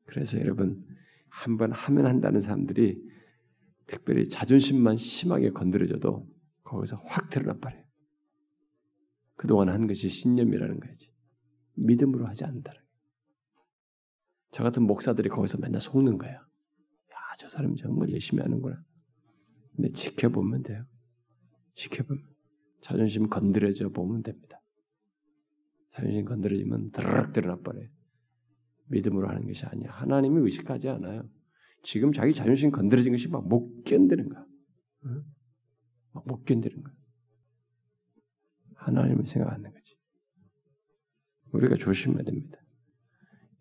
그래서 0.06 0.38
여러분 0.40 0.84
한번 1.28 1.72
하면 1.72 2.06
한다는 2.06 2.40
사람들이 2.40 3.02
특별히 3.86 4.28
자존심만 4.28 4.96
심하게 4.96 5.50
건드려져도 5.50 6.26
거기서 6.64 7.02
확 7.04 7.30
드러나 7.30 7.58
버려요. 7.58 7.84
그동안 9.36 9.68
한 9.68 9.86
것이 9.86 10.08
신념이라는 10.08 10.80
거지. 10.80 11.12
믿음으로 11.74 12.26
하지 12.26 12.44
않는다는 12.44 12.80
거예요. 12.80 12.86
저 14.50 14.62
같은 14.62 14.82
목사들이 14.84 15.28
거기서 15.28 15.58
맨날 15.58 15.80
속는 15.80 16.18
거야. 16.18 16.32
야, 16.32 17.16
저 17.38 17.48
사람 17.48 17.76
정말 17.76 18.10
열심히 18.10 18.42
하는구나. 18.42 18.82
근데 19.76 19.92
지켜보면 19.92 20.62
돼요. 20.62 20.84
지켜보면. 21.74 22.22
자존심 22.80 23.28
건드려져 23.28 23.88
보면 23.90 24.22
됩니다. 24.22 24.60
자존심 25.92 26.24
건드려지면 26.24 26.90
드르륵 26.92 27.32
드러나 27.32 27.60
버려요. 27.60 27.88
믿음으로 28.88 29.28
하는 29.28 29.46
것이 29.46 29.64
아니야. 29.66 29.90
하나님이 29.90 30.40
의식하지 30.42 30.88
않아요. 30.88 31.28
지금 31.82 32.12
자기 32.12 32.34
자존심 32.34 32.70
건드려진 32.70 33.12
것이 33.12 33.28
막 33.28 33.44
못 33.46 33.84
견디는 33.84 34.28
거야. 34.28 34.44
응? 35.06 35.22
못 36.24 36.44
견디는 36.44 36.82
거야. 36.82 36.94
하나님을 38.76 39.26
생각 39.26 39.52
하는 39.52 39.72
거지. 39.72 39.96
우리가 41.52 41.76
조심해야 41.76 42.22
됩니다. 42.22 42.58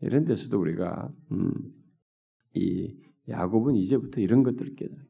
이런 0.02 0.26
데서도 0.26 0.60
우리가 0.60 1.12
음, 1.32 1.52
이 2.54 2.96
야곱은 3.28 3.76
이제부터 3.76 4.22
이런 4.22 4.44
것들을 4.44 4.76
깨달아. 4.76 5.02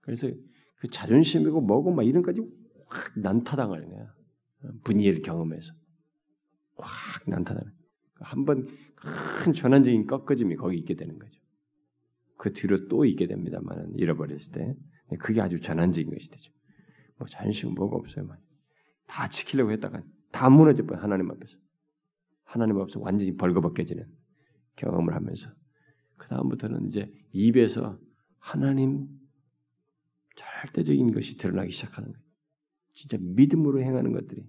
그래서 0.00 0.28
그 0.76 0.88
자존심이고 0.88 1.60
뭐고 1.60 1.92
막 1.92 2.02
이런 2.04 2.22
까지 2.22 2.40
확 2.86 3.18
난타당하는 3.18 3.88
거야. 3.90 4.14
분이를 4.84 5.22
경험해서 5.22 5.72
확 6.76 7.28
난타당하는. 7.28 7.72
한번 8.20 8.68
큰 9.00 9.52
전환적인 9.52 10.06
꺾어짐이 10.06 10.56
거기 10.56 10.78
있게 10.78 10.94
되는 10.94 11.18
거죠. 11.18 11.40
그 12.36 12.52
뒤로 12.52 12.88
또 12.88 13.04
있게 13.04 13.26
됩니다만 13.26 13.92
잃어버렸을 13.96 14.52
때 14.52 14.72
그게 15.18 15.40
아주 15.40 15.60
전환적인 15.60 16.10
것이 16.10 16.30
되죠. 16.30 16.52
뭐 17.16 17.28
자존심 17.28 17.74
뭐가 17.74 17.96
없어요, 17.96 18.26
만. 18.26 18.38
다 19.06 19.28
지키려고 19.28 19.72
했다가 19.72 20.02
다 20.32 20.48
무너져 20.48 20.86
버려 20.86 21.00
하나님 21.00 21.30
앞에서. 21.30 21.58
하나님 22.44 22.78
앞에서 22.78 23.00
완전히 23.00 23.36
벌거벗겨지는 23.36 24.06
경험을 24.76 25.14
하면서 25.14 25.50
그 26.16 26.28
다음부터는 26.28 26.86
이제 26.86 27.12
입에서 27.32 27.98
하나님 28.38 29.08
절대적인 30.36 31.12
것이 31.12 31.36
드러나기 31.36 31.70
시작하는 31.70 32.10
거예요. 32.12 32.24
진짜 32.94 33.18
믿음으로 33.20 33.82
행하는 33.82 34.12
것들이 34.12 34.44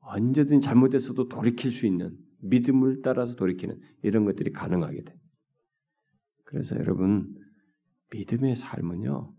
언제든 0.00 0.60
잘못됐어도 0.60 1.28
돌이킬 1.28 1.70
수 1.70 1.86
있는 1.86 2.16
믿음을 2.40 3.02
따라서 3.02 3.34
돌이키는 3.34 3.80
이런 4.02 4.24
것들이 4.24 4.52
가능하게 4.52 5.02
돼. 5.02 5.14
그래서 6.44 6.76
여러분 6.76 7.34
믿음의 8.10 8.56
삶은요 8.56 9.34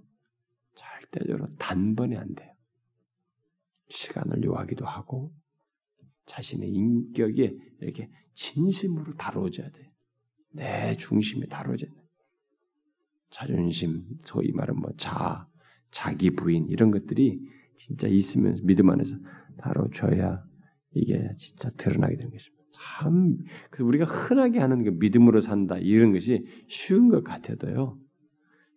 절대적으로 0.75 1.47
단번에 1.57 2.17
안 2.17 2.35
돼요. 2.35 2.53
시간을 3.89 4.43
요하기도 4.43 4.85
하고 4.85 5.33
자신의 6.25 6.69
인격에 6.69 7.57
이렇게 7.81 8.09
진심으로 8.35 9.13
다뤄져야 9.13 9.69
돼. 9.71 9.91
내 10.51 10.95
중심에 10.95 11.45
다뤄져야 11.47 11.91
돼. 11.91 11.99
자존심, 13.31 14.03
소위 14.23 14.51
말하면 14.51 14.81
뭐 14.81 14.91
자, 14.97 15.47
자기 15.91 16.31
부인 16.31 16.67
이런 16.67 16.91
것들이 16.91 17.39
진짜 17.77 18.07
있으면 18.07 18.59
믿음 18.63 18.89
안에서 18.89 19.17
다뤄져야 19.57 20.43
이게 20.91 21.29
진짜 21.37 21.69
드러나게 21.69 22.15
되는 22.15 22.31
것입니다. 22.31 22.58
참, 22.71 23.37
그래서 23.69 23.85
우리가 23.85 24.05
흔하게 24.05 24.59
하는 24.59 24.83
그 24.83 24.89
믿음으로 24.91 25.41
산다 25.41 25.77
이런 25.77 26.13
것이 26.13 26.45
쉬운 26.67 27.09
것 27.09 27.23
같아도요. 27.23 27.97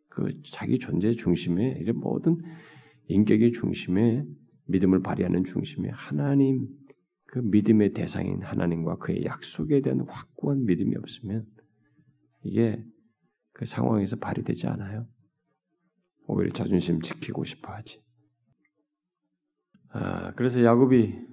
그 0.08 0.40
자기 0.44 0.78
존재 0.78 1.12
중심에 1.12 1.76
이런 1.80 1.98
모든 1.98 2.36
인격의 3.08 3.52
중심에 3.52 4.24
믿음을 4.66 5.02
발휘하는 5.02 5.44
중심에 5.44 5.88
하나님 5.90 6.68
그 7.26 7.38
믿음의 7.38 7.92
대상인 7.94 8.42
하나님과 8.42 8.96
그의 8.96 9.24
약속에 9.24 9.80
대한 9.80 10.00
확고한 10.06 10.66
믿음이 10.66 10.96
없으면 10.96 11.46
이게 12.42 12.84
그 13.52 13.64
상황에서 13.64 14.16
발휘되지 14.16 14.66
않아요. 14.66 15.06
오히려 16.26 16.52
자존심 16.52 17.00
지키고 17.00 17.44
싶어 17.44 17.72
하지. 17.72 18.02
아, 19.90 20.32
그래서 20.34 20.62
야곱이 20.62 21.31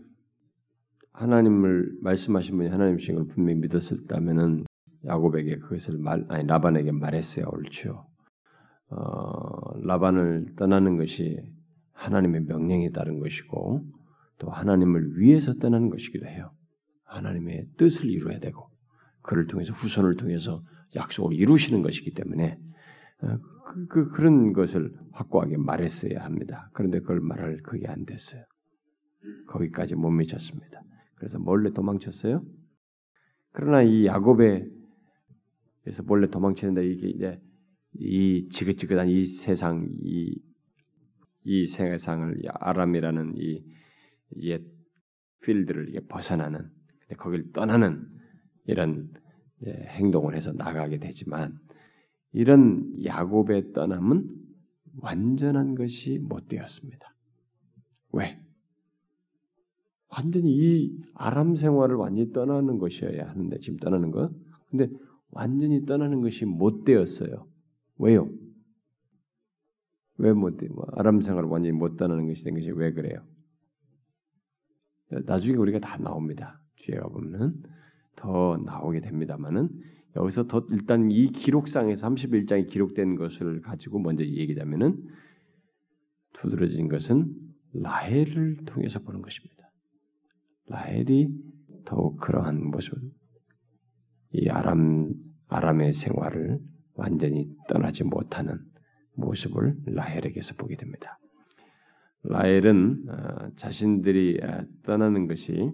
하나님을 1.20 1.98
말씀하신 2.02 2.56
분이 2.58 2.70
하나님이신 2.70 3.16
걸 3.16 3.28
분명히 3.28 3.60
믿었었다면은 3.60 4.64
야곱에게 5.06 5.58
그것을 5.58 5.98
말 5.98 6.26
아니 6.30 6.48
라반에게 6.48 6.94
말했어야 6.94 7.46
옳죠. 7.46 8.06
어, 8.90 9.82
라반을 9.82 10.56
떠나는 10.56 10.96
것이 10.98 11.38
하나님의 11.92 12.44
명령에 12.44 12.92
따른 12.92 13.20
것이고 13.20 13.84
또 14.38 14.50
하나님을 14.50 15.20
위해서 15.20 15.54
떠나는 15.56 15.90
것이기도 15.90 16.26
해요. 16.26 16.52
하나님의 17.04 17.68
뜻을 17.78 18.06
이루어야 18.10 18.40
되고 18.40 18.70
그를 19.22 19.48
통해서 19.48 19.74
후손을 19.74 20.16
통해서 20.16 20.64
약속을 20.96 21.36
이루시는 21.36 21.82
것이기 21.82 22.14
때문에 22.14 22.58
어, 23.24 23.38
그, 23.66 23.88
그, 23.88 24.10
그런 24.12 24.54
것을 24.54 24.94
확고하게 25.12 25.58
말했어야 25.58 26.24
합니다. 26.24 26.70
그런데 26.74 27.02
그걸 27.02 27.20
말할 27.20 27.58
그게 27.58 27.88
안 27.88 28.06
됐어요. 28.06 28.46
거기까지 29.48 29.96
못 29.96 30.12
미쳤습니다. 30.12 30.82
그래서 31.20 31.38
몰래 31.38 31.72
도망쳤어요. 31.72 32.44
그러나 33.52 33.84
이 33.84 34.08
야곱의 34.08 34.72
그래서 35.84 36.04
몰래 36.04 36.28
도망치는데 36.28 36.88
이게 36.88 37.08
이제 37.10 37.42
이 37.94 38.48
지긋지긋한 38.50 39.10
이 39.10 39.26
세상 39.26 39.90
이, 40.02 40.42
이 41.44 41.68
세상을 41.68 42.42
아람이라는 42.48 43.36
이 43.38 43.80
옛 44.38 44.64
필드를 45.42 45.90
이게 45.90 46.00
벗어나는 46.02 46.70
거기를 47.18 47.52
떠나는 47.52 48.08
이런 48.66 49.12
행동을 49.66 50.36
해서 50.36 50.52
나가게 50.54 51.00
되지만 51.00 51.58
이런 52.32 52.94
야곱의 53.04 53.74
떠남은 53.74 54.30
완전한 54.98 55.76
것이 55.76 56.20
못 56.20 56.48
되었습니다. 56.48 57.16
왜? 58.14 58.40
완전히 60.10 60.52
이 60.52 60.98
아람 61.14 61.56
생활을 61.56 61.96
완전히 61.96 62.32
떠나는 62.32 62.80
것이어야 62.80 63.30
하는데 63.30 63.60
지금 63.60 63.78
떠나는 63.78 64.12
거. 64.12 64.32
근데 64.70 64.90
완전히 65.32 65.86
떠나는 65.86 66.22
것이 66.22 66.46
못 66.46 66.84
되었어요. 66.84 67.48
왜요? 67.98 68.30
왜 70.18 70.34
못 70.34 70.58
돼? 70.58 70.68
뭐 70.68 70.86
아람 70.94 71.22
생활을 71.22 71.50
완전히 71.50 71.78
못 71.78 71.96
떠나는 71.96 72.28
것이 72.28 72.44
된 72.44 72.54
것이 72.56 72.72
왜 72.72 72.92
그래요? 72.92 73.24
나중에 75.26 75.56
우리가 75.58 75.80
다 75.80 75.98
나옵니다. 75.98 76.62
뒤에 76.78 76.98
가보면은 76.98 77.64
더 78.16 78.58
나오게 78.58 79.02
됩니다만은 79.02 79.70
여기서 80.16 80.48
더 80.48 80.66
일단 80.72 81.12
이 81.12 81.32
기록상에서 81.32 82.10
31장에 82.10 82.68
기록된 82.68 83.16
것을 83.16 83.62
가지고 83.62 84.00
먼저 84.00 84.24
얘기하자면은 84.26 85.08
두드러진 86.34 86.90
것은 86.90 87.34
라헬을 87.74 88.66
통해서 88.66 89.00
보는 89.00 89.22
것입니다. 89.22 89.59
라헬이 90.70 91.30
더욱 91.86 92.18
그러한 92.20 92.64
모습, 92.70 92.98
이 94.32 94.50
아람 94.50 95.14
아람의 95.48 95.94
생활을 95.94 96.60
완전히 96.94 97.50
떠나지 97.68 98.04
못하는 98.04 98.60
모습을 99.16 99.74
라헬에게서 99.86 100.56
보게 100.56 100.76
됩니다. 100.76 101.20
라헬은 102.24 103.06
어, 103.10 103.56
자신들이 103.56 104.40
어, 104.44 104.66
떠나는 104.84 105.28
것이 105.28 105.72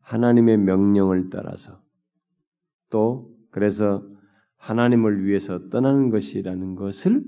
하나님의 0.00 0.58
명령을 0.58 1.30
따라서 1.30 1.82
또 2.90 3.34
그래서 3.50 4.06
하나님을 4.56 5.24
위해서 5.24 5.68
떠나는 5.68 6.10
것이라는 6.10 6.74
것을 6.74 7.22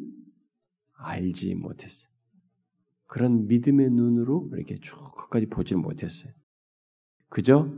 알지 0.99 1.55
못했어요. 1.55 2.06
그런 3.07 3.47
믿음의 3.47 3.91
눈으로 3.91 4.51
이렇게 4.53 4.77
쭉 4.77 4.97
끝까지 5.17 5.47
보지를 5.47 5.81
못했어요. 5.81 6.33
그저 7.29 7.71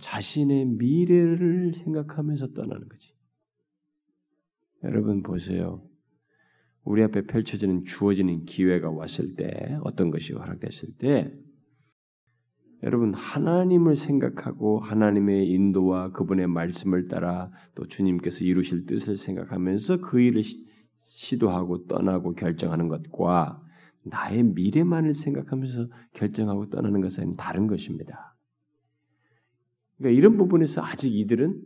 자신의 0.00 0.66
미래를 0.66 1.74
생각하면서 1.74 2.52
떠나는 2.52 2.88
거지. 2.88 3.14
여러분 4.84 5.22
보세요. 5.22 5.82
우리 6.84 7.02
앞에 7.02 7.26
펼쳐지는 7.26 7.84
주어지는 7.84 8.44
기회가 8.44 8.90
왔을 8.90 9.34
때 9.34 9.78
어떤 9.82 10.10
것이 10.10 10.32
허락됐을 10.32 10.96
때 10.98 11.32
여러분 12.84 13.12
하나님을 13.12 13.96
생각하고 13.96 14.78
하나님의 14.78 15.48
인도와 15.48 16.12
그분의 16.12 16.46
말씀을 16.46 17.08
따라 17.08 17.50
또 17.74 17.86
주님께서 17.86 18.44
이루실 18.44 18.86
뜻을 18.86 19.16
생각하면서 19.16 20.00
그 20.00 20.20
일을 20.20 20.42
시, 21.00 21.38
도하고 21.38 21.86
떠나고 21.86 22.34
결정하는 22.34 22.88
것과 22.88 23.60
나의 24.04 24.42
미래만을 24.42 25.14
생각하면서 25.14 25.88
결정하고 26.14 26.70
떠나는 26.70 27.00
것은 27.00 27.36
다른 27.36 27.66
것입니다. 27.66 28.34
그러니까 29.96 30.18
이런 30.18 30.36
부분에서 30.36 30.82
아직 30.82 31.14
이들은 31.14 31.60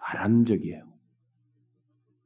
아람적이에요. 0.00 0.96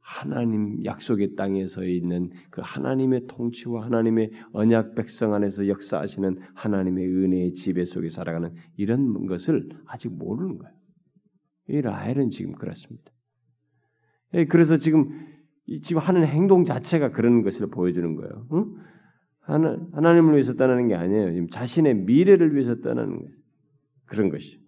하나님 0.01 0.85
약속의 0.85 1.37
땅에 1.37 1.67
서 1.67 1.85
있는 1.85 2.31
그 2.51 2.61
하나님의 2.65 3.27
통치와 3.29 3.85
하나님의 3.85 4.33
언약 4.53 4.97
백성 4.97 5.35
안에서 5.35 5.69
역사하시는 5.69 6.37
하나님의 6.55 7.07
은혜의 7.07 7.55
지배 7.55 7.85
속에 7.85 8.09
살아가는 8.09 8.53
이런 8.77 9.27
것을 9.27 9.69
아직 9.87 10.09
모르는 10.13 10.59
거예요. 10.59 10.75
이 11.69 11.81
라헬은 11.81 12.31
지금 12.31 12.53
그렇습니다. 12.53 13.13
예, 14.35 14.47
그래서 14.47 14.77
지금 14.79 15.27
지금 15.83 16.03
하는 16.03 16.27
행동 16.27 16.65
자체가 16.65 17.13
그런 17.13 17.43
것을 17.43 17.69
보여주는 17.69 18.15
거예요. 18.17 18.47
응? 18.53 18.77
하나, 19.51 19.77
하나님을 19.93 20.33
위해서 20.33 20.55
떠나는 20.55 20.89
게 20.89 20.95
아니에요. 20.95 21.33
지금 21.33 21.49
자신의 21.49 21.95
미래를 21.97 22.55
위해서 22.55 22.81
떠나는 22.81 23.19
거예요. 23.19 23.35
그런 24.07 24.29
것이죠. 24.29 24.61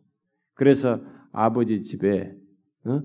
그래서 0.55 1.01
아버지 1.33 1.83
집에 1.83 2.35
어? 2.85 3.01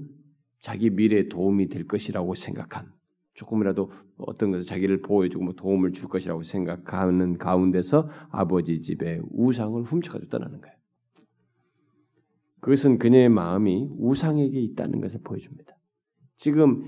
자기 0.62 0.90
미래에 0.90 1.28
도움이 1.30 1.70
될 1.70 1.86
것이라고 1.86 2.36
생각한 2.36 2.92
조금이라도 3.36 3.92
어떤 4.18 4.52
것을 4.52 4.66
자기를 4.66 5.02
보호해주고 5.04 5.44
뭐 5.44 5.54
도움을 5.54 5.92
줄 5.92 6.08
것이라고 6.08 6.42
생각하는 6.42 7.38
가운데서 7.38 8.10
아버지 8.32 8.82
집에 8.82 9.22
우상을 9.32 9.84
훔쳐가지고 9.84 10.30
떠나는 10.30 10.60
거예요. 10.60 10.76
그것은 12.60 12.98
그녀의 12.98 13.30
마음이 13.30 13.88
우상에게 14.00 14.60
있다는 14.60 15.00
것을 15.00 15.22
보여줍니다. 15.24 15.78
지금 16.38 16.84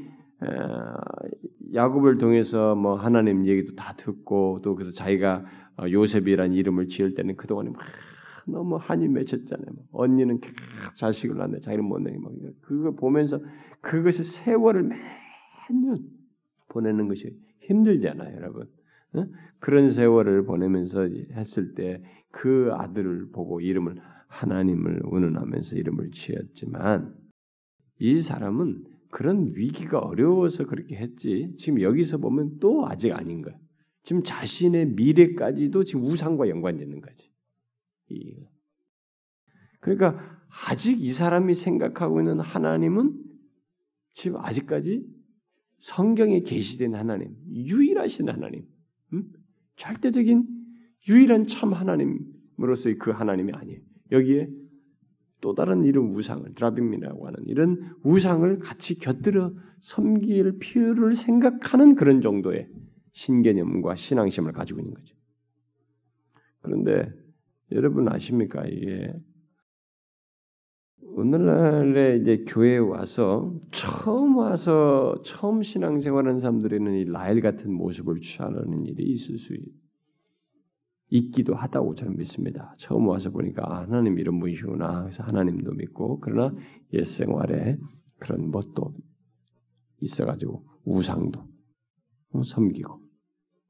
야곱을 1.74 2.18
통해서 2.18 2.76
뭐 2.76 2.96
하나님 2.96 3.46
얘기도 3.46 3.76
다 3.76 3.94
듣고 3.98 4.62
또 4.64 4.76
그래서 4.76 4.94
자기가 4.94 5.46
어, 5.78 5.90
요셉이라는 5.90 6.54
이름을 6.54 6.88
지을 6.88 7.14
때는 7.14 7.36
그동안에 7.38 7.70
막 7.70 7.82
너무 8.46 8.78
한이 8.78 9.08
맺혔잖아요. 9.08 9.68
뭐 9.76 10.04
언니는 10.04 10.40
계속 10.40 10.56
자식을 10.96 11.38
낳는데 11.38 11.62
자기는 11.62 11.86
못 11.86 12.00
내게 12.00 12.18
막 12.18 12.32
그걸 12.62 12.96
보면서 12.96 13.40
그것이 13.82 14.24
세월을 14.24 14.84
매년 14.84 16.10
보내는 16.70 17.08
것이 17.08 17.38
힘들잖아요, 17.62 18.36
여러분. 18.36 18.68
그런 19.60 19.90
세월을 19.90 20.46
보내면서 20.46 21.08
했을 21.34 21.74
때 21.76 22.02
그 22.32 22.70
아들을 22.74 23.32
보고 23.32 23.60
이름을 23.62 23.96
하나님을 24.28 25.02
운운하면서 25.06 25.78
이름을 25.78 26.12
지었지만 26.12 27.16
이 28.00 28.20
사람은 28.20 28.86
그런 29.10 29.54
위기가 29.56 30.00
어려워서 30.00 30.66
그렇게 30.66 30.96
했지. 30.96 31.54
지금 31.58 31.82
여기서 31.82 32.18
보면 32.18 32.60
또 32.60 32.88
아직 32.88 33.12
아닌 33.12 33.42
거야. 33.42 33.58
지금 34.04 34.24
자신의 34.24 34.88
미래까지도 34.94 35.84
지금 35.84 36.06
우상과 36.06 36.50
연관되는 36.50 37.02
거지. 37.02 37.30
그러니까 39.80 40.40
아직 40.68 41.02
이 41.02 41.12
사람이 41.12 41.54
생각하고 41.54 42.20
있는 42.22 42.40
하나님은 42.40 43.24
지금 44.14 44.38
아직까지 44.38 45.06
성경에 45.80 46.42
계시된 46.42 46.96
하나님, 46.96 47.36
유일하신 47.52 48.30
하나님, 48.30 48.66
음? 49.14 49.32
절대적인 49.78 50.46
유일한 51.08 51.48
참 51.48 51.74
하나님으로서의 51.74 52.98
그 52.98 53.12
하나님이 53.12 53.54
아니에요. 53.54 53.80
여기에 54.12 54.50
또 55.42 55.56
다른 55.56 55.86
이런 55.86 56.14
우상을 56.16 56.54
드라빔이라고 56.54 57.28
하는 57.28 57.40
이런 57.46 57.96
우상을 58.04 58.60
같이 58.60 58.96
곁들여 58.96 59.54
섬길 59.82 60.60
필요를 60.60 61.16
생각하는 61.16 61.96
그런 61.96 62.22
정도의 62.22 62.70
신개념과 63.14 63.96
신앙심을 63.96 64.52
가지고 64.52 64.82
있는 64.82 64.94
거죠. 64.94 65.16
그런데 66.62 67.12
여러분 67.72 68.10
아십니까? 68.10 68.66
이게 68.66 69.14
오늘날에 71.02 72.18
이제 72.18 72.44
교회에 72.48 72.78
와서 72.78 73.58
처음 73.72 74.38
와서 74.38 75.22
처음 75.24 75.64
신앙생활하는 75.64 76.40
사람들에는 76.40 76.94
이 76.96 77.06
라헬 77.06 77.42
같은 77.42 77.74
모습을 77.74 78.20
취하는 78.20 78.86
일이 78.86 79.04
있을 79.12 79.38
수 79.38 79.54
있 79.54 79.89
기도 81.10 81.56
하다고 81.56 81.96
저는 81.96 82.18
믿습니다. 82.18 82.76
처음 82.78 83.08
와서 83.08 83.32
보니까 83.32 83.64
아, 83.66 83.82
하나님 83.82 84.20
이런 84.20 84.40
분이시구나. 84.40 85.02
그래서 85.02 85.24
하나님도 85.24 85.74
믿고 85.74 86.20
그러나 86.20 86.56
옛 86.94 87.04
생활에 87.04 87.78
그런 88.20 88.52
멋도 88.52 88.94
있어가지고 90.02 90.66
우상도 90.86 91.44
어, 92.32 92.44
섬기고 92.44 92.94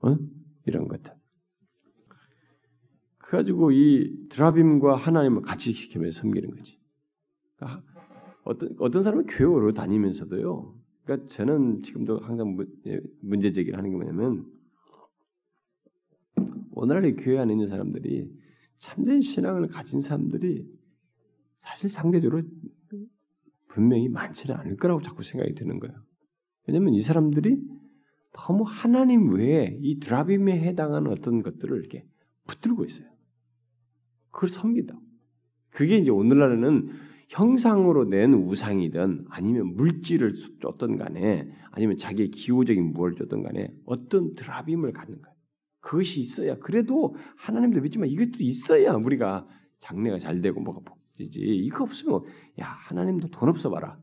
어? 0.02 0.18
이런 0.66 0.88
것들. 0.88 1.14
그래가지고 3.20 3.72
이 3.72 4.28
드라빔과 4.30 4.96
하나님을 4.96 5.42
같이 5.44 5.72
시키면서 5.72 6.22
섬기는 6.22 6.50
거지. 6.50 6.80
그러니까 7.56 7.84
어떤 8.44 8.76
어떤 8.80 9.04
사람은 9.04 9.28
교회로 9.28 9.74
다니면서도요. 9.74 10.76
그러니까 11.04 11.28
저는 11.28 11.84
지금도 11.84 12.20
항상 12.20 12.58
예, 12.88 13.00
문제 13.22 13.52
제기를 13.52 13.78
하는 13.78 13.92
게 13.92 13.96
뭐냐면 13.96 14.46
오늘날 16.82 17.14
교회 17.16 17.38
안에 17.38 17.54
있는 17.54 17.68
사람들이 17.68 18.32
참된 18.78 19.22
신앙을 19.22 19.68
가진 19.68 20.00
사람들이 20.00 20.66
사실 21.62 21.90
상대적으로 21.90 22.42
분명히 23.68 24.08
많지는 24.08 24.56
않을 24.56 24.78
거라고 24.78 25.02
자꾸 25.02 25.24
생각이 25.24 25.54
드는 25.56 25.80
거예요. 25.80 25.96
왜냐하면 26.68 26.94
이 26.94 27.02
사람들이 27.02 27.62
너무 28.32 28.64
하나님 28.66 29.34
외에 29.34 29.78
이 29.82 30.00
드라빔에 30.00 30.60
해당하는 30.62 31.12
어떤 31.12 31.42
것들을 31.42 31.78
이렇게 31.78 32.06
붙들고 32.48 32.86
있어요. 32.86 33.08
그걸 34.32 34.50
섬긴다. 34.50 34.98
그게 35.72 35.98
이제 35.98 36.12
오늘날에는 36.12 36.90
형상으로 37.28 38.06
낸 38.06 38.34
우상이든 38.34 39.26
아니면 39.30 39.76
물질을 39.76 40.34
줬던 40.62 40.98
간에 40.98 41.52
아니면 41.72 41.98
자기의 41.98 42.32
기호적인 42.32 42.94
무엇을 42.94 43.16
줬던 43.18 43.44
간에 43.44 43.72
어떤 43.86 44.34
드라빔을 44.34 44.94
갖는 44.94 45.22
거예요. 45.22 45.39
그것이 45.82 46.20
있어야 46.20 46.58
그래도 46.60 47.16
하나님도 47.38 47.82
믿지만 47.82 48.10
이것도 48.10 48.38
있어야 48.40 48.94
우리가 48.94 49.48
장래가 49.78 50.20
잘 50.20 50.42
되고 50.42 50.60
뭐가 50.60 50.82
복지지. 50.82 51.40
이거 51.42 51.84
없으면 51.84 52.24
야 52.60 52.68
하나님도 52.68 53.30
돈 53.30 53.50
없어 53.50 53.70
봐라 53.70 54.00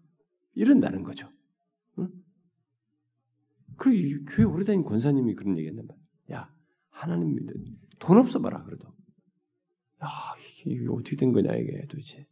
이런다는 0.55 1.03
거죠. 1.03 1.31
응? 1.99 2.09
그리고 3.77 4.25
교회 4.27 4.45
오래 4.47 4.65
다닌 4.65 4.85
권사님이 4.85 5.35
그런 5.35 5.59
얘기했단 5.59 5.87
말이야. 5.87 6.05
야 6.33 6.55
하나님 6.89 7.35
믿어 7.35 7.53
돈 7.99 8.19
없어 8.19 8.41
봐라 8.41 8.65
그래도. 8.65 8.89
야 10.03 10.09
이게 10.65 10.87
어떻게 10.89 11.17
된 11.17 11.33
거냐 11.33 11.55
이게 11.57 11.87
도대체. 11.89 12.27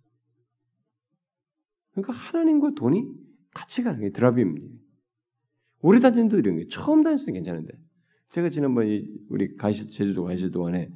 그러니까 1.92 2.12
하나님과 2.12 2.72
돈이 2.74 3.04
같이 3.52 3.83
가는 3.83 4.00
게 4.00 4.11
드라빔. 4.11 4.80
오래 5.80 6.00
다니는 6.00 6.28
도 6.28 6.38
이런 6.38 6.57
게 6.57 6.66
처음 6.68 7.02
다녔을 7.02 7.26
때 7.26 7.33
괜찮은데 7.33 7.74
제가 8.35 8.51
지난번 8.51 8.88
우리 9.29 9.55
가시 9.55 9.87
제주도 9.87 10.25
가실 10.25 10.51
동안에 10.51 10.90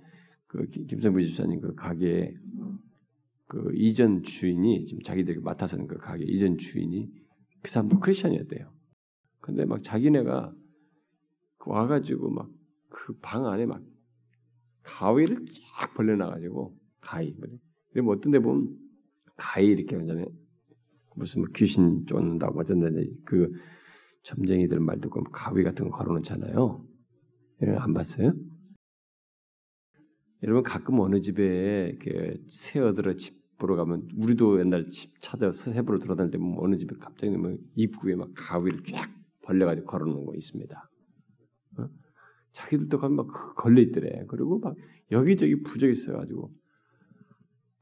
그 0.49 0.67
김성부 0.67 1.23
집사님 1.23 1.61
그 1.61 1.73
가게 1.77 2.35
그 3.47 3.71
이전 3.77 4.25
주인이 4.25 4.85
지금 4.87 5.03
자기들이 5.03 5.39
맡아서는 5.39 5.87
그 5.87 5.99
가게 5.99 6.25
이전 6.25 6.59
주인이 6.59 7.09
그 7.63 7.71
사람도 7.71 8.01
크리스천이었대요. 8.01 8.73
근데 9.39 9.65
막 9.65 9.85
자기네가 9.85 10.53
와가지고 11.65 12.31
막 12.31 12.51
그 12.91 13.15
방 13.21 13.47
안에 13.47 13.67
막 13.67 13.83
가위를 14.83 15.47
쫙 15.79 15.95
벌려놔가지고 15.95 16.77
가위. 17.01 17.37
그러면 17.93 18.17
어떤 18.17 18.33
데 18.33 18.41
보면 18.41 18.77
가위 19.37 19.69
이렇게 19.69 19.95
완전히 19.95 20.25
무슨 21.15 21.43
뭐 21.43 21.49
귀신 21.55 22.05
쫓는다고 22.07 22.59
어쩐데 22.61 23.09
그 23.25 23.53
점쟁이들 24.25 24.81
말 24.81 25.01
듣고 25.01 25.23
가위 25.25 25.63
같은 25.63 25.89
거 25.89 25.97
걸어놓잖아요. 25.99 26.88
여러분 27.63 27.83
안 27.83 27.93
봤어요? 27.95 28.33
여러분 30.43 30.63
가끔 30.63 31.01
어느 31.01 31.21
집에 31.21 31.99
새 32.49 32.79
얻으러 32.81 33.15
집 33.15 33.37
보러 33.59 33.75
가면 33.75 34.09
우리도 34.17 34.61
옛날 34.61 34.89
집 34.89 35.21
찾아서 35.21 35.73
새 35.73 35.83
보러 35.83 35.99
돌아다닐 35.99 36.31
때 36.31 36.39
어느 36.59 36.77
집에 36.77 36.95
갑자기 37.01 37.37
뭐 37.37 37.57
입구에 37.75 38.15
막 38.15 38.31
가위를 38.37 38.85
쫙 38.85 39.11
벌려가지고 39.43 39.87
걸어놓은 39.87 40.27
거 40.27 40.35
있습니다. 40.37 40.91
어? 41.79 41.89
자기들도 42.53 42.99
가면 42.99 43.17
막 43.17 43.55
걸려 43.57 43.83
있더래. 43.83 44.25
그리고 44.29 44.61
막 44.61 44.77
여기저기 45.11 45.61
부적 45.63 45.91
있어가지고 45.91 46.53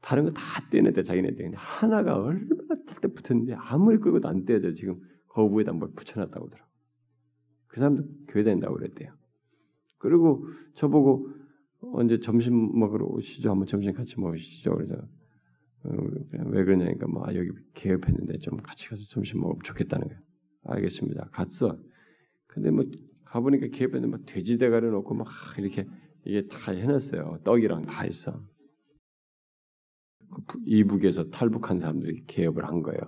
다른 0.01 0.23
거 0.23 0.31
다 0.31 0.67
떼내대 0.71 1.03
자기네들 1.03 1.53
하나가 1.55 2.15
얼마나 2.17 2.75
찰때 2.87 3.09
붙었는데 3.09 3.53
아무리 3.53 3.97
끌고도 3.97 4.27
안 4.27 4.45
떼져 4.45 4.73
지금 4.73 4.95
거부에다 5.27 5.73
뭘 5.73 5.91
붙여놨다고 5.95 6.47
하더라고. 6.47 6.71
그 7.67 7.79
사람도 7.79 8.03
교회 8.29 8.43
다닌다고 8.43 8.75
그랬대요. 8.75 9.13
그리고 9.97 10.45
저보고 10.75 11.29
언제 11.93 12.19
점심 12.19 12.77
먹으러 12.79 13.05
오시죠? 13.05 13.51
한번 13.51 13.65
점심 13.65 13.93
같이 13.93 14.19
먹으시죠? 14.19 14.75
그래서 14.75 14.95
어, 15.83 15.89
왜 16.47 16.63
그러냐니까 16.63 17.07
뭐 17.07 17.25
아, 17.25 17.35
여기 17.35 17.49
개업했는데 17.73 18.39
좀 18.39 18.57
같이 18.57 18.87
가서 18.89 19.03
점심 19.03 19.39
먹으면 19.39 19.59
좋겠다는 19.63 20.07
거예요. 20.07 20.21
알겠습니다. 20.63 21.29
갔어. 21.31 21.79
근데 22.47 22.71
뭐 22.71 22.83
가보니까 23.25 23.67
기업에는 23.67 24.09
막 24.09 24.25
돼지 24.25 24.57
대가리 24.57 24.87
놓고 24.87 25.13
막 25.13 25.27
이렇게 25.57 25.85
이게 26.25 26.47
다 26.47 26.71
해놨어요. 26.71 27.39
떡이랑 27.43 27.85
다 27.85 28.05
있어. 28.05 28.43
그 30.45 30.59
이북에서 30.65 31.29
탈북한 31.29 31.79
사람들이 31.79 32.25
개업을 32.25 32.65
한 32.65 32.81
거예요. 32.81 32.99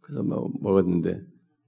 그래서 0.00 0.22
뭐 0.22 0.50
먹었는데 0.60 1.24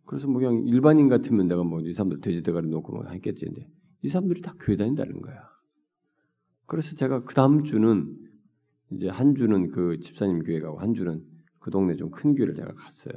그래서 0.06 0.28
뭐 0.28 0.40
그냥 0.40 0.64
일반인 0.66 1.08
같으면 1.08 1.48
내가 1.48 1.62
뭐 1.64 1.80
이 1.80 1.92
사람들 1.92 2.20
돼지 2.20 2.42
대가리 2.42 2.68
놓고 2.68 2.92
뭐 2.92 3.04
했겠지. 3.10 3.44
근데 3.46 3.68
이 4.02 4.08
사람들이 4.08 4.40
다 4.40 4.54
교회 4.60 4.76
다닌다는 4.76 5.20
거야. 5.20 5.48
그래서 6.66 6.96
제가 6.96 7.24
그 7.24 7.34
다음 7.34 7.64
주는 7.64 8.16
이제 8.92 9.08
한 9.08 9.34
주는 9.34 9.70
그 9.70 9.98
집사님 10.00 10.42
교회 10.44 10.60
가고 10.60 10.78
한 10.78 10.94
주는 10.94 11.24
그 11.60 11.70
동네 11.70 11.96
좀 11.96 12.10
큰 12.10 12.34
교회를 12.34 12.54
제가 12.54 12.72
갔어요. 12.74 13.14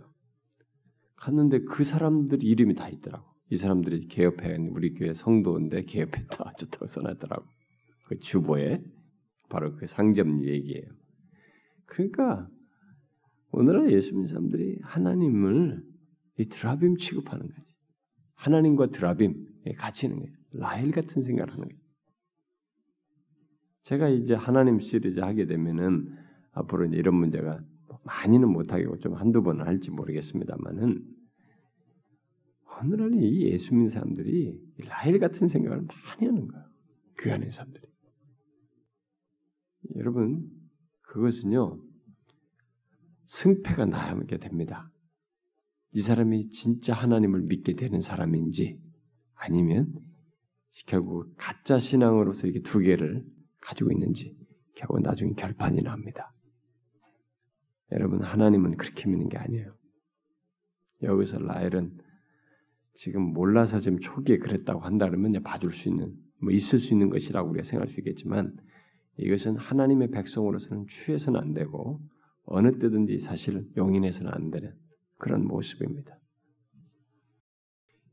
갔는데 1.16 1.62
그 1.66 1.84
사람들 1.84 2.44
이름이 2.44 2.76
다 2.76 2.90
있더라고. 2.90 3.28
이 3.52 3.58
사람들이 3.58 4.08
개업해 4.08 4.58
우리 4.72 4.94
교회 4.94 5.14
성도인데 5.14 5.84
개업했다 5.84 6.44
어쩌다고 6.44 6.86
써놨더라고. 6.86 7.46
그 8.08 8.20
주보에 8.20 8.82
바로 9.50 9.76
그 9.76 9.88
상점 9.88 10.44
얘기예요. 10.44 10.86
그러니까 11.86 12.48
오늘날 13.52 13.92
예수 13.92 14.12
믿는 14.12 14.28
사람들이 14.28 14.80
하나님을 14.84 15.84
이 16.40 16.48
드라빔 16.48 16.98
취급하는 16.98 17.48
거지. 17.48 17.62
하나님과 18.36 18.88
드라빔 18.88 19.46
같이 19.78 20.06
있는 20.06 20.20
거예요. 20.20 20.34
라헬 20.54 20.92
같은 20.92 21.22
생각을 21.22 21.52
하는 21.52 21.68
거예요. 21.68 21.80
제가 23.82 24.08
이제 24.08 24.34
하나님 24.34 24.80
시리즈 24.80 25.20
하게 25.20 25.46
되면은 25.46 26.16
앞으로 26.52 26.86
이제 26.86 26.96
이런 26.96 27.16
문제가 27.16 27.62
많이는 28.04 28.50
못하겠고 28.50 29.00
좀 29.00 29.16
한두 29.16 29.44
번은 29.44 29.66
할지 29.66 29.92
모르겠습니다만은 29.92 31.06
오늘날 32.82 33.14
이 33.16 33.52
예수 33.52 33.74
믿는 33.74 33.90
사람들이 33.90 34.58
라헬 34.78 35.20
같은 35.20 35.50
생각을 35.50 35.82
많이 35.82 36.26
하는 36.26 36.48
거예요. 36.48 37.36
안에 37.36 37.52
사람들이. 37.52 37.86
여러분 39.98 40.50
그것은요 41.02 41.82
승패가 43.26 43.86
나게 43.86 44.38
됩니다. 44.38 44.88
이 45.92 46.02
사람이 46.02 46.50
진짜 46.50 46.94
하나님을 46.94 47.42
믿게 47.42 47.76
되는 47.76 48.02
사람인지 48.02 48.80
아니면 49.36 49.94
결국 50.86 51.34
가짜 51.38 51.80
신앙으로서 51.80 52.48
이렇게 52.48 52.62
두 52.62 52.80
개를 52.80 53.26
가지고 53.62 53.92
있는지 53.92 54.38
결국 54.76 55.02
나중에 55.02 55.34
결판이 55.34 55.82
납니다. 55.82 56.34
여러분 57.92 58.22
하나님은 58.22 58.78
그렇게 58.78 59.10
믿는 59.10 59.30
게 59.30 59.38
아니에요. 59.38 59.76
여기서 61.02 61.40
라헬은 61.40 61.98
지금 62.94 63.34
몰라서 63.34 63.80
지금 63.80 64.00
초기에 64.00 64.38
그랬다고 64.38 64.82
한다 64.82 65.08
그러면 65.10 65.42
봐줄 65.42 65.72
수 65.72 65.90
있는 65.90 66.14
뭐 66.42 66.52
있을 66.52 66.80
수 66.80 66.94
있는 66.94 67.10
것이라고 67.10 67.50
우리가 67.50 67.64
생각할 67.64 67.88
수 67.88 68.00
있겠지만 68.00 68.56
이것은 69.18 69.58
하나님의 69.58 70.12
백성으로서는 70.12 70.86
취해서는 70.88 71.40
안 71.40 71.54
되고 71.54 72.00
어느 72.44 72.78
때든지 72.80 73.20
사실 73.20 73.68
용인해서는 73.76 74.32
안 74.32 74.52
되는 74.52 74.74
그런 75.20 75.46
모습입니다. 75.46 76.18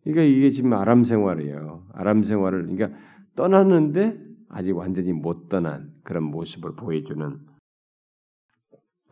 그러니까 0.02 0.22
이게 0.22 0.50
지금 0.50 0.74
아람 0.74 1.02
생활이에요. 1.02 1.88
아람 1.92 2.22
생활을 2.22 2.66
그러니까 2.66 2.98
떠났는데 3.34 4.20
아직 4.48 4.76
완전히 4.76 5.12
못 5.12 5.48
떠난 5.48 5.92
그런 6.04 6.24
모습을 6.24 6.76
보여주는 6.76 7.38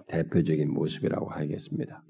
대표적인 0.06 0.72
모습이라고 0.72 1.30
하겠습니다. 1.30 2.04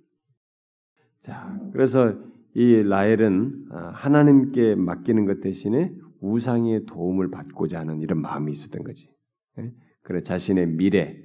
자, 1.22 1.58
그래서 1.72 2.18
이 2.54 2.82
라헬은 2.82 3.66
아, 3.70 3.90
하나님께 3.94 4.74
맡기는 4.74 5.24
것 5.26 5.40
대신에 5.40 5.94
우상의 6.20 6.86
도움을 6.86 7.30
받고자 7.30 7.80
하는 7.80 8.00
이런 8.00 8.20
마음이 8.20 8.52
있었던 8.52 8.84
거지. 8.84 9.08
예? 9.58 9.72
그래 10.02 10.22
자신의 10.22 10.66
미래, 10.68 11.18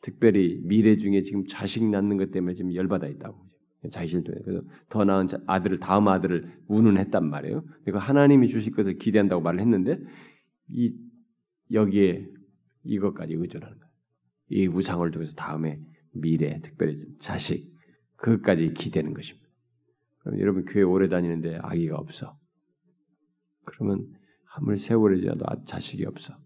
특별히 0.00 0.60
미래 0.64 0.96
중에 0.96 1.22
지금 1.22 1.44
자식 1.46 1.84
낳는 1.88 2.16
것 2.16 2.30
때문에 2.30 2.54
지금 2.54 2.74
열받아 2.74 3.06
있다고. 3.06 3.51
자신도 3.90 4.32
그래서 4.44 4.62
더 4.88 5.04
나은 5.04 5.28
아들을 5.46 5.80
다음 5.80 6.08
아들을 6.08 6.64
운운했단 6.68 7.28
말이에요. 7.28 7.62
그러니까 7.84 7.98
하나님이 7.98 8.48
주실 8.48 8.72
것을 8.72 8.98
기대한다고 8.98 9.42
말을 9.42 9.60
했는데 9.60 9.98
이 10.68 10.94
여기에 11.72 12.28
이것까지 12.84 13.34
의존하는 13.34 13.78
거예요. 13.78 13.92
이 14.50 14.66
우상을 14.66 15.10
통해서 15.10 15.34
다음에 15.34 15.80
미래, 16.12 16.60
특별히 16.60 16.94
자식 17.20 17.72
그것까지 18.16 18.72
기대는 18.74 19.14
것입니다. 19.14 19.48
그럼 20.18 20.38
여러분 20.40 20.64
교회 20.64 20.82
오래 20.82 21.08
다니는데 21.08 21.58
아기가 21.62 21.96
없어. 21.96 22.38
그러면 23.64 24.06
아무리 24.54 24.78
세월이 24.78 25.20
지나도 25.20 25.44
아, 25.46 25.64
자식이 25.64 26.04
없어. 26.04 26.36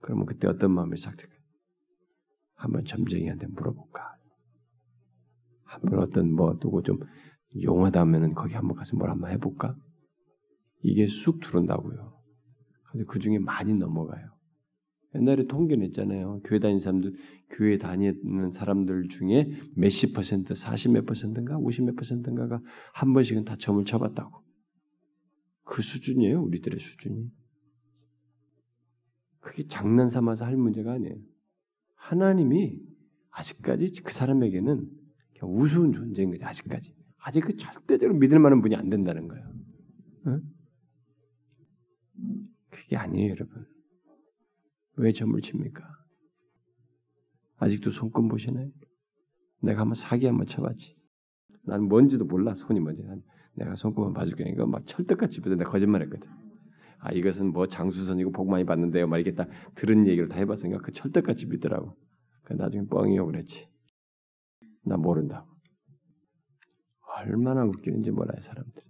그러면 0.00 0.24
그때 0.26 0.46
어떤 0.46 0.70
마음이 0.70 0.96
싹 0.96 1.16
한번 2.54 2.84
점쟁이한테 2.84 3.46
물어볼까? 3.48 4.15
한번 5.80 6.00
어떤 6.00 6.32
뭐 6.32 6.58
누구 6.58 6.82
좀 6.82 6.98
용하다면은 7.62 8.34
거기 8.34 8.54
한번 8.54 8.76
가서 8.76 8.96
뭘 8.96 9.10
한번 9.10 9.30
해볼까? 9.30 9.76
이게 10.82 11.06
쑥 11.06 11.40
들어온다고요. 11.40 12.16
그 13.08 13.18
중에 13.18 13.38
많이 13.38 13.74
넘어가요. 13.74 14.34
옛날에 15.14 15.46
통계 15.46 15.76
냈잖아요. 15.76 16.40
교회 16.44 16.58
다니는 16.58 16.80
사람들, 16.80 17.14
교회 17.50 17.78
다니는 17.78 18.50
사람들 18.50 19.08
중에 19.08 19.50
몇십 19.74 20.14
퍼센트, 20.14 20.54
사십 20.54 20.92
몇 20.92 21.06
퍼센트인가, 21.06 21.56
오십 21.58 21.84
몇 21.84 21.96
퍼센트인가가 21.96 22.60
한 22.92 23.12
번씩은 23.14 23.44
다 23.44 23.56
점을 23.58 23.82
쳐봤다고. 23.84 24.42
그 25.64 25.82
수준이에요, 25.82 26.42
우리들의 26.42 26.78
수준이. 26.78 27.30
그게 29.40 29.66
장난 29.68 30.08
삼아서 30.08 30.44
할 30.44 30.56
문제가 30.56 30.92
아니에요. 30.92 31.16
하나님이 31.94 32.78
아직까지 33.30 34.02
그 34.02 34.12
사람에게는 34.12 34.88
우스운 35.42 35.92
존재인 35.92 36.30
거지, 36.30 36.44
아직까지. 36.44 36.94
아직 37.18 37.40
그 37.40 37.56
절대적으로 37.56 38.18
믿을 38.18 38.38
만한 38.38 38.62
분이 38.62 38.76
안 38.76 38.88
된다는 38.88 39.28
거예요. 39.28 39.52
응? 40.28 40.42
그게 42.70 42.96
아니에요, 42.96 43.30
여러분. 43.30 43.66
왜 44.96 45.12
점을 45.12 45.38
칩니까? 45.40 45.84
아직도 47.58 47.90
손금 47.90 48.28
보시나요? 48.28 48.70
내가 49.60 49.80
한번 49.80 49.94
사기 49.94 50.26
한번 50.26 50.46
쳐봤지. 50.46 50.96
난 51.62 51.82
뭔지도 51.82 52.24
몰라, 52.24 52.54
손이 52.54 52.80
뭔지. 52.80 53.02
내가 53.54 53.74
손금만 53.74 54.12
봐줄게. 54.12 54.44
이거 54.48 54.66
막 54.66 54.86
철떡같이 54.86 55.40
보다 55.40 55.56
내가 55.56 55.70
거짓말했거든. 55.70 56.28
아 56.98 57.12
이것은 57.12 57.52
뭐 57.52 57.66
장수선이고 57.66 58.32
복 58.32 58.48
많이 58.48 58.64
받는데요. 58.64 59.06
막 59.06 59.18
이렇게 59.18 59.34
딱 59.34 59.48
들은 59.74 60.06
얘기를 60.06 60.28
다 60.28 60.36
해봤으니까 60.36 60.80
그 60.80 60.92
철떡같이 60.92 61.46
믿더라고. 61.46 61.96
그 62.42 62.52
나중에 62.52 62.86
뻥이요 62.86 63.26
그랬지. 63.26 63.68
나 64.86 64.96
모른다고. 64.96 65.46
얼마나 67.18 67.64
웃기는지 67.64 68.10
몰라요 68.10 68.40
사람들. 68.40 68.82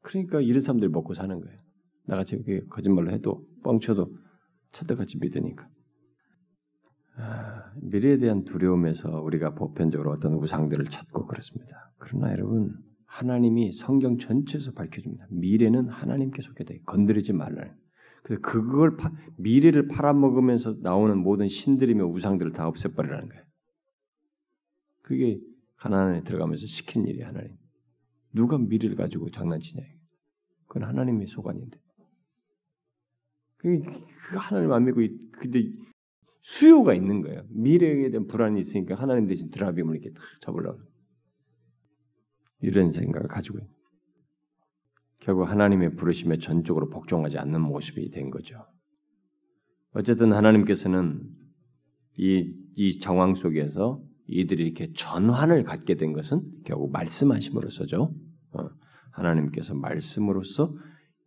그러니까 0.00 0.40
이런 0.40 0.62
사람들이 0.62 0.90
먹고 0.90 1.14
사는 1.14 1.40
거예요. 1.40 1.58
나같이 2.06 2.42
거짓말로 2.70 3.12
해도 3.12 3.44
뻥쳐도 3.62 4.10
철떡같이 4.72 5.18
믿으니까. 5.18 5.68
아, 7.16 7.72
미래에 7.82 8.18
대한 8.18 8.44
두려움에서 8.44 9.20
우리가 9.22 9.54
보편적으로 9.54 10.12
어떤 10.12 10.34
우상들을 10.34 10.86
찾고 10.86 11.26
그렇습니다. 11.26 11.92
그러나 11.98 12.32
여러분 12.32 12.76
하나님이 13.06 13.72
성경 13.72 14.18
전체에서 14.18 14.72
밝혀줍니다. 14.72 15.26
미래는 15.30 15.88
하나님께 15.88 16.42
속해다. 16.42 16.74
건드리지 16.86 17.32
말라. 17.32 17.64
그래서 18.22 18.40
그걸 18.42 18.96
파, 18.96 19.10
미래를 19.36 19.88
팔아먹으면서 19.88 20.76
나오는 20.80 21.18
모든 21.18 21.48
신들이며 21.48 22.04
우상들을 22.06 22.52
다 22.52 22.68
없애버리라는 22.68 23.28
거예요. 23.28 23.47
그게 25.08 25.40
가나안에 25.76 26.22
들어가면서 26.22 26.66
시킨 26.66 27.06
일이 27.06 27.22
하나님. 27.22 27.56
누가 28.34 28.58
미래를 28.58 28.94
가지고 28.94 29.30
장난치냐. 29.30 29.82
그건 30.66 30.86
하나님의 30.86 31.28
소관인데. 31.28 31.78
그, 33.56 33.80
그 33.80 34.36
하나님 34.36 34.70
안 34.70 34.84
믿고 34.84 35.00
근데 35.32 35.62
수요가 36.42 36.92
있는 36.92 37.22
거예요. 37.22 37.42
미래에 37.48 38.10
대한 38.10 38.26
불안이 38.26 38.60
있으니까 38.60 38.96
하나님 38.96 39.26
대신 39.26 39.48
드라빔을 39.48 39.96
이렇게 39.96 40.12
탁 40.12 40.22
잡으려고 40.42 40.78
이런 42.60 42.92
생각을 42.92 43.28
가지고 43.28 43.60
있는. 43.60 43.70
결국 45.20 45.44
하나님의 45.44 45.96
부르심에 45.96 46.36
전적으로 46.36 46.90
복종하지 46.90 47.38
않는 47.38 47.62
모습이 47.62 48.10
된 48.10 48.28
거죠. 48.28 48.62
어쨌든 49.92 50.34
하나님께서는 50.34 51.22
이, 52.18 52.52
이 52.76 52.98
정황 52.98 53.34
속에서 53.34 54.06
이들이 54.28 54.64
이렇게 54.64 54.92
전환을 54.92 55.64
갖게 55.64 55.96
된 55.96 56.12
것은 56.12 56.42
결국 56.64 56.92
말씀하심으로써죠. 56.92 58.14
어, 58.52 58.68
하나님께서 59.12 59.74
말씀으로써 59.74 60.70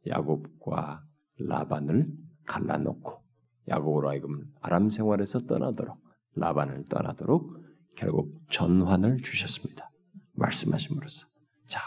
야곱과 0.08 1.04
라반을 1.40 2.08
갈라놓고 2.46 3.22
야곱으로 3.68 4.10
하여금 4.10 4.46
아람 4.62 4.90
생활에서 4.90 5.40
떠나도록 5.46 5.98
라반을 6.36 6.86
떠나도록 6.90 7.60
결국 7.96 8.40
전환을 8.52 9.22
주셨습니다. 9.22 9.90
말씀하심으로써. 10.34 11.28
자, 11.68 11.82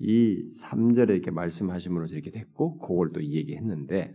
이 0.00 0.50
3절에 0.62 1.10
이렇게 1.10 1.30
말씀하심으로써 1.30 2.14
이렇게 2.14 2.30
됐고 2.30 2.78
그걸 2.78 3.12
또 3.12 3.22
얘기했는데 3.22 4.14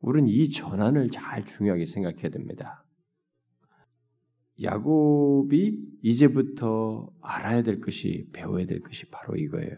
우리는 0.00 0.28
이 0.28 0.50
전환을 0.50 1.10
잘 1.10 1.44
중요하게 1.44 1.86
생각해야 1.86 2.30
됩니다. 2.30 2.84
야곱이 4.62 5.78
이제부터 6.02 7.10
알아야 7.20 7.62
될 7.62 7.80
것이 7.80 8.28
배워야 8.32 8.66
될 8.66 8.80
것이 8.80 9.06
바로 9.10 9.36
이거예요. 9.36 9.76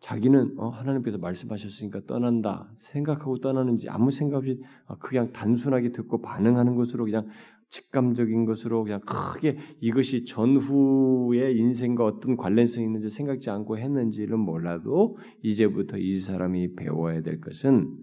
자기는 0.00 0.54
어, 0.58 0.68
하나님께서 0.68 1.18
말씀하셨으니까 1.18 2.00
떠난다 2.06 2.72
생각하고 2.78 3.38
떠나는지 3.38 3.88
아무 3.90 4.10
생각 4.10 4.38
없이 4.38 4.60
어, 4.86 4.96
그냥 4.98 5.32
단순하게 5.32 5.92
듣고 5.92 6.22
반응하는 6.22 6.74
것으로 6.74 7.04
그냥 7.04 7.28
직감적인 7.68 8.46
것으로 8.46 8.82
그냥 8.82 9.00
크게 9.00 9.58
이것이 9.80 10.24
전후의 10.24 11.56
인생과 11.56 12.04
어떤 12.04 12.36
관련성이 12.36 12.86
있는지 12.86 13.10
생각지 13.10 13.50
않고 13.50 13.78
했는지는 13.78 14.38
몰라도 14.40 15.16
이제부터 15.42 15.98
이 15.98 16.18
사람이 16.18 16.74
배워야 16.74 17.22
될 17.22 17.40
것은 17.40 17.96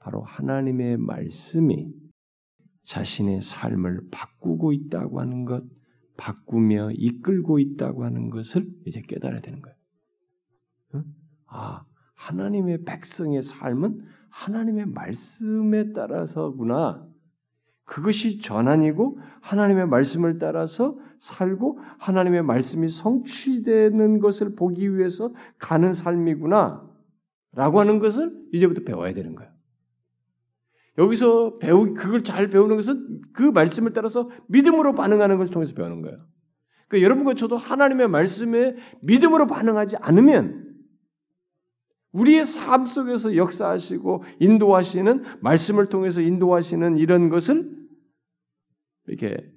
바로 0.00 0.22
하나님의 0.22 0.96
말씀이 0.96 1.92
자신의 2.84 3.40
삶을 3.40 4.08
바꾸고 4.10 4.72
있다고 4.72 5.20
하는 5.20 5.44
것, 5.44 5.64
바꾸며 6.16 6.90
이끌고 6.92 7.58
있다고 7.58 8.04
하는 8.04 8.30
것을 8.30 8.66
이제 8.86 9.00
깨달아야 9.00 9.40
되는 9.40 9.60
거예요. 9.60 9.76
응? 10.94 11.04
아, 11.46 11.84
하나님의 12.14 12.84
백성의 12.84 13.42
삶은 13.42 14.04
하나님의 14.30 14.86
말씀에 14.86 15.92
따라서구나. 15.92 17.06
그것이 17.84 18.40
전환이고 18.40 19.18
하나님의 19.42 19.86
말씀을 19.88 20.38
따라서 20.38 20.98
살고 21.18 21.78
하나님의 21.98 22.42
말씀이 22.42 22.88
성취되는 22.88 24.20
것을 24.20 24.54
보기 24.54 24.96
위해서 24.96 25.34
가는 25.58 25.92
삶이구나. 25.92 26.90
라고 27.52 27.80
하는 27.80 27.98
것을 27.98 28.34
이제부터 28.52 28.82
배워야 28.84 29.14
되는 29.14 29.34
거예요. 29.34 29.53
여기서 30.98 31.58
배우 31.58 31.94
그걸 31.94 32.22
잘 32.22 32.48
배우는 32.48 32.76
것은 32.76 33.20
그 33.32 33.42
말씀을 33.42 33.92
따라서 33.92 34.30
믿음으로 34.48 34.94
반응하는 34.94 35.38
것을 35.38 35.52
통해서 35.52 35.74
배우는 35.74 36.02
거예요. 36.02 36.24
그러니까 36.88 37.04
여러분과 37.04 37.34
저도 37.34 37.56
하나님의 37.56 38.08
말씀에 38.08 38.76
믿음으로 39.02 39.46
반응하지 39.46 39.96
않으면 39.96 40.64
우리의 42.12 42.44
삶 42.44 42.86
속에서 42.86 43.34
역사하시고 43.34 44.22
인도하시는 44.38 45.24
말씀을 45.40 45.86
통해서 45.86 46.20
인도하시는 46.20 46.96
이런 46.98 47.28
것을 47.28 47.76
이렇게 49.06 49.52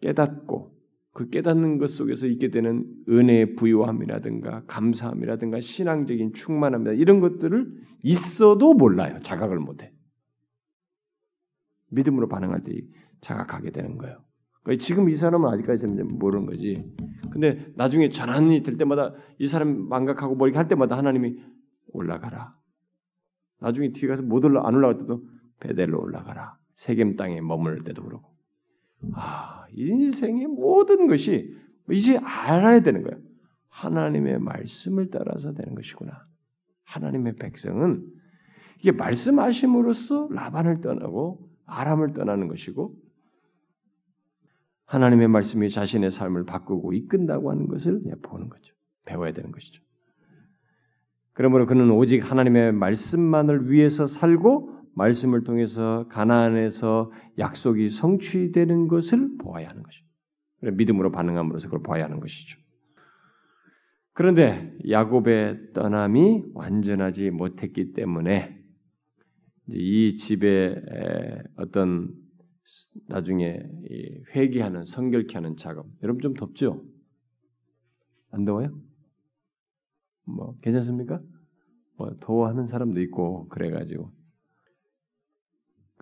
깨닫고 0.00 0.73
그 1.14 1.30
깨닫는 1.30 1.78
것 1.78 1.90
속에서 1.90 2.26
있게 2.26 2.48
되는 2.48 2.84
은혜의 3.08 3.54
부유함이라든가 3.54 4.64
감사함이라든가 4.66 5.60
신앙적인 5.60 6.34
충만함이다 6.34 6.92
이런 6.94 7.20
것들을 7.20 7.72
있어도 8.02 8.74
몰라요. 8.74 9.20
자각을 9.22 9.60
못해. 9.60 9.92
믿음으로 11.90 12.28
반응할 12.28 12.64
때 12.64 12.72
자각하게 13.20 13.70
되는 13.70 13.96
거예요. 13.96 14.24
그러니까 14.64 14.84
지금 14.84 15.08
이 15.08 15.14
사람은 15.14 15.48
아직까지 15.50 15.86
모르는 15.86 16.46
거지. 16.46 16.84
근데 17.30 17.72
나중에 17.76 18.08
전환이 18.08 18.64
될 18.64 18.76
때마다 18.76 19.14
이 19.38 19.46
사람 19.46 19.88
망각하고 19.88 20.34
뭐 20.34 20.48
이렇게 20.48 20.58
할 20.58 20.66
때마다 20.66 20.98
하나님이 20.98 21.38
올라가라. 21.92 22.56
나중에 23.60 23.92
뒤에 23.92 24.08
가서 24.08 24.22
못 24.22 24.44
올라 24.44 24.66
안 24.66 24.74
올라갈 24.74 24.98
때도 24.98 25.22
베델로 25.60 26.00
올라가라. 26.02 26.58
세겜 26.74 27.14
땅에 27.14 27.40
머물 27.40 27.84
때도 27.84 28.02
그러고. 28.02 28.33
아, 29.14 29.66
인생의 29.72 30.46
모든 30.46 31.06
것이 31.06 31.54
이제 31.90 32.18
알아야 32.18 32.80
되는 32.80 33.02
거예요. 33.02 33.20
하나님의 33.68 34.38
말씀을 34.38 35.10
따라서 35.10 35.52
되는 35.52 35.74
것이구나. 35.74 36.26
하나님의 36.84 37.36
백성은 37.36 38.06
이게 38.78 38.92
말씀하심으로써 38.92 40.28
라반을 40.30 40.80
떠나고 40.80 41.48
아람을 41.66 42.12
떠나는 42.12 42.48
것이고 42.48 42.94
하나님의 44.86 45.28
말씀이 45.28 45.70
자신의 45.70 46.10
삶을 46.10 46.44
바꾸고 46.44 46.92
이끈다고 46.92 47.50
하는 47.50 47.66
것을 47.68 48.00
보는 48.22 48.48
거죠. 48.48 48.74
배워야 49.06 49.32
되는 49.32 49.50
것이죠. 49.50 49.82
그러므로 51.32 51.66
그는 51.66 51.90
오직 51.90 52.30
하나님의 52.30 52.72
말씀만을 52.72 53.70
위해서 53.70 54.06
살고 54.06 54.73
말씀을 54.96 55.44
통해서 55.44 56.06
가나안에서 56.08 57.10
약속이 57.38 57.90
성취되는 57.90 58.88
것을 58.88 59.36
보아야 59.38 59.68
하는 59.68 59.82
것이죠. 59.82 60.04
믿음으로 60.60 61.10
반응함으로써 61.10 61.68
그걸 61.68 61.82
보아야 61.82 62.04
하는 62.04 62.20
것이죠. 62.20 62.58
그런데 64.12 64.72
야곱의 64.88 65.72
떠남이 65.72 66.44
완전하지 66.54 67.30
못했기 67.30 67.92
때문에 67.92 68.56
이 69.68 70.16
집에 70.16 70.80
어떤 71.56 72.14
나중에 73.08 73.60
회개하는 74.34 74.84
성결케 74.84 75.34
하는 75.34 75.56
작업 75.56 75.86
여러분 76.02 76.20
좀 76.20 76.34
덥죠? 76.34 76.84
안 78.30 78.44
더워요? 78.44 78.78
뭐 80.24 80.56
괜찮습니까? 80.62 81.20
뭐 81.96 82.16
더워하는 82.20 82.66
사람도 82.66 83.00
있고 83.02 83.48
그래가지고 83.48 84.10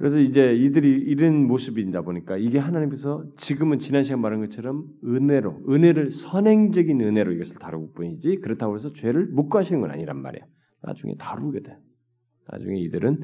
그래서 0.02 0.18
이제 0.18 0.52
이들이 0.52 0.88
이런 0.88 1.46
모습이다 1.46 2.02
보니까 2.02 2.36
이게 2.36 2.58
하나님께서 2.58 3.24
지금은 3.36 3.78
지난 3.78 4.02
시간 4.02 4.20
말한 4.20 4.40
것처럼 4.40 4.84
은혜로 5.04 5.62
은혜를 5.68 6.10
선행적인 6.10 7.00
은혜로 7.00 7.30
이것을 7.34 7.58
다루고 7.60 7.92
뿐이지 7.92 8.38
그렇다고 8.38 8.74
해서 8.74 8.92
죄를 8.92 9.28
묵과하시는 9.28 9.80
건 9.80 9.92
아니란 9.92 10.20
말이야. 10.20 10.44
나중에 10.82 11.14
다루게 11.14 11.60
돼. 11.60 11.78
나중에 12.48 12.80
이들은 12.80 13.20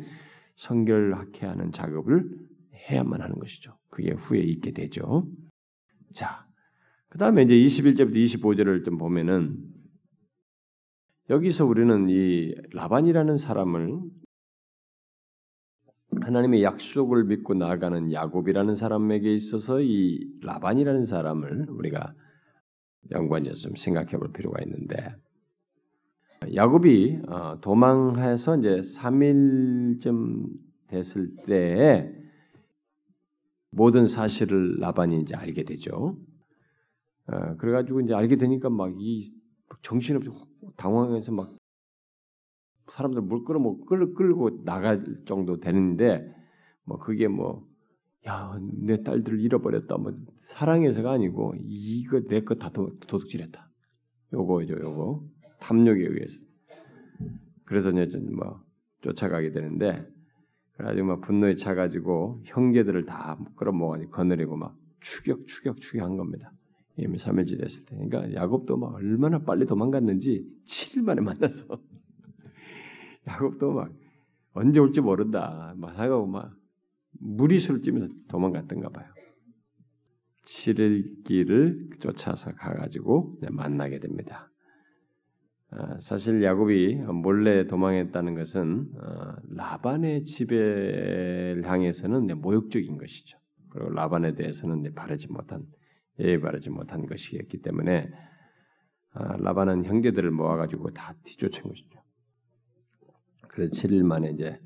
성결하게 0.54 1.46
하는 1.46 1.72
작업을 1.72 2.30
해야만 2.88 3.22
하는 3.22 3.40
것이죠. 3.40 3.76
그게 3.90 4.12
후에 4.12 4.38
있게 4.38 4.70
되죠. 4.70 5.28
자, 6.12 6.46
그 7.08 7.18
다음에 7.18 7.42
이제 7.42 7.56
21절부터 7.56 8.14
25절을 8.14 8.84
좀 8.84 8.98
보면은 8.98 9.56
여기서 11.28 11.66
우리는 11.66 12.08
이 12.08 12.54
라반이라는 12.72 13.36
사람을 13.36 14.00
하나님의 16.10 16.62
약속을 16.62 17.24
믿고 17.24 17.54
나아가는 17.54 18.12
야곱이라는 18.12 18.74
사람에게 18.74 19.34
있어서 19.34 19.80
이 19.80 20.26
라반이라는 20.42 21.04
사람을 21.04 21.66
우리가 21.70 22.14
연관해서 23.10 23.54
좀 23.54 23.76
생각해 23.76 24.12
볼 24.12 24.32
필요가 24.32 24.62
있는데 24.62 25.14
야곱이 26.54 27.22
어, 27.28 27.60
도망해서 27.60 28.58
이제 28.58 28.80
3일쯤 28.80 30.46
됐을 30.88 31.34
때에 31.46 32.10
모든 33.70 34.08
사실을 34.08 34.76
라반이 34.78 35.20
이제 35.20 35.34
알게 35.34 35.64
되죠. 35.64 36.16
어, 37.26 37.56
그래가지고 37.56 38.00
이제 38.00 38.14
알게 38.14 38.36
되니까 38.36 38.70
막 38.70 38.92
이 38.98 39.30
정신없이 39.82 40.30
당황해서 40.76 41.32
막 41.32 41.57
사람들 42.98 43.22
물 43.22 43.44
끌어 43.44 43.60
뭐 43.60 43.84
끌, 43.86 44.12
끌고 44.12 44.64
나갈 44.64 45.04
정도 45.24 45.60
되는데 45.60 46.34
뭐 46.84 46.98
그게 46.98 47.28
뭐 47.28 47.64
야, 48.26 48.58
내 48.60 49.02
딸들을 49.04 49.40
잃어버렸다. 49.40 49.96
뭐 49.98 50.12
사랑해서가 50.42 51.12
아니고 51.12 51.54
이거 51.60 52.20
내 52.28 52.40
거 52.44 52.56
다 52.56 52.70
도둑질했다. 52.70 53.66
요거죠, 54.32 54.74
요거. 54.80 55.24
탐욕에 55.60 56.00
의해서. 56.00 56.40
그래서 57.64 57.90
이제 57.90 58.18
뭐 58.18 58.60
쫓아가게 59.02 59.52
되는데 59.52 60.04
그래가지고 60.72 61.06
막 61.06 61.20
분노에 61.20 61.54
차가지고 61.54 62.42
형제들을 62.46 63.06
다 63.06 63.38
끌어모아가지고 63.56 64.10
거느리고 64.10 64.56
막 64.56 64.76
추격, 65.00 65.46
추격, 65.46 65.80
추격한 65.80 66.16
겁니다. 66.16 66.52
이미 66.96 67.16
3일째 67.18 67.60
됐을 67.60 67.84
때. 67.84 67.96
그러니까 67.96 68.34
야곱도 68.34 68.76
막 68.76 68.94
얼마나 68.94 69.38
빨리 69.38 69.66
도망갔는지 69.66 70.44
7일 70.66 71.02
만에 71.02 71.20
만나서 71.20 71.78
야곱도 73.28 73.72
막 73.72 73.92
언제 74.52 74.80
올지 74.80 75.00
모른다. 75.00 75.74
막 75.76 75.98
하고 75.98 76.26
막 76.26 76.52
무리수를 77.20 77.82
찌면서 77.82 78.12
도망갔던가 78.28 78.88
봐요. 78.90 79.06
7일 80.44 81.24
길을 81.24 81.90
쫓아서 82.00 82.52
가가지고 82.54 83.38
만나게 83.50 83.98
됩니다. 83.98 84.48
아, 85.70 86.00
사실 86.00 86.42
야곱이 86.42 86.94
몰래 86.96 87.66
도망했다는 87.66 88.34
것은 88.34 88.88
어, 88.96 89.34
라반의 89.50 90.24
집에 90.24 91.60
향해서는 91.62 92.40
모욕적인 92.40 92.96
것이죠. 92.96 93.38
그리고 93.70 93.90
라반에 93.90 94.34
대해서는 94.34 94.94
바르지 94.94 95.30
못한 95.30 95.66
예의 96.20 96.40
바르지 96.40 96.70
못한 96.70 97.04
것이었기 97.04 97.60
때문에 97.60 98.10
아, 99.12 99.36
라반은 99.36 99.84
형제들을 99.84 100.30
모아가지고 100.30 100.92
다 100.92 101.14
뒤쫓은 101.24 101.64
것이죠. 101.64 101.97
그래서 103.48 103.72
7일 103.72 104.02
만에 104.02 104.30
이제 104.30 104.60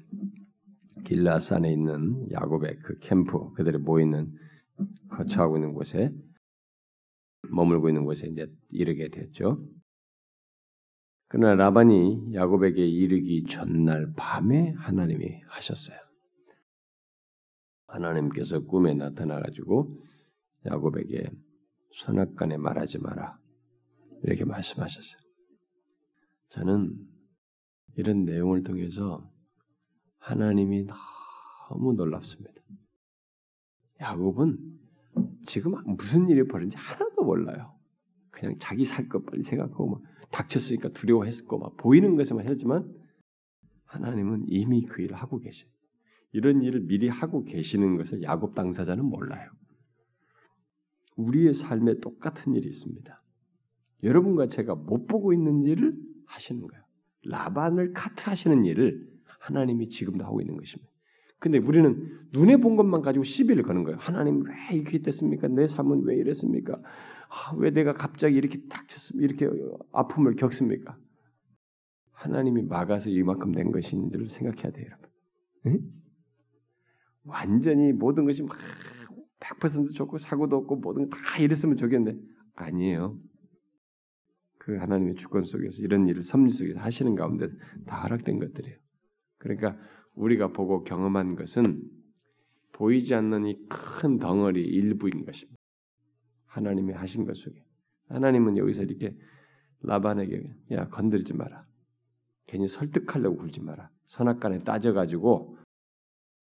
길라산에 1.04 1.72
있는 1.72 2.30
야곱의 2.30 2.78
그 2.78 2.98
캠프 2.98 3.52
그들이 3.52 3.78
모이는 3.78 4.32
거처하고 5.08 5.56
있는 5.56 5.74
곳에 5.74 6.12
머물고 7.50 7.88
있는 7.88 8.04
곳에 8.04 8.26
이제 8.28 8.46
이르게 8.70 9.08
됐죠. 9.08 9.62
그러나 11.28 11.54
라반이 11.54 12.34
야곱에게 12.34 12.86
이르기 12.86 13.44
전날 13.44 14.12
밤에 14.14 14.72
하나님이 14.76 15.40
하셨어요. 15.48 15.96
하나님께서 17.86 18.60
꿈에 18.60 18.94
나타나 18.94 19.40
가지고 19.40 19.98
야곱에게 20.66 21.24
선악간에 22.04 22.56
말하지 22.56 22.98
마라 22.98 23.38
이렇게 24.22 24.44
말씀하셨어요. 24.44 25.20
저는 26.50 27.11
이런 27.96 28.24
내용을 28.24 28.62
통해서 28.62 29.28
하나님이 30.18 30.86
너무 31.68 31.94
놀랍습니다. 31.94 32.52
야곱은 34.00 34.58
지금 35.46 35.74
무슨 35.96 36.28
일이 36.28 36.46
벌어진지 36.46 36.76
하나도 36.76 37.24
몰라요. 37.24 37.74
그냥 38.30 38.56
자기 38.58 38.84
살 38.84 39.08
것 39.08 39.24
빨리 39.26 39.42
생각하고 39.42 39.90
막 39.90 40.02
닥쳤으니까 40.30 40.88
두려워했고 40.90 41.58
막 41.58 41.76
보이는 41.76 42.16
것에만 42.16 42.48
했지만 42.48 42.92
하나님은 43.84 44.44
이미 44.48 44.86
그 44.86 45.02
일을 45.02 45.16
하고 45.16 45.38
계셔요. 45.38 45.70
이런 46.32 46.62
일을 46.62 46.80
미리 46.80 47.08
하고 47.08 47.44
계시는 47.44 47.96
것을 47.98 48.22
야곱 48.22 48.54
당사자는 48.54 49.04
몰라요. 49.04 49.50
우리의 51.16 51.52
삶에 51.52 52.00
똑같은 52.00 52.54
일이 52.54 52.68
있습니다. 52.70 53.22
여러분과 54.02 54.46
제가 54.46 54.74
못 54.74 55.06
보고 55.06 55.34
있는 55.34 55.64
일을 55.66 55.94
하시는 56.26 56.66
거예요. 56.66 56.81
라반을 57.24 57.92
카트하시는 57.92 58.64
일을 58.64 59.06
하나님이 59.38 59.88
지금도 59.88 60.24
하고 60.24 60.40
있는 60.40 60.56
것입니다. 60.56 60.90
근데 61.38 61.58
우리는 61.58 62.28
눈에 62.32 62.56
본 62.56 62.76
것만 62.76 63.02
가지고 63.02 63.24
시비를 63.24 63.64
거는 63.64 63.82
거예요. 63.82 63.98
하나님 63.98 64.44
왜 64.44 64.76
이렇게 64.76 65.02
됐습니까? 65.02 65.48
내 65.48 65.66
삶은 65.66 66.04
왜 66.04 66.16
이랬습니까? 66.16 66.74
아, 67.28 67.54
왜 67.56 67.70
내가 67.70 67.92
갑자기 67.92 68.36
이렇게 68.36 68.60
닥쳤습니까? 68.68 69.24
이렇게 69.24 69.50
아픔을 69.92 70.36
겪습니까? 70.36 70.96
하나님이 72.12 72.62
막아서 72.62 73.10
이만큼 73.10 73.50
된 73.50 73.72
것인지를 73.72 74.28
생각해야 74.28 74.70
돼요, 74.70 74.86
여러분. 74.86 75.10
응? 75.66 75.80
완전히 77.24 77.92
모든 77.92 78.24
것이 78.24 78.42
막 78.44 78.56
100% 79.40 79.94
좋고 79.94 80.18
사고도 80.18 80.56
없고 80.56 80.76
모든 80.76 81.08
다 81.08 81.18
이랬으면 81.40 81.76
좋겠는데 81.76 82.20
아니에요. 82.54 83.18
그 84.62 84.76
하나님의 84.76 85.16
주권 85.16 85.42
속에서 85.42 85.82
이런 85.82 86.06
일을 86.06 86.22
섭리 86.22 86.52
속에서 86.52 86.78
하시는 86.78 87.16
가운데 87.16 87.48
다 87.84 88.00
허락된 88.02 88.38
것들이에요. 88.38 88.78
그러니까 89.38 89.76
우리가 90.14 90.52
보고 90.52 90.84
경험한 90.84 91.34
것은 91.34 91.82
보이지 92.70 93.12
않는 93.16 93.46
이 93.46 93.56
큰 93.68 94.20
덩어리 94.20 94.62
일부인 94.62 95.24
것입니다. 95.24 95.58
하나님이 96.46 96.92
하신 96.92 97.24
것 97.24 97.36
속에 97.36 97.60
하나님은 98.08 98.56
여기서 98.56 98.84
이렇게 98.84 99.16
라반에게 99.80 100.54
야 100.70 100.88
건드리지 100.90 101.34
마라. 101.34 101.66
괜히 102.46 102.68
설득하려고 102.68 103.38
굴지 103.38 103.62
마라. 103.62 103.90
선악간에 104.06 104.62
따져가지고 104.62 105.58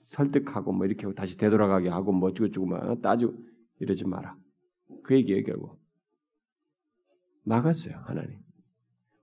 설득하고 0.04 0.74
뭐 0.74 0.86
이렇게 0.86 1.04
하고 1.04 1.16
다시 1.16 1.38
되돌아가게 1.38 1.88
하고 1.88 2.12
뭐 2.12 2.30
어쩌고저쩌고 2.32 2.66
막 2.68 3.02
따지고 3.02 3.34
이러지 3.80 4.06
마라. 4.08 4.36
그 5.04 5.16
얘기예요 5.16 5.42
결국. 5.46 5.80
막았어요 7.50 7.96
하나님. 8.06 8.40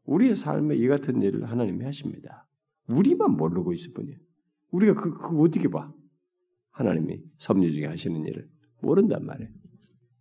우리의 0.05 0.35
삶에 0.35 0.77
이 0.77 0.87
같은 0.89 1.23
일을 1.23 1.51
하나님이 1.51 1.85
하십니다. 1.85 2.47
우리만 2.89 3.37
모르고 3.37 3.73
있을 3.73 3.93
뿐이에요. 3.93 4.19
우리가 4.71 4.95
그, 4.95 5.15
그 5.17 5.41
어떻게 5.41 5.69
봐? 5.69 5.93
하나님이 6.71 7.23
섭리 7.39 7.73
중에 7.73 7.87
하시는 7.87 8.25
일을 8.25 8.49
모른단 8.83 9.25
말이에요. 9.25 9.51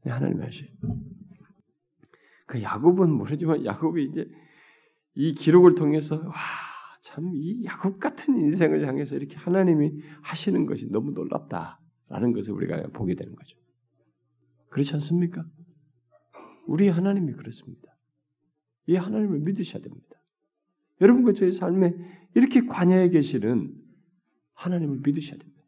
하나님이 0.05 0.41
하셔요. 0.41 0.69
그 2.47 2.61
야곱은 2.61 3.11
모르지만 3.11 3.65
야곱이 3.65 4.05
이제 4.05 4.27
이 5.15 5.33
기록을 5.35 5.75
통해서 5.75 6.17
와 6.17 6.31
참 7.05 7.31
이 7.35 7.63
야곱 7.65 7.99
같은 7.99 8.35
인생을 8.35 8.87
향해서 8.87 9.15
이렇게 9.15 9.35
하나님이 9.35 10.01
하시는 10.23 10.65
것이 10.65 10.89
너무 10.89 11.11
놀랍다라는 11.11 12.33
것을 12.33 12.53
우리가 12.53 12.87
보게 12.93 13.13
되는 13.13 13.35
거죠. 13.35 13.57
그렇지 14.69 14.93
않습니까? 14.95 15.45
우리 16.65 16.87
하나님이 16.89 17.33
그렇습니다. 17.33 17.94
이 18.87 18.95
하나님을 18.95 19.39
믿으셔야 19.39 19.81
됩니다. 19.81 20.21
여러분과 21.01 21.33
저의 21.33 21.51
삶에 21.51 21.93
이렇게 22.35 22.65
관여해 22.65 23.09
계시는 23.09 23.73
하나님을 24.53 25.01
믿으셔야 25.03 25.37
됩니다. 25.37 25.63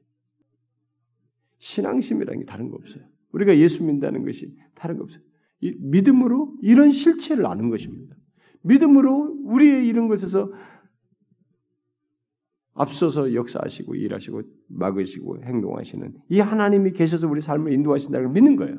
신앙심이라는 1.59 2.39
게 2.41 2.45
다른 2.45 2.69
거 2.69 2.75
없어요. 2.75 3.03
우리가 3.31 3.57
예수 3.57 3.83
믿는다는 3.83 4.23
것이 4.23 4.55
다른 4.75 4.97
거 4.97 5.03
없어요. 5.03 5.23
믿음으로 5.61 6.55
이런 6.61 6.91
실체를 6.91 7.45
아는 7.45 7.69
것입니다. 7.69 8.15
믿음으로 8.61 9.39
우리의 9.45 9.87
이런 9.87 10.07
것에서 10.07 10.51
앞서서 12.73 13.33
역사하시고 13.33 13.95
일하시고 13.95 14.43
막으시고 14.67 15.43
행동하시는 15.43 16.13
이 16.29 16.39
하나님이 16.39 16.91
계셔서 16.91 17.27
우리 17.27 17.41
삶을 17.41 17.73
인도하신다는 17.73 18.27
걸 18.27 18.33
믿는 18.33 18.55
거예요. 18.55 18.77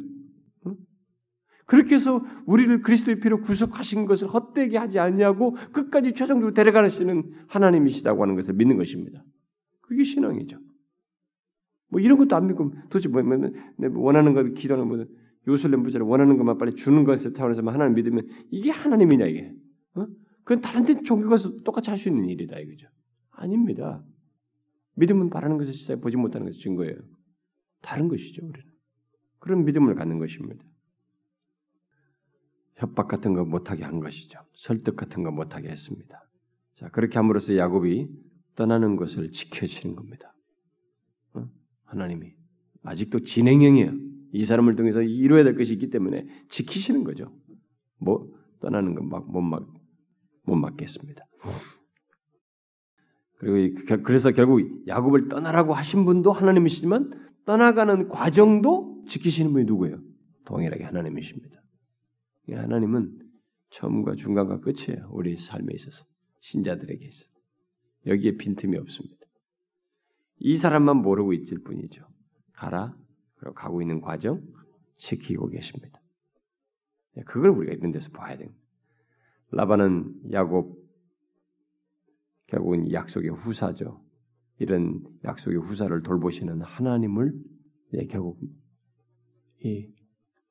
그렇게 1.69 1.97
해서 1.97 2.25
우리를 2.47 2.81
그리스도의 2.81 3.21
피로 3.21 3.43
구속하신 3.43 4.07
것을 4.07 4.29
헛되게 4.29 4.79
하지 4.79 4.99
않냐고 4.99 5.55
끝까지 5.71 6.15
최종적으로 6.15 6.55
데려가시는 6.55 7.45
하나님이시다고 7.47 8.23
하는 8.23 8.37
것을 8.37 8.55
믿는 8.55 8.79
것입니다. 8.79 9.23
그게 9.83 10.03
신앙이죠. 10.03 10.59
뭐 11.91 12.01
이런 12.01 12.17
것도 12.17 12.35
안 12.37 12.47
믿고 12.47 12.73
도대체 12.89 13.11
뭐, 13.11 13.23
뭐, 13.23 13.37
뭐 13.77 14.03
원하는 14.03 14.33
거 14.33 14.45
기도하는 14.45 14.89
뭐 14.89 15.05
요술렘 15.47 15.83
부자를 15.83 16.07
원하는 16.07 16.39
것만 16.39 16.57
빨리 16.57 16.75
주는 16.75 17.05
것을 17.05 17.35
타원해서 17.35 17.61
하나님 17.63 17.95
믿으면 17.97 18.27
이게 18.51 18.71
하나님이냐 18.71 19.27
이게? 19.27 19.53
어? 19.95 20.07
그건 20.45 20.63
다른 20.63 20.87
데 20.87 21.03
종교 21.03 21.29
가서 21.29 21.53
똑같이 21.65 21.91
할 21.91 21.99
수 21.99 22.09
있는 22.09 22.31
일이다 22.31 22.59
이거죠. 22.61 22.89
아닙니다. 23.31 24.03
믿음은 24.95 25.29
바라는 25.29 25.59
것을 25.59 25.75
진짜 25.75 25.97
보지 25.97 26.17
못하는 26.17 26.47
것을 26.47 26.63
증거예요. 26.63 26.97
다른 27.83 28.09
것이죠 28.09 28.47
우리는. 28.47 28.67
그런 29.39 29.67
믿음을 29.67 29.95
갖는 29.95 30.19
것입니다. 30.19 30.65
협박 32.79 33.09
같은 33.09 33.35
거 33.35 33.45
못하게 33.45 33.85
한 33.85 34.01
것이죠. 34.01 34.39
설득 34.55 34.97
같은 34.97 35.23
거 35.23 35.31
못하게 35.31 35.69
했습니다. 35.69 36.23
자 36.77 36.89
그렇게 36.91 37.19
함으로써 37.19 37.57
야곱이 37.57 38.09
떠나는 38.55 38.97
것을 38.97 39.31
지켜주시는 39.31 39.97
겁니다. 39.97 40.33
어? 41.35 41.45
하나님이 41.85 42.33
아직도 42.85 43.21
진행형이에요. 43.21 43.93
이 44.33 44.45
사람을 44.45 44.77
통해서 44.77 45.03
이루어야 45.03 45.43
될 45.45 45.57
것이 45.57 45.73
있기 45.73 45.91
때문에 45.91 46.27
지키시는 46.49 47.05
거죠. 47.05 47.33
뭐 47.99 48.29
떠나는 48.61 48.95
건막못막못 48.95 49.67
막겠습니다. 50.45 51.25
그리고 53.39 54.03
그래서 54.03 54.31
결국 54.33 54.87
야곱을 54.87 55.29
떠나라고 55.29 55.73
하신 55.73 56.05
분도 56.05 56.33
하나님이시지만 56.33 57.11
떠나가는 57.45 58.09
과정도 58.09 59.03
지키시는 59.07 59.53
분이 59.53 59.65
누구예요? 59.65 60.01
동일하게 60.45 60.85
하나님이십니다. 60.85 61.59
하나님은 62.55 63.19
처음과 63.71 64.15
중간과 64.15 64.61
끝이에요. 64.61 65.09
우리 65.11 65.37
삶에 65.37 65.73
있어서 65.75 66.05
신자들에게 66.41 67.07
있어. 67.07 67.27
여기에 68.07 68.37
빈틈이 68.37 68.77
없습니다. 68.79 69.27
이 70.39 70.57
사람만 70.57 70.99
모르고 70.99 71.33
있을 71.33 71.63
뿐이죠. 71.63 72.07
가라. 72.53 72.97
그리고 73.37 73.55
가고 73.55 73.83
있는 73.83 74.01
과정 74.01 74.43
지키고 74.97 75.49
계십니다. 75.49 76.01
그걸 77.27 77.51
우리가 77.51 77.75
이런 77.75 77.93
데서 77.93 78.11
봐야 78.11 78.37
됩니다. 78.37 78.61
라반은 79.51 80.33
야곱 80.33 80.79
결국은 82.47 82.91
약속의 82.93 83.31
후사죠. 83.31 84.05
이런 84.59 85.03
약속의 85.25 85.59
후사를 85.59 86.03
돌보시는 86.03 86.63
하나님을 86.63 87.33
결국 88.09 88.41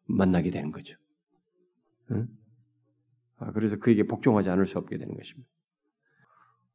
만나게 0.05 0.51
되는 0.51 0.71
거죠. 0.71 0.97
응? 2.11 2.27
아, 3.37 3.51
그래서 3.51 3.77
그에게 3.77 4.03
복종하지 4.03 4.49
않을 4.49 4.65
수 4.65 4.77
없게 4.77 4.97
되는 4.97 5.15
것입니다. 5.15 5.49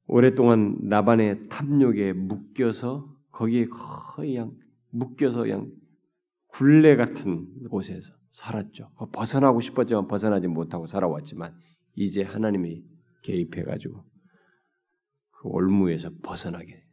오랫동안 0.06 0.76
나반의 0.80 1.48
탐욕에 1.48 2.12
묶여서 2.12 3.16
거기에 3.30 3.66
거의 3.66 4.34
그냥 4.34 4.56
묶여서 4.90 5.42
그냥 5.42 5.70
굴레 6.48 6.96
같은 6.96 7.68
곳에서 7.68 8.12
살았죠. 8.32 8.90
벗어나고 9.12 9.60
싶었지만 9.60 10.06
벗어나지 10.06 10.48
못하고 10.48 10.86
살아왔지만 10.86 11.54
이제 11.94 12.22
하나님이 12.22 12.84
개입해 13.22 13.62
가지고 13.64 14.04
그 15.30 15.48
올무에서 15.48 16.10
벗어나게 16.22 16.84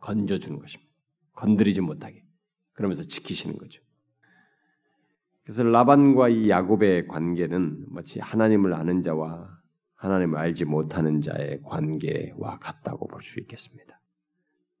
건져주는 0.00 0.58
것입니다. 0.58 0.90
건드리지 1.32 1.80
못하게 1.80 2.24
그러면서 2.72 3.02
지키시는 3.02 3.58
거죠. 3.58 3.82
그래서 5.44 5.62
라반과 5.62 6.30
이 6.30 6.48
야곱의 6.48 7.06
관계는 7.06 7.86
마치 7.90 8.18
하나님을 8.18 8.72
아는 8.74 9.02
자와 9.02 9.60
하나님을 9.94 10.38
알지 10.38 10.64
못하는 10.64 11.20
자의 11.20 11.60
관계와 11.62 12.58
같다고 12.58 13.06
볼 13.06 13.22
수 13.22 13.40
있겠습니다. 13.40 14.00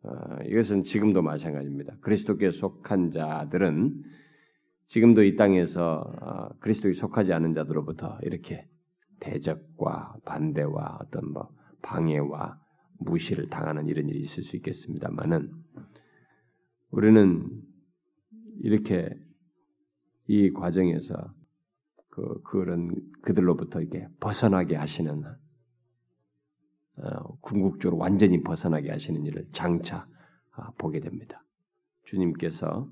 어, 0.02 0.36
이것은 0.46 0.82
지금도 0.82 1.22
마찬가지입니다. 1.22 1.96
그리스도께 2.00 2.50
속한 2.50 3.10
자들은 3.10 4.02
지금도 4.86 5.22
이 5.22 5.36
땅에서 5.36 6.12
어, 6.20 6.48
그리스도에 6.60 6.92
속하지 6.92 7.32
않은 7.32 7.54
자들로부터 7.54 8.18
이렇게 8.22 8.66
대적과 9.20 10.16
반대와 10.24 10.98
어떤 11.02 11.32
뭐 11.32 11.48
방해와 11.82 12.58
무시를 12.98 13.48
당하는 13.48 13.88
이런 13.88 14.08
일이 14.08 14.20
있을 14.20 14.42
수 14.42 14.56
있겠습니다만은 14.56 15.50
우리는 16.90 17.50
이렇게 18.60 19.10
이 20.26 20.50
과정에서 20.50 21.34
그 22.08 22.40
그런 22.42 22.94
그들로부터 23.22 23.80
이렇게 23.80 24.06
벗어나게 24.20 24.76
하시는 24.76 25.22
어, 26.96 27.36
궁극적으로 27.40 27.98
완전히 27.98 28.42
벗어나게 28.42 28.90
하시는 28.90 29.24
일을 29.24 29.48
장차 29.52 30.06
아, 30.52 30.70
보게 30.78 31.00
됩니다. 31.00 31.44
주님께서 32.04 32.88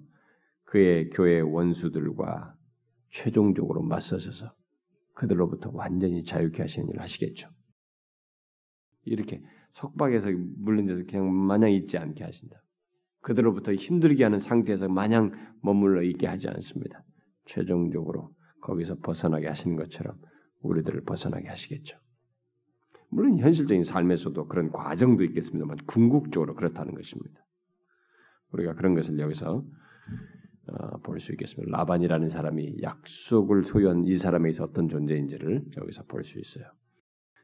그의 0.65 1.11
교회 1.11 1.41
원수들과 1.41 2.57
최종적으로 3.11 3.83
맞서셔서 3.83 4.53
그들로부터 5.15 5.71
완전히 5.73 6.25
자유케 6.25 6.63
하시는 6.63 6.89
일을 6.89 7.01
하시겠죠. 7.01 7.49
이렇게 9.05 9.43
속박에서 9.75 10.29
물린 10.57 10.87
데서 10.87 11.05
그냥 11.09 11.33
마냥 11.33 11.71
있지 11.73 11.99
않게 11.99 12.25
하신다. 12.25 12.63
그들로부터 13.21 13.73
힘들게 13.73 14.25
하는 14.25 14.41
상태에서 14.41 14.89
마냥 14.89 15.31
머물러 15.63 16.03
있게 16.03 16.27
하지 16.27 16.49
않습니다. 16.49 17.05
최종적으로 17.45 18.35
거기서 18.61 18.97
벗어나게 19.03 19.49
하시는 19.49 19.77
것처럼 19.77 20.17
우리들을 20.61 21.03
벗어나게 21.03 21.49
하시겠죠. 21.49 21.99
물론 23.09 23.39
현실적인 23.39 23.85
삶에서도 23.85 24.47
그런 24.47 24.71
과정도 24.71 25.25
있겠습니다만 25.25 25.79
궁극적으로 25.87 26.55
그렇다는 26.55 26.95
것입니다. 26.95 27.45
우리가 28.53 28.75
그런 28.75 28.95
것을 28.95 29.19
여기서 29.19 29.65
어, 30.69 30.99
볼수 30.99 31.33
있겠습니다. 31.33 31.77
라반이라는 31.77 32.29
사람이 32.29 32.83
약속을 32.83 33.65
소유한 33.65 34.05
이 34.05 34.15
사람에게서 34.15 34.65
어떤 34.65 34.89
존재인지를 34.89 35.65
여기서 35.77 36.05
볼 36.05 36.23
수 36.25 36.39
있어요. 36.39 36.65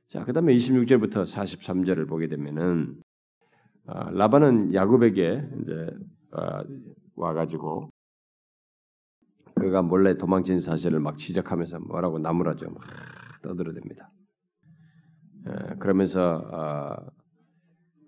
자, 0.07 0.24
그 0.24 0.32
다음에 0.32 0.55
26절부터 0.55 1.24
43절을 1.24 2.09
보게 2.09 2.28
되면은 2.28 3.03
어, 3.86 4.11
라반은 4.11 4.72
야곱에게 4.72 5.49
이제 5.62 5.90
어, 6.32 6.62
와가지고 7.16 7.90
그가 9.59 9.83
몰래 9.83 10.17
도망친 10.17 10.61
사실을 10.61 11.01
막 11.01 11.19
지적하면서 11.19 11.81
뭐라고 11.81 12.19
나무라죠. 12.19 12.71
막 12.71 12.83
떠들어댑니다. 13.43 14.09
에, 15.47 15.75
그러면서 15.79 16.37
어, 16.37 16.97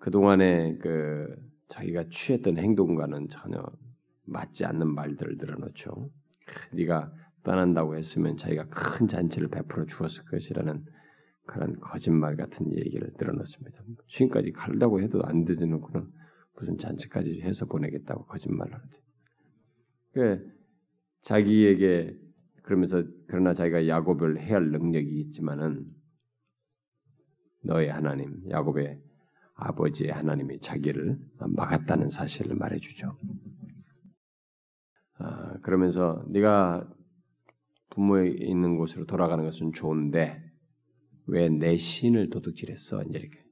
그 0.00 0.10
동안에 0.10 0.78
그 0.78 1.34
자기가 1.68 2.04
취했던 2.10 2.58
행동과는 2.58 3.28
전혀 3.28 3.62
맞지 4.26 4.64
않는 4.64 4.92
말들을 4.94 5.36
늘어놓죠. 5.38 6.10
네가 6.72 7.12
떠난다고 7.42 7.96
했으면 7.96 8.36
자기가 8.36 8.68
큰 8.68 9.06
잔치를 9.06 9.48
베풀어 9.48 9.86
주었을 9.86 10.24
것이라는 10.24 10.84
그런 11.46 11.80
거짓말 11.80 12.36
같은 12.36 12.70
얘기를 12.72 13.12
늘어놓습니다. 13.18 13.82
지금까지 14.08 14.52
갈다고 14.52 15.00
해도 15.00 15.22
안 15.24 15.44
되는구나. 15.44 16.06
무슨 16.56 16.76
잔치까지 16.76 17.40
해서 17.42 17.66
보내겠다고 17.66 18.26
거짓말을 18.26 18.74
하죠. 18.74 19.00
그 20.12 20.59
자기에게 21.22 22.16
그러면서 22.62 23.02
그러나 23.26 23.52
자기가 23.54 23.88
야곱을 23.88 24.40
해할 24.40 24.70
능력이 24.70 25.08
있지만은 25.20 25.86
너의 27.62 27.90
하나님 27.90 28.42
야곱의 28.50 29.00
아버지의 29.54 30.12
하나님이 30.12 30.60
자기를 30.60 31.18
막았다는 31.38 32.08
사실을 32.08 32.56
말해주죠. 32.56 33.16
아, 35.18 35.58
그러면서 35.60 36.24
네가 36.30 36.88
부모에 37.90 38.30
있는 38.30 38.76
곳으로 38.78 39.04
돌아가는 39.06 39.44
것은 39.44 39.72
좋은데 39.72 40.42
왜 41.26 41.48
내 41.48 41.76
신을 41.76 42.30
도둑질했어? 42.30 43.02
이렇게 43.04 43.44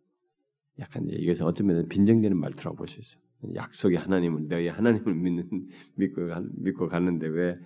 약간 0.78 1.06
이것은 1.08 1.46
어쩌면 1.46 1.88
빈정되는 1.88 2.36
말투라고 2.36 2.76
볼 2.76 2.88
수 2.88 3.00
있어요. 3.00 3.20
약속의 3.54 3.98
하나님을 3.98 4.48
너희 4.48 4.68
하나님을 4.68 5.14
믿는 5.14 5.48
믿고 5.96 6.22
믿고 6.56 6.88
갔는데 6.88 7.26
왜 7.28 7.56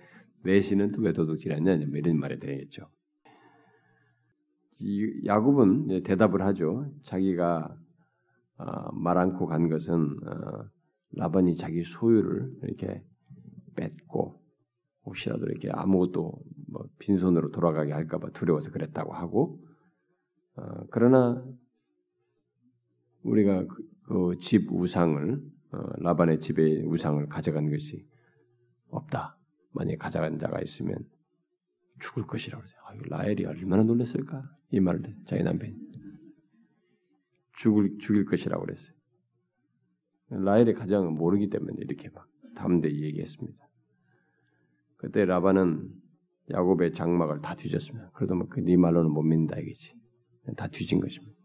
내 0.43 0.59
신은 0.59 0.91
또 0.91 1.01
왜 1.01 1.13
도둑질했냐? 1.13 1.77
뭐 1.77 1.97
이런 1.97 2.19
말이 2.19 2.37
되겠죠. 2.39 2.89
야곱은 5.25 6.03
대답을 6.03 6.41
하죠. 6.41 6.91
자기가 7.03 7.77
어, 8.57 8.91
말 8.93 9.17
않고 9.17 9.47
간 9.47 9.69
것은 9.69 10.19
어, 10.27 10.69
라반이 11.13 11.55
자기 11.55 11.83
소유를 11.83 12.51
이렇게 12.63 13.03
뺏고 13.75 14.41
혹시라도 15.05 15.45
이렇게 15.45 15.69
아무것도 15.71 16.33
뭐 16.67 16.85
빈손으로 16.99 17.51
돌아가게 17.51 17.93
할까봐 17.93 18.31
두려워서 18.31 18.71
그랬다고 18.71 19.13
하고 19.13 19.59
어, 20.55 20.85
그러나 20.91 21.43
우리가 23.23 23.65
그집 24.07 24.69
그 24.69 24.75
우상을 24.75 25.33
어, 25.33 25.52
라반의 25.99 26.39
집의 26.39 26.83
우상을 26.85 27.27
가져간 27.27 27.69
것이 27.69 28.05
없다. 28.89 29.37
만약 29.71 29.97
가져간 29.97 30.37
자가 30.37 30.61
있으면 30.61 30.97
죽을 31.99 32.27
것이라고 32.27 32.61
그러죠. 32.61 32.77
아, 32.85 33.17
라엘이 33.17 33.45
얼마나 33.45 33.83
놀랐을까? 33.83 34.43
이 34.71 34.79
말을 34.79 35.15
자기 35.25 35.43
남편이 35.43 35.75
죽을 37.57 37.97
죽일 37.99 38.25
것이라고 38.25 38.65
그랬어요. 38.65 38.95
라헬의 40.29 40.73
가정은 40.73 41.13
모르기 41.13 41.49
때문에 41.49 41.73
이렇게 41.79 42.09
막 42.09 42.27
담대히 42.55 43.03
얘기했습니다. 43.03 43.69
그때 44.97 45.25
라반은 45.25 45.91
야곱의 46.51 46.93
장막을 46.93 47.41
다 47.41 47.55
뒤졌습니다. 47.55 48.09
그래도 48.13 48.35
뭐네 48.35 48.77
말로는 48.77 49.11
못 49.11 49.21
믿는다 49.21 49.59
이거지. 49.59 49.93
다 50.57 50.67
뒤진 50.67 50.99
것입니다. 50.99 51.37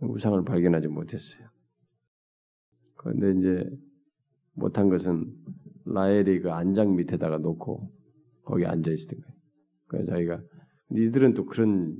우상을 0.00 0.44
발견하지 0.44 0.88
못했어요. 0.88 1.48
그런데 2.96 3.38
이제 3.38 3.70
못한 4.54 4.88
것은 4.88 5.32
라헬이 5.84 6.40
그 6.40 6.50
안장 6.50 6.96
밑에다가 6.96 7.38
놓고 7.38 7.92
거기 8.42 8.66
앉아 8.66 8.90
있었던 8.90 9.20
거예요. 9.20 9.36
그래서 9.88 10.12
자기가 10.12 10.42
이들은 10.90 11.34
또 11.34 11.44
그런 11.44 11.96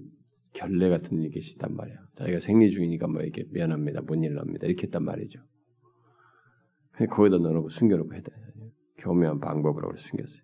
결례 0.53 0.89
같은 0.89 1.21
게 1.21 1.29
계시단 1.29 1.75
말이야. 1.75 1.97
자기가 2.15 2.41
생리 2.41 2.71
중이니까 2.71 3.09
뭐 3.09 3.21
이렇게 3.21 3.45
미안합니다. 3.51 4.03
못 4.03 4.15
일어납니다. 4.15 4.67
이렇게 4.67 4.85
했단 4.85 5.05
말이죠. 5.05 5.41
거기다 7.11 7.39
넣어놓고 7.39 7.69
숨겨놓고 7.69 8.15
해야 8.15 8.23
돼. 8.23 8.33
교묘한 8.99 9.39
방법으로 9.39 9.95
숨겼어요. 9.97 10.43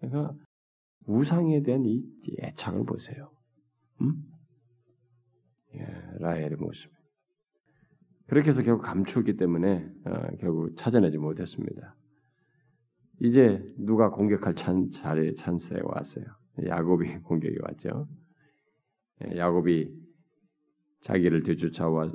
그러니까 0.00 0.34
우상에 1.06 1.62
대한 1.62 1.84
이 1.84 2.02
애착을 2.42 2.84
보세요. 2.84 3.30
음? 4.00 4.24
예, 5.74 5.86
라헬의 6.18 6.56
모습. 6.58 6.95
그렇게 8.26 8.48
해서 8.48 8.62
결국 8.62 8.82
감추었기 8.82 9.36
때문에 9.36 9.88
어, 10.04 10.36
결국 10.40 10.76
찾아내지 10.76 11.18
못했습니다. 11.18 11.96
이제 13.20 13.62
누가 13.78 14.10
공격할 14.10 14.54
찬, 14.54 14.90
자리에 14.90 15.32
찬스에 15.34 15.80
왔어요. 15.82 16.24
야곱이 16.64 17.18
공격이 17.22 17.56
왔죠. 17.62 18.08
예, 19.24 19.38
야곱이 19.38 20.06
자기를 21.02 21.44
뒤쫓아와 21.44 22.08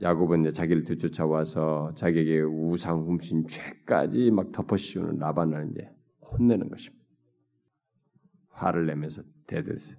야곱은 0.00 0.40
이제 0.40 0.50
자기를 0.50 0.84
뒤쫓아와서 0.84 1.92
자기에게 1.94 2.40
우상 2.40 3.02
훔친 3.02 3.46
죄까지 3.48 4.30
막 4.30 4.50
덮어씌우는 4.52 5.18
라반을 5.18 5.70
이제 5.72 5.90
혼내는 6.22 6.70
것입니다. 6.70 7.04
화를 8.48 8.86
내면서 8.86 9.22
대들었어요. 9.46 9.96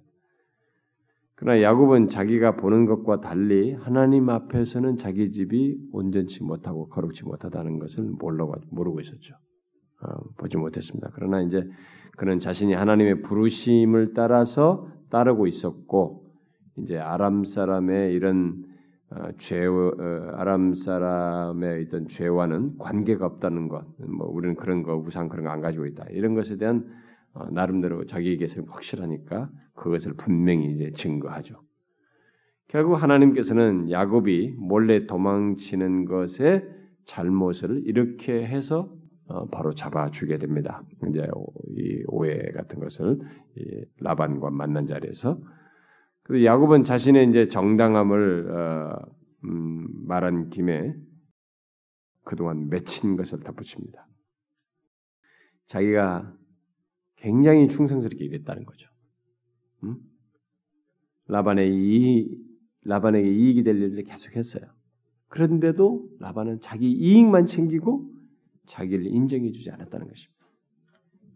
그러나 1.40 1.62
야곱은 1.62 2.08
자기가 2.08 2.56
보는 2.56 2.84
것과 2.84 3.22
달리 3.22 3.72
하나님 3.72 4.28
앞에서는 4.28 4.98
자기 4.98 5.32
집이 5.32 5.88
온전치 5.90 6.44
못하고 6.44 6.90
거룩치 6.90 7.24
못하다는 7.24 7.78
것을 7.78 8.04
모르고, 8.04 8.56
모르고 8.70 9.00
있었죠. 9.00 9.34
어, 10.02 10.20
보지 10.36 10.58
못했습니다. 10.58 11.10
그러나 11.14 11.40
이제 11.40 11.66
그는 12.18 12.38
자신이 12.38 12.74
하나님의 12.74 13.22
부르심을 13.22 14.12
따라서 14.12 14.86
따르고 15.08 15.46
있었고 15.46 16.26
이제 16.76 16.98
아람 16.98 17.44
사람의 17.44 18.12
이런 18.12 18.62
어, 19.10 19.30
죄 19.38 19.64
어, 19.66 19.92
아람 20.34 20.74
사람의 20.74 21.84
있던 21.84 22.08
죄와는 22.08 22.76
관계가 22.76 23.24
없다는 23.24 23.68
것, 23.68 23.86
뭐 23.98 24.28
우리는 24.28 24.54
그런 24.56 24.82
거 24.82 24.94
우상 24.94 25.30
그런 25.30 25.46
거 25.46 25.50
안 25.50 25.62
가지고 25.62 25.86
있다 25.86 26.04
이런 26.10 26.34
것에 26.34 26.58
대한 26.58 26.84
어, 26.84 27.09
나름대로 27.52 28.04
자기에게서는 28.06 28.68
확실하니까 28.68 29.50
그것을 29.74 30.14
분명히 30.14 30.72
이제 30.72 30.90
증거하죠. 30.92 31.62
결국 32.68 32.94
하나님께서는 32.94 33.90
야곱이 33.90 34.54
몰래 34.58 35.06
도망치는 35.06 36.04
것의 36.04 36.68
잘못을 37.04 37.82
이렇게 37.84 38.46
해서 38.46 38.94
바로 39.50 39.72
잡아주게 39.72 40.38
됩니다. 40.38 40.82
이제 41.08 41.26
이 41.76 42.02
오해 42.06 42.50
같은 42.52 42.80
것을 42.80 43.20
라반과 44.00 44.50
만난 44.50 44.86
자리에서 44.86 45.40
그래서 46.22 46.44
야곱은 46.44 46.84
자신의 46.84 47.28
이제 47.28 47.48
정당함을 47.48 48.50
어, 48.52 48.96
음, 49.44 49.88
말한 50.06 50.50
김에 50.50 50.94
그동안 52.24 52.68
맺힌 52.68 53.16
것을 53.16 53.40
덧붙입니다. 53.40 54.06
자기가 55.66 56.32
굉장히 57.20 57.68
충성스럽게 57.68 58.24
일했다는 58.24 58.64
거죠. 58.64 58.88
음? 59.84 59.96
라반의 61.26 61.70
이 61.74 62.38
라반에게 62.82 63.30
이익이 63.30 63.62
될 63.62 63.76
일을 63.76 64.02
계속했어요. 64.04 64.64
그런데도 65.28 66.08
라반은 66.18 66.60
자기 66.60 66.90
이익만 66.90 67.46
챙기고 67.46 68.10
자기를 68.66 69.06
인정해주지 69.06 69.70
않았다는 69.70 70.08
것입니다. 70.08 70.46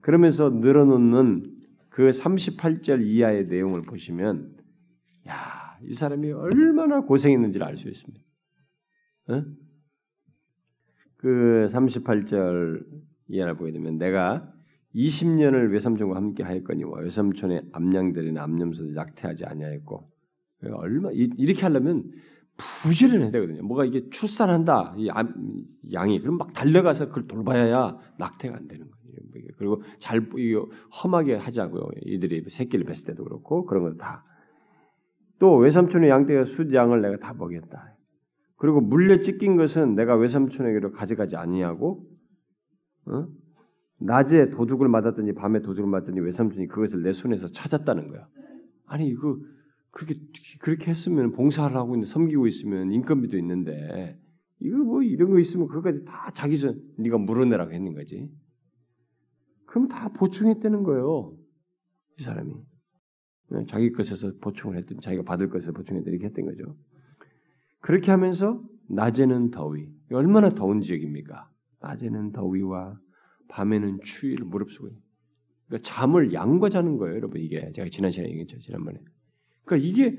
그러면서 0.00 0.50
늘어놓는 0.50 1.54
그 1.90 2.08
38절 2.08 3.06
이하의 3.06 3.46
내용을 3.46 3.82
보시면, 3.82 4.56
야, 5.28 5.78
이 5.82 5.92
사람이 5.94 6.32
얼마나 6.32 7.02
고생했는지를 7.02 7.64
알 7.64 7.76
수 7.76 7.88
있습니다. 7.88 8.24
어? 9.28 9.44
그 11.16 11.68
38절 11.70 12.84
이하를 13.28 13.56
보게 13.56 13.72
되면 13.72 13.96
내가 13.96 14.53
20년을 14.94 15.72
외삼촌과 15.72 16.16
함께 16.16 16.42
하였거니와 16.42 17.00
외삼촌의 17.00 17.70
암양들이나 17.72 18.42
암염소도 18.42 18.94
약태하지 18.94 19.44
아니하였고 19.44 20.10
얼마 20.74 21.10
이렇게 21.12 21.62
하려면 21.62 22.10
부지런해야 22.56 23.30
되거든요. 23.32 23.62
뭐가 23.62 23.84
이게 23.84 24.08
출산한다 24.10 24.94
이 24.96 25.08
양이 25.92 26.20
그럼 26.20 26.38
막 26.38 26.52
달려가서 26.52 27.08
그걸 27.08 27.26
돌봐야 27.26 27.98
낙태가 28.18 28.56
안 28.56 28.68
되는 28.68 28.86
거예요. 28.88 29.04
그리고 29.56 29.82
잘 29.98 30.26
험하게 31.02 31.36
하자고요. 31.36 31.88
이들이 32.02 32.44
새끼를 32.48 32.86
뵀을 32.86 33.06
때도 33.06 33.24
그렇고 33.24 33.66
그런 33.66 33.82
거 33.84 33.94
다. 33.96 34.24
또 35.38 35.56
외삼촌의 35.56 36.08
양떼가 36.08 36.44
숫양을 36.44 37.02
내가 37.02 37.16
다 37.18 37.34
먹였다. 37.34 37.96
그리고 38.56 38.80
물려 38.80 39.18
찢긴 39.18 39.56
것은 39.56 39.94
내가 39.94 40.16
외삼촌에게로 40.16 40.92
가져가지 40.92 41.36
아니하고 41.36 42.06
어? 43.06 43.26
낮에 44.04 44.50
도둑을 44.50 44.88
맞았더니 44.88 45.32
밤에 45.32 45.60
도둑을 45.60 45.88
맞더니 45.88 46.20
외삼촌이 46.20 46.66
그것을 46.68 47.02
내 47.02 47.12
손에서 47.12 47.48
찾았다는 47.48 48.08
거야. 48.08 48.28
아니 48.86 49.08
이거 49.08 49.38
그렇게 49.90 50.20
그렇게 50.60 50.90
했으면 50.90 51.32
봉사를 51.32 51.74
하고 51.74 51.94
있는 51.94 52.06
섬기고 52.06 52.46
있으면 52.46 52.92
인건비도 52.92 53.38
있는데 53.38 54.20
이거 54.60 54.76
뭐 54.76 55.02
이런 55.02 55.30
거 55.30 55.38
있으면 55.38 55.68
그거까지 55.68 56.04
다 56.04 56.30
자기 56.34 56.58
전 56.58 56.82
네가 56.98 57.16
물어내라고 57.16 57.72
했는 57.72 57.94
거지. 57.94 58.30
그럼 59.64 59.88
다 59.88 60.10
보충했다는 60.10 60.82
거예요. 60.82 61.34
이 62.18 62.22
사람이 62.22 62.52
네, 63.50 63.66
자기 63.66 63.90
것에서 63.90 64.32
보충을 64.40 64.76
했든 64.78 65.00
자기가 65.00 65.22
받을 65.22 65.48
것에서 65.48 65.72
보충했든 65.72 66.12
이렇게 66.12 66.26
했던 66.26 66.44
거죠. 66.44 66.76
그렇게 67.80 68.10
하면서 68.10 68.62
낮에는 68.88 69.50
더위 69.50 69.88
얼마나 70.12 70.50
더운 70.50 70.82
지역입니까? 70.82 71.50
낮에는 71.80 72.32
더위와 72.32 72.98
밤에는 73.48 74.00
추위를 74.02 74.46
무릅쓰고 74.46 74.88
그러니까 75.68 75.88
잠을 75.88 76.32
양과 76.32 76.68
자는 76.68 76.98
거예요, 76.98 77.16
여러분. 77.16 77.40
이게 77.40 77.72
제가 77.72 77.88
지난 77.88 78.10
시간에 78.10 78.30
얘기했죠, 78.30 78.58
지난번에. 78.60 79.00
그러니까 79.64 79.88
이게 79.88 80.18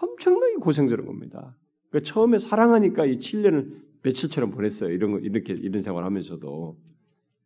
엄청나게 0.00 0.56
고생스러운 0.56 1.06
겁니다. 1.06 1.56
그러니까 1.88 2.12
처음에 2.12 2.38
사랑하니까 2.38 3.06
이 3.06 3.18
7년을 3.18 3.82
며칠처럼 4.02 4.50
보냈어요. 4.50 4.90
이런 4.90 5.12
거 5.12 5.18
이렇게 5.18 5.52
이런 5.52 5.82
생활을 5.82 6.04
하면서도. 6.06 6.78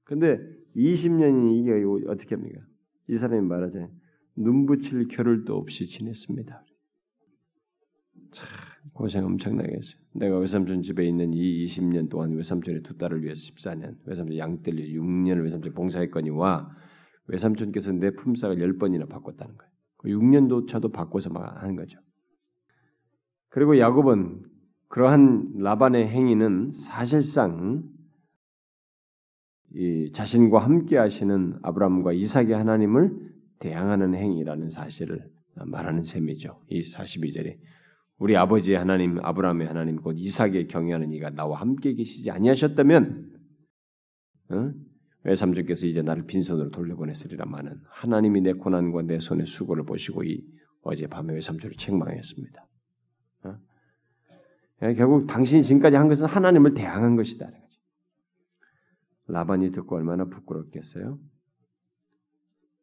근데 0.05 0.41
20년이 0.75 1.61
이게 1.61 2.09
어떻게 2.09 2.35
합니까? 2.35 2.61
이 3.09 3.17
사람이 3.17 3.47
말하자 3.47 3.89
눈붙일 4.37 5.09
겨를도 5.09 5.57
없이 5.57 5.87
지냈습니다. 5.87 6.65
참 8.31 8.47
고생 8.93 9.25
엄청나게 9.25 9.77
했어요. 9.77 10.01
내가 10.13 10.39
외삼촌 10.39 10.83
집에 10.83 11.07
있는 11.07 11.33
이 11.35 11.65
20년 11.67 12.09
동안 12.09 12.33
외삼촌의 12.33 12.83
두 12.83 12.97
딸을 12.97 13.23
위해서 13.23 13.41
14년, 13.41 13.97
외삼촌 14.05 14.37
양떼를 14.37 14.79
위해 14.79 14.95
6년을 14.95 15.45
외삼촌 15.45 15.75
봉사했거니와 15.75 16.71
외삼촌께서 17.29 17.93
내 17.93 18.11
품삯을 18.11 18.57
10번이나 18.57 19.09
바꿨다는 19.09 19.57
거예요. 19.57 19.73
그 19.97 20.09
6년도 20.09 20.69
차도 20.69 20.91
바꿔서 20.91 21.31
막 21.31 21.63
하는 21.63 21.77
거죠. 21.77 21.99
그리고 23.49 23.79
야곱은 23.79 24.45
그러한 24.89 25.55
라반의 25.59 26.09
행위는 26.09 26.73
사실상 26.73 27.85
이 29.75 30.13
자신과 30.13 30.59
함께 30.59 30.97
하시는 30.97 31.59
아브라함과 31.63 32.13
이삭의 32.13 32.53
하나님을 32.53 33.35
대항하는 33.59 34.15
행위라는 34.15 34.71
사실을 34.71 35.29
말하는 35.55 36.05
셈이죠. 36.05 36.61
이 36.69 36.83
42절에 36.83 37.59
우리 38.19 38.37
아버지의 38.37 38.79
하나님 38.79 39.19
아브라함의 39.23 39.67
하나님 39.67 39.97
곧 39.97 40.15
이삭의 40.17 40.69
경외하는 40.69 41.13
이가 41.13 41.31
나와 41.31 41.61
함께 41.61 41.95
계시지 41.95 42.31
아니하셨다면 42.31 43.33
어? 44.51 44.73
외삼촌께서 45.25 45.87
이제 45.87 46.03
나를 46.03 46.25
빈손으로 46.27 46.71
돌려보냈으리라마는 46.71 47.81
하나님이 47.91 48.41
내 48.43 48.53
고난과 48.53 49.03
내 49.03 49.19
손의 49.19 49.47
수고를 49.47 49.85
보시고 49.85 50.23
이 50.25 50.43
어제 50.83 51.09
밤에 51.09 51.35
외삼촌을 51.35 51.77
책망했습니다. 51.77 52.69
어? 53.45 53.57
예, 54.83 54.95
결국 54.95 55.27
당신이 55.27 55.63
지금까지 55.65 55.97
한 55.97 56.09
것은 56.09 56.27
하나님을 56.27 56.75
대항한 56.75 57.17
것이다. 57.17 57.51
라반이 59.29 59.73
듣고 59.73 59.97
얼마나 59.97 60.27
부끄럽겠어요? 60.27 61.19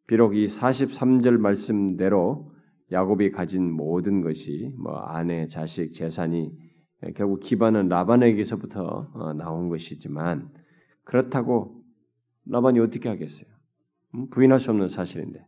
비록 0.08 0.36
이 0.36 0.46
43절 0.46 1.38
말씀대로 1.38 2.54
야곱이 2.92 3.32
가진 3.32 3.72
모든 3.72 4.22
것이 4.22 4.74
뭐 4.78 4.98
아내, 4.98 5.48
자식, 5.48 5.94
재산이 5.94 6.52
결국 7.16 7.40
기반은 7.40 7.90
라반에게서부터 7.90 9.12
어, 9.14 9.34
나온 9.34 9.70
것이지만 9.70 10.52
그렇다고 11.04 11.84
라반이 12.46 12.80
어떻게 12.80 13.10
하겠어요? 13.10 13.50
음? 14.16 14.30
부인할 14.30 14.60
수 14.60 14.72
없는 14.72 14.88
사실인데 14.88 15.46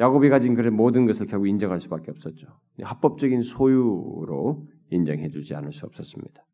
야곱이 0.00 0.28
가진 0.28 0.54
그 0.54 0.62
모든 0.68 1.06
것을 1.06 1.26
결국 1.26 1.46
인정할 1.46 1.78
수밖에 1.78 2.10
없었죠. 2.10 2.48
합법적인 2.82 3.42
소유로 3.42 4.66
인정해주지 4.90 5.54
않을 5.54 5.70
수 5.70 5.86
없었습니다. 5.86 6.44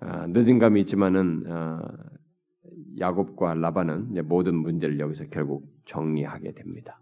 아, 0.00 0.26
늦은 0.28 0.58
감이 0.58 0.80
있지만은 0.80 1.44
아, 1.48 1.82
야곱과 2.98 3.54
라반은 3.54 4.26
모든 4.26 4.54
문제를 4.56 5.00
여기서 5.00 5.26
결국 5.26 5.70
정리하게 5.84 6.52
됩니다. 6.52 6.98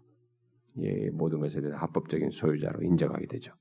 예, 0.81 1.09
모든 1.11 1.39
것에 1.39 1.61
대한 1.61 1.77
합법적인 1.77 2.29
소유자로 2.29 2.83
인정하게 2.83 3.27
되죠. 3.27 3.53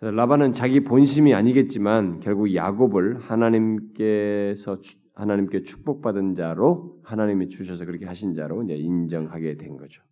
라반은 0.00 0.52
자기 0.52 0.84
본심이 0.84 1.32
아니겠지만 1.32 2.20
결국 2.20 2.54
야곱을 2.54 3.20
하나님께서 3.20 4.78
하나님께 5.14 5.62
축복받은 5.62 6.34
자로 6.34 7.00
하나님이 7.02 7.48
주셔서 7.48 7.86
그렇게 7.86 8.04
하신 8.04 8.34
자로 8.34 8.62
이제 8.64 8.74
인정하게 8.74 9.56
된 9.56 9.78
거죠. 9.78 10.02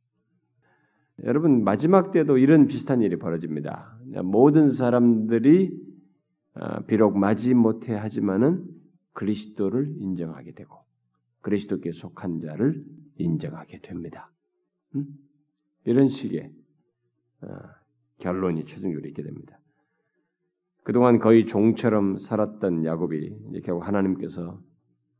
여러분 1.22 1.62
마지막 1.62 2.11
때도 2.11 2.38
이런 2.38 2.66
비슷한 2.66 3.03
일이 3.03 3.16
벌어집니다. 3.16 3.99
모든 4.24 4.70
사람들이 4.70 5.78
아, 6.55 6.80
비록 6.86 7.18
맞이 7.18 7.53
못해 7.53 7.95
하지만은 7.95 8.64
그리스도를 9.12 9.95
인정하게 9.99 10.53
되고 10.53 10.76
그리스도께 11.40 11.92
속한 11.92 12.40
자를 12.40 12.82
인정하게 13.18 13.80
됩니다. 13.80 14.32
음? 14.97 15.05
이런 15.85 16.09
식의 16.09 16.53
어, 17.43 17.47
결론이 18.18 18.64
최종적으로 18.64 19.07
있게 19.09 19.22
됩니다. 19.22 19.61
그동안 20.82 21.18
거의 21.18 21.47
종처럼 21.47 22.18
살았던 22.18 22.85
야곱이 22.85 23.62
결국 23.64 23.87
하나님께서 23.87 24.61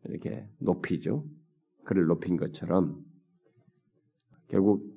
이렇게 0.05 0.47
높이죠. 0.59 1.25
그를 1.85 2.07
높인 2.07 2.37
것처럼 2.37 3.03
결국 4.49 4.95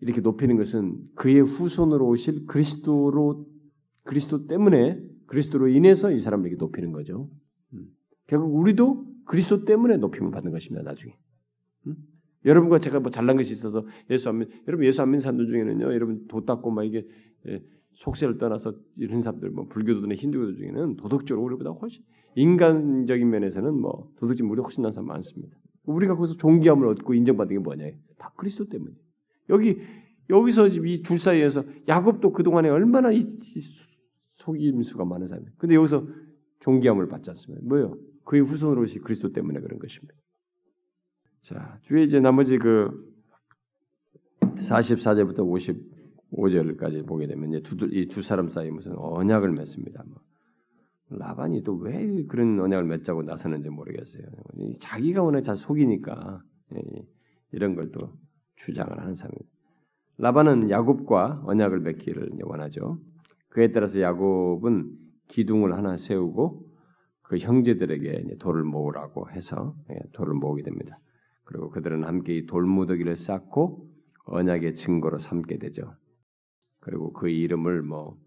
이렇게 0.00 0.20
높이는 0.20 0.56
것은 0.56 1.10
그의 1.14 1.40
후손으로 1.40 2.06
오실 2.06 2.46
그리스도로 2.46 3.46
그리스도 4.02 4.46
때문에 4.46 5.02
그리스도로 5.26 5.68
인해서 5.68 6.10
이 6.10 6.18
사람을 6.18 6.48
이렇게 6.48 6.58
높이는 6.58 6.92
거죠. 6.92 7.30
음. 7.72 7.88
결국 8.26 8.54
우리도 8.54 9.06
그리스도 9.24 9.64
때문에 9.64 9.96
높임을 9.96 10.30
받는 10.30 10.52
것입니다. 10.52 10.82
나중에. 10.82 11.16
음? 12.44 12.48
여러분과 12.48 12.78
제가 12.78 13.00
뭐 13.00 13.10
잘난 13.10 13.36
것이 13.36 13.52
있어서 13.52 13.86
예수 14.10 14.28
안 14.28 14.38
믿, 14.38 14.48
여러분 14.68 14.86
예수 14.86 15.02
안 15.02 15.08
믿는 15.08 15.20
사람들 15.20 15.46
중에는요, 15.46 15.92
여러분 15.92 16.26
도 16.28 16.44
닦고 16.44 16.70
막 16.70 16.84
이게 16.84 17.06
예, 17.48 17.62
속세를 17.92 18.38
떠나서 18.38 18.74
이런 18.96 19.22
사람들, 19.22 19.50
뭐 19.50 19.66
불교도나 19.68 20.14
힌두교 20.14 20.54
중에는 20.54 20.96
도덕적으로 20.96 21.44
우리보다 21.44 21.70
훨씬 21.70 22.02
인간적인 22.36 23.28
면에서는 23.28 23.74
뭐 23.80 24.10
도덕적 24.16 24.50
우리 24.50 24.60
훨씬 24.60 24.82
난 24.82 24.90
사람 24.90 25.08
많습니다. 25.08 25.56
우리가 25.84 26.16
거기서 26.16 26.34
존귀함을 26.36 26.86
얻고 26.88 27.14
인정받는 27.14 27.56
게 27.56 27.60
뭐냐? 27.62 27.90
다 28.18 28.32
그리스도 28.36 28.68
때문에. 28.68 28.92
여기 29.50 29.78
여기서 30.30 30.68
이 30.68 31.02
둘 31.02 31.18
사이에서 31.18 31.64
야곱도 31.86 32.32
그 32.32 32.42
동안에 32.42 32.70
얼마나 32.70 33.12
이, 33.12 33.18
이 33.18 33.60
속임수가 34.36 35.04
많은 35.04 35.26
사람이에요. 35.26 35.52
근데 35.58 35.74
여기서 35.74 36.06
존귀함을 36.60 37.08
받지 37.08 37.30
않습니다. 37.30 37.64
뭐요? 37.68 37.96
그의 38.24 38.42
후손으로 38.42 38.82
오신 38.82 39.02
그리스도 39.02 39.32
때문에 39.32 39.60
그런 39.60 39.78
것입니다. 39.78 40.14
자, 41.44 41.78
뒤에 41.82 42.04
이제 42.04 42.20
나머지 42.20 42.56
그 42.56 43.12
44절부터 44.40 45.40
55절까지 46.32 47.06
보게 47.06 47.26
되면 47.26 47.52
이두 47.52 48.22
사람 48.22 48.48
사이 48.48 48.70
무슨 48.70 48.94
언약을 48.96 49.52
맺습니다. 49.52 50.02
뭐. 50.06 50.22
라반이 51.10 51.62
또 51.62 51.76
왜 51.76 52.24
그런 52.24 52.58
언약을 52.58 52.86
맺자고 52.86 53.22
나서는지 53.24 53.68
모르겠어요. 53.68 54.24
자기가 54.80 55.22
워낙 55.22 55.42
잘 55.42 55.54
속이니까 55.56 56.42
예, 56.76 56.82
이런 57.52 57.74
걸 57.74 57.92
또 57.92 58.10
주장을 58.56 58.98
하는 58.98 59.14
사람입니다. 59.14 59.50
라반은 60.16 60.70
야곱과 60.70 61.42
언약을 61.44 61.80
맺기를 61.80 62.30
원하죠. 62.42 62.98
그에 63.50 63.70
따라서 63.70 64.00
야곱은 64.00 64.96
기둥을 65.28 65.74
하나 65.74 65.96
세우고 65.98 66.64
그 67.20 67.36
형제들에게 67.36 68.36
돌을 68.38 68.62
모으라고 68.64 69.28
해서 69.30 69.76
예, 69.90 69.98
돌을 70.14 70.32
모으게 70.34 70.62
됩니다. 70.62 70.98
그리고 71.44 71.70
그들은 71.70 72.04
함께 72.04 72.36
이 72.36 72.46
돌무더기를 72.46 73.16
쌓고 73.16 73.88
언약의 74.26 74.74
증거로 74.74 75.18
삼게 75.18 75.58
되죠. 75.58 75.94
그리고 76.80 77.12
그 77.12 77.28
이름을 77.28 77.82
뭐, 77.82 78.18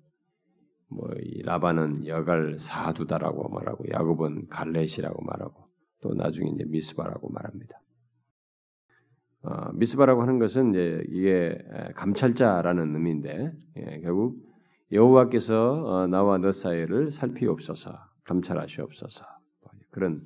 뭐, 0.90 1.10
라반은 1.44 2.08
여갈 2.08 2.58
사두다라고 2.58 3.50
말하고, 3.50 3.86
야곱은 3.92 4.48
갈렛이라고 4.48 5.24
말하고, 5.24 5.68
또 6.02 6.14
나중에 6.14 6.50
이제 6.52 6.64
미스바라고 6.66 7.30
말합니다. 7.30 7.80
어, 9.44 9.72
미스바라고 9.74 10.22
하는 10.22 10.40
것은 10.40 10.72
이제 10.72 11.04
이게 11.10 11.58
감찰자라는 11.96 12.96
의미인데, 12.96 13.54
예, 13.78 14.00
결국 14.02 14.38
여호와께서 14.92 15.84
어, 15.86 16.08
나와 16.08 16.38
너 16.38 16.52
사이를 16.52 17.12
살피옵소서, 17.12 17.94
감찰하시옵소서, 18.24 19.26
뭐 19.62 19.72
그런 19.92 20.26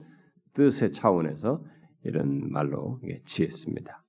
뜻의 0.53 0.91
차원에서 0.91 1.63
이런 2.03 2.51
말로 2.51 2.99
지었습니다. 3.25 4.03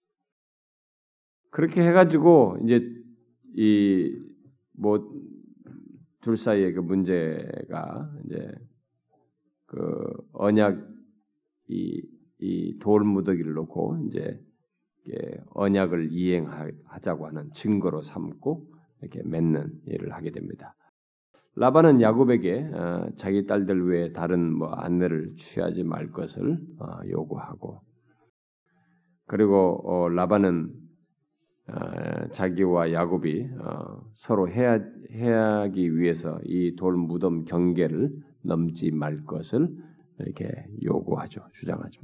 그렇게 1.51 1.82
해가지고 1.82 2.59
이제 2.64 2.80
이 3.57 4.18
뭐 4.74 4.99
둘 6.22 6.36
사이의 6.36 6.72
그 6.72 6.80
문제가 6.80 8.11
이제 8.24 8.53
그 9.66 10.12
언약 10.32 10.78
이 11.68 12.03
이 12.43 12.76
돌무더기를 12.80 13.53
놓고 13.55 13.99
이제 14.09 14.40
언약을 15.51 16.09
이행하자고 16.11 17.28
하는 17.28 17.53
증거로 17.53 18.03
삼고 18.03 18.66
이렇게 19.01 19.22
맺는 19.22 19.80
일을 19.86 20.12
하게 20.12 20.32
됩니다. 20.32 20.74
라반은 21.55 22.00
야곱에게 22.00 22.70
어, 22.72 23.07
자기 23.16 23.46
딸들 23.46 23.86
외에 23.88 24.12
다른 24.12 24.53
뭐 24.55 24.68
아내를 24.68 25.34
취하지 25.36 25.84
말 25.84 26.11
것을 26.11 26.59
어, 26.78 26.86
요구하고 27.09 27.80
그리고 29.26 29.82
어, 29.84 30.09
라반은 30.09 30.72
어, 31.68 32.28
자기와 32.30 32.92
야곱이 32.92 33.48
어, 33.61 34.03
서로 34.14 34.48
해야 34.48 34.80
해하기 35.11 35.96
위해서 35.96 36.40
이 36.44 36.74
돌 36.76 36.96
무덤 36.96 37.44
경계를 37.44 38.11
넘지 38.42 38.90
말 38.90 39.24
것을 39.24 39.68
이렇게 40.18 40.66
요구하죠, 40.82 41.42
주장하죠. 41.53 42.03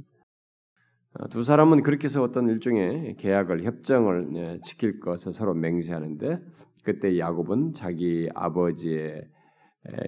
어, 1.13 1.27
두 1.27 1.41
사람은 1.43 1.81
그렇게 1.81 2.05
해서 2.05 2.21
어떤 2.21 2.47
일종의 2.49 3.15
계약을 3.17 3.63
협정을 3.63 4.29
예, 4.35 4.59
지킬 4.63 4.99
것을 4.99 5.33
서로 5.33 5.55
맹세하는데 5.55 6.39
그때 6.83 7.17
야곱은 7.17 7.73
자기 7.73 8.29
아버지의 8.35 9.27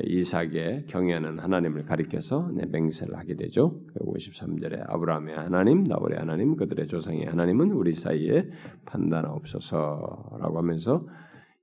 이삭의 0.03 0.85
경외하는 0.87 1.39
하나님을 1.39 1.85
가리켜서 1.85 2.49
맹세를 2.71 3.17
하게 3.17 3.35
되죠. 3.35 3.81
53절에 3.99 4.83
아브라함의 4.89 5.35
하나님, 5.35 5.83
나홀의 5.83 6.19
하나님, 6.19 6.55
그들의 6.55 6.87
조상의 6.87 7.25
하나님은 7.25 7.71
우리 7.71 7.93
사이에 7.93 8.49
판단하옵소서라고 8.85 10.57
하면서 10.57 11.07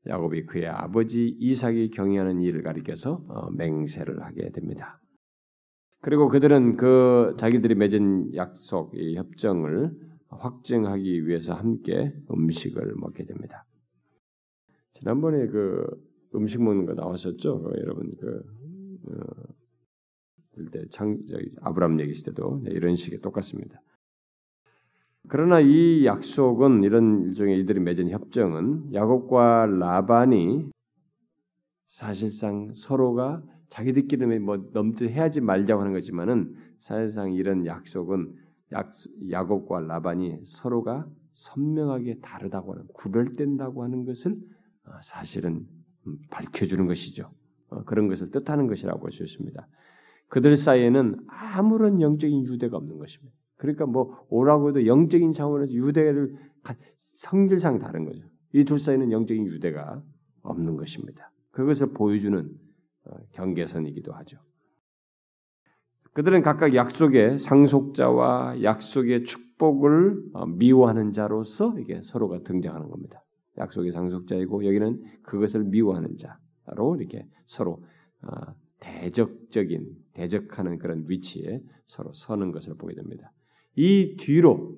야곱이 0.07 0.47
그의 0.47 0.69
아버지 0.69 1.37
이삭이 1.39 1.91
경외하는 1.91 2.41
일을 2.41 2.63
가리켜서 2.63 3.23
어, 3.29 3.51
맹세를 3.51 4.23
하게 4.23 4.51
됩니다. 4.51 5.01
그리고 6.01 6.29
그들은 6.29 6.77
그 6.77 7.35
자기들이 7.37 7.75
맺은 7.75 8.35
약속, 8.37 8.93
이 8.95 9.17
협정을 9.17 9.91
확증하기 10.31 11.27
위해서 11.27 11.55
함께 11.55 12.15
음식을 12.31 12.95
먹게 12.97 13.25
됩니다. 13.25 13.65
지난번에 14.93 15.47
그 15.49 15.85
음식 16.35 16.63
먹는 16.63 16.87
거 16.87 16.95
나왔었죠, 16.95 17.63
그 17.63 17.81
여러분 17.81 18.15
그 18.21 18.43
어, 19.09 20.69
때창 20.73 21.19
아브람 21.61 22.01
얘기했을 22.01 22.33
때도 22.33 22.63
이런 22.67 22.95
식의 22.95 23.21
똑같습니다. 23.21 23.81
그러나 25.29 25.61
이 25.61 26.05
약속은 26.07 26.85
이런 26.85 27.23
일종의 27.23 27.61
이들이 27.61 27.81
맺은 27.81 28.09
협정은 28.09 28.95
야곱과 28.95 29.67
라반이 29.67 30.71
사실상 31.89 32.73
서로가 32.73 33.43
자기들끼리 33.69 34.39
뭐 34.39 34.57
넘지 34.73 35.09
해야지 35.09 35.41
말자고 35.41 35.83
하는 35.83 35.93
거지만은 35.93 36.55
사실상 36.81 37.35
이런 37.35 37.67
약속은 37.67 38.35
약, 38.73 38.91
야곱과 39.31 39.81
라반이 39.81 40.39
서로가 40.45 41.07
선명하게 41.33 42.21
다르다고 42.21 42.73
하는 42.73 42.87
구별된다고 42.95 43.85
하는 43.85 44.05
것을 44.05 44.33
어, 44.85 44.91
사실은 45.03 45.53
음, 45.57 45.78
밝혀주는 46.31 46.87
것이죠. 46.87 47.31
어, 47.71 47.85
그런 47.85 48.09
것을 48.09 48.31
뜻하는 48.31 48.67
것이라고 48.67 49.01
볼 49.01 49.11
수 49.11 49.23
있습니다. 49.23 49.67
그들 50.29 50.57
사이에는 50.57 51.17
아무런 51.27 52.01
영적인 52.01 52.45
유대가 52.47 52.77
없는 52.77 52.99
것입니다. 52.99 53.35
그러니까 53.57 53.87
뭐 53.87 54.25
오라고 54.29 54.69
해도 54.71 54.87
영적인 54.87 55.33
차원에서 55.33 55.73
유대를 55.73 56.37
성질상 57.15 57.79
다른 57.79 58.05
거죠. 58.05 58.23
이 58.53 58.65
둘 58.65 58.79
사이는 58.79 59.11
영적인 59.13 59.47
유대가 59.47 60.03
없는 60.43 60.77
것입니다. 60.77 61.33
그것을 61.51 61.93
보여주는 61.93 62.49
어, 63.05 63.11
경계선이기도 63.33 64.13
하죠. 64.13 64.39
그들은 66.13 66.43
각각 66.43 66.75
약속의 66.75 67.39
상속자와 67.39 68.63
약속의 68.63 69.25
축복을 69.25 70.23
어, 70.35 70.47
미워하는 70.47 71.13
자로서 71.13 71.79
이게 71.79 72.01
서로가 72.03 72.43
등장하는 72.43 72.89
겁니다. 72.91 73.23
약속의 73.59 73.93
상속자이고 73.93 74.65
여기는 74.67 75.03
그것을 75.23 75.65
미워하는 75.65 76.17
자로 76.17 76.97
이렇게 76.97 77.27
서로 77.47 77.85
어, 78.23 78.55
대적적인 78.81 79.97
대적하는 80.13 80.79
그런 80.79 81.05
위치에 81.09 81.63
서로 81.87 82.13
서는 82.13 82.53
것을 82.53 82.77
보게 82.77 82.95
됩니다. 82.95 83.33
이 83.75 84.17
뒤로 84.19 84.77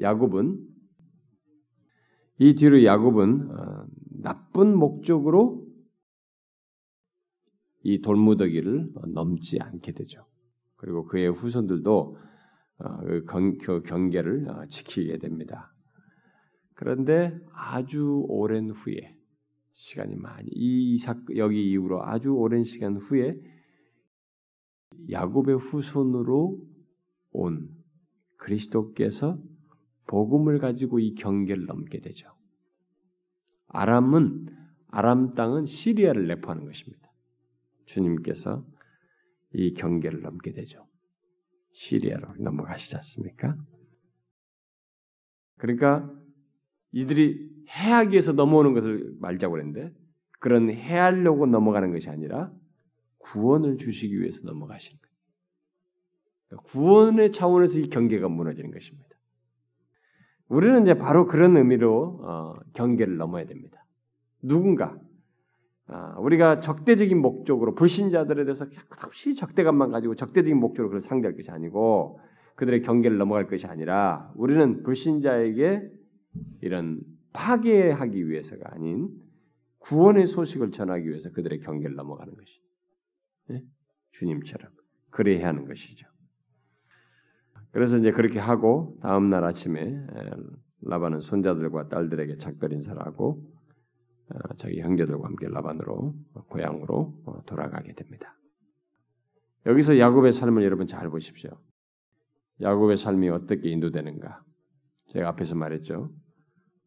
야곱은 0.00 0.58
이 2.38 2.54
뒤로 2.54 2.84
야곱은 2.84 3.48
나쁜 4.22 4.76
목적으로 4.76 5.64
이 7.82 8.00
돌무더기를 8.00 8.92
넘지 9.14 9.58
않게 9.60 9.92
되죠. 9.92 10.26
그리고 10.76 11.04
그의 11.04 11.28
후손들도 11.30 12.16
어, 12.78 12.98
그, 12.98 13.56
그 13.58 13.82
경계를 13.82 14.50
어, 14.50 14.66
지키게 14.66 15.18
됩니다. 15.18 15.72
그런데 16.76 17.38
아주 17.52 18.24
오랜 18.28 18.70
후에 18.70 19.16
시간이 19.72 20.14
많이 20.14 20.48
이 20.52 20.98
여기 21.36 21.70
이후로 21.70 22.04
아주 22.04 22.32
오랜 22.32 22.64
시간 22.64 22.96
후에 22.96 23.34
야곱의 25.10 25.56
후손으로 25.56 26.62
온 27.32 27.68
그리스도께서 28.36 29.42
복음을 30.06 30.58
가지고 30.58 31.00
이 31.00 31.14
경계를 31.14 31.66
넘게 31.66 32.00
되죠. 32.00 32.30
아람은 33.68 34.46
아람 34.88 35.34
땅은 35.34 35.66
시리아를 35.66 36.26
내포하는 36.28 36.64
것입니다. 36.64 37.10
주님께서 37.86 38.64
이 39.54 39.72
경계를 39.72 40.20
넘게 40.20 40.52
되죠. 40.52 40.86
시리아로 41.72 42.36
넘어가시지 42.38 42.96
않습니까? 42.96 43.56
그러니까 45.56 46.10
이들이 46.96 47.50
해하기 47.68 48.12
위해서 48.12 48.32
넘어오는 48.32 48.72
것을 48.72 49.14
말자고 49.20 49.52
그랬는데 49.52 49.92
그런 50.38 50.70
해하려고 50.70 51.44
넘어가는 51.44 51.92
것이 51.92 52.08
아니라 52.08 52.50
구원을 53.18 53.76
주시기 53.76 54.18
위해서 54.18 54.40
넘어가시는 54.44 54.98
거예요. 54.98 55.16
그러니까 56.48 56.70
구원의 56.70 57.32
차원에서 57.32 57.80
이 57.80 57.90
경계가 57.90 58.30
무너지는 58.30 58.70
것입니다. 58.70 59.10
우리는 60.48 60.82
이제 60.84 60.94
바로 60.94 61.26
그런 61.26 61.56
의미로 61.58 62.20
어, 62.22 62.54
경계를 62.72 63.18
넘어야 63.18 63.44
됩니다. 63.44 63.84
누군가 64.40 64.98
아, 65.88 66.16
우리가 66.18 66.60
적대적인 66.60 67.20
목적으로 67.20 67.74
불신자들에 67.74 68.44
대해서 68.44 68.66
끝없이 68.88 69.34
적대감만 69.34 69.90
가지고 69.90 70.14
적대적인 70.14 70.58
목적으로 70.58 70.88
그를 70.88 71.02
상대할 71.02 71.36
것이 71.36 71.50
아니고 71.50 72.20
그들의 72.54 72.80
경계를 72.80 73.18
넘어갈 73.18 73.46
것이 73.48 73.66
아니라 73.66 74.32
우리는 74.34 74.82
불신자에게 74.82 75.90
이런 76.60 77.00
파괴하기 77.32 78.28
위해서가 78.28 78.72
아닌 78.74 79.10
구원의 79.78 80.26
소식을 80.26 80.72
전하기 80.72 81.08
위해서 81.08 81.30
그들의 81.30 81.60
경계를 81.60 81.94
넘어가는 81.94 82.34
것이 82.34 82.60
네? 83.48 83.62
주님처럼 84.12 84.72
그래야 85.10 85.48
하는 85.48 85.66
것이죠. 85.66 86.08
그래서 87.70 87.98
이제 87.98 88.10
그렇게 88.10 88.38
하고 88.38 88.98
다음 89.02 89.28
날 89.28 89.44
아침에 89.44 90.06
라반은 90.82 91.20
손자들과 91.20 91.88
딸들에게 91.88 92.38
작별 92.38 92.72
인사를 92.72 93.00
하고 93.02 93.44
어, 94.28 94.54
자기 94.56 94.80
형제들과 94.80 95.26
함께 95.26 95.46
라반으로 95.48 96.14
고향으로 96.48 97.22
어, 97.26 97.42
돌아가게 97.44 97.94
됩니다. 97.94 98.36
여기서 99.66 99.98
야곱의 99.98 100.32
삶을 100.32 100.64
여러분 100.64 100.86
잘 100.86 101.08
보십시오. 101.10 101.50
야곱의 102.60 102.96
삶이 102.96 103.28
어떻게 103.28 103.70
인도되는가? 103.70 104.42
제가 105.12 105.28
앞에서 105.28 105.54
말했죠. 105.54 106.10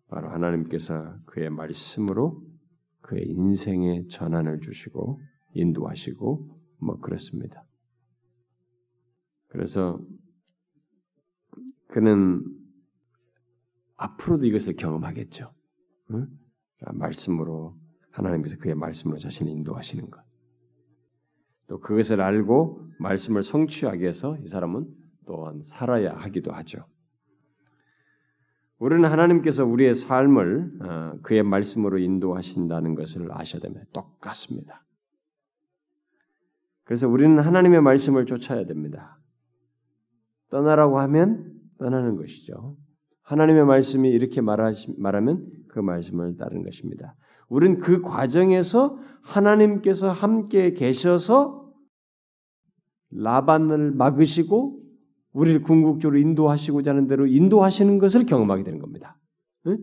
바로 0.09 0.29
하나님께서 0.29 1.15
그의 1.25 1.49
말씀으로 1.49 2.41
그의 3.01 3.25
인생의 3.27 4.07
전환을 4.07 4.59
주시고 4.59 5.19
인도하시고 5.53 6.59
뭐 6.81 6.99
그렇습니다. 6.99 7.63
그래서 9.47 9.99
그는 11.87 12.43
앞으로도 13.97 14.45
이것을 14.45 14.75
경험하겠죠. 14.75 15.53
응? 16.11 16.27
말씀으로 16.93 17.77
하나님께서 18.11 18.57
그의 18.57 18.75
말씀으로 18.75 19.17
자신을 19.17 19.51
인도하시는 19.51 20.09
것. 20.09 20.23
또 21.67 21.79
그것을 21.79 22.21
알고 22.21 22.81
말씀을 22.99 23.43
성취하기 23.43 24.01
위해서 24.01 24.37
이 24.39 24.47
사람은 24.47 24.87
또한 25.25 25.61
살아야 25.63 26.15
하기도 26.15 26.51
하죠. 26.51 26.87
우리는 28.79 29.09
하나님께서 29.09 29.65
우리의 29.65 29.93
삶을 29.93 30.71
어, 30.81 31.13
그의 31.21 31.43
말씀으로 31.43 31.99
인도하신다는 31.99 32.95
것을 32.95 33.27
아셔야 33.31 33.61
됩니다. 33.61 33.85
똑같습니다. 33.91 34.85
그래서 36.85 37.07
우리는 37.07 37.37
하나님의 37.37 37.81
말씀을 37.81 38.25
쫓아야 38.25 38.65
됩니다. 38.65 39.19
떠나라고 40.49 40.99
하면 40.99 41.53
떠나는 41.77 42.15
것이죠. 42.15 42.77
하나님의 43.23 43.65
말씀이 43.65 44.09
이렇게 44.09 44.41
말하시, 44.41 44.95
말하면 44.97 45.45
그 45.67 45.79
말씀을 45.79 46.37
따르는 46.37 46.63
것입니다. 46.63 47.15
우리는 47.47 47.77
그 47.77 48.01
과정에서 48.01 48.97
하나님께서 49.23 50.09
함께 50.09 50.73
계셔서 50.73 51.69
라반을 53.11 53.91
막으시고 53.91 54.78
우리를 55.33 55.61
궁극적으로 55.61 56.19
인도하시고자 56.19 56.91
하는 56.91 57.07
대로 57.07 57.27
인도하시는 57.27 57.97
것을 57.99 58.25
경험하게 58.25 58.63
되는 58.63 58.79
겁니다. 58.79 59.17
응? 59.67 59.77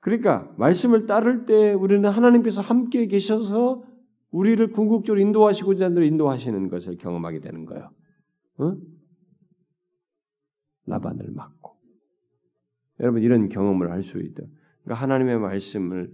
그러니까 0.00 0.52
말씀을 0.56 1.06
따를 1.06 1.46
때 1.46 1.72
우리는 1.72 2.08
하나님께서 2.08 2.60
함께 2.60 3.06
계셔서 3.06 3.84
우리를 4.30 4.72
궁극적으로 4.72 5.20
인도하시고자 5.20 5.86
하는 5.86 5.94
대로 5.94 6.06
인도하시는 6.06 6.68
것을 6.68 6.96
경험하게 6.96 7.40
되는 7.40 7.66
거예요. 7.66 7.90
응? 8.60 8.80
라반을 10.86 11.30
막고 11.32 11.76
여러분 13.00 13.22
이런 13.22 13.48
경험을 13.48 13.90
할 13.90 14.02
수 14.02 14.20
있다. 14.20 14.42
그러니까 14.82 15.02
하나님의 15.02 15.38
말씀을 15.38 16.12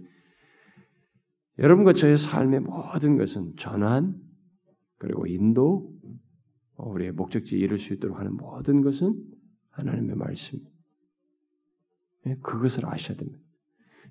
여러분과 1.57 1.93
저의 1.93 2.17
삶의 2.17 2.61
모든 2.61 3.17
것은 3.17 3.55
전환 3.57 4.15
그리고 4.97 5.25
인도 5.25 5.91
어, 5.98 5.98
우리의 6.87 7.11
목적지에 7.11 7.59
이룰 7.59 7.77
수 7.77 7.93
있도록 7.93 8.19
하는 8.19 8.35
모든 8.35 8.81
것은 8.81 9.15
하나님의 9.71 10.15
말씀. 10.15 10.59
예, 12.25 12.35
그것을 12.41 12.85
아셔야 12.85 13.17
됩니다. 13.17 13.39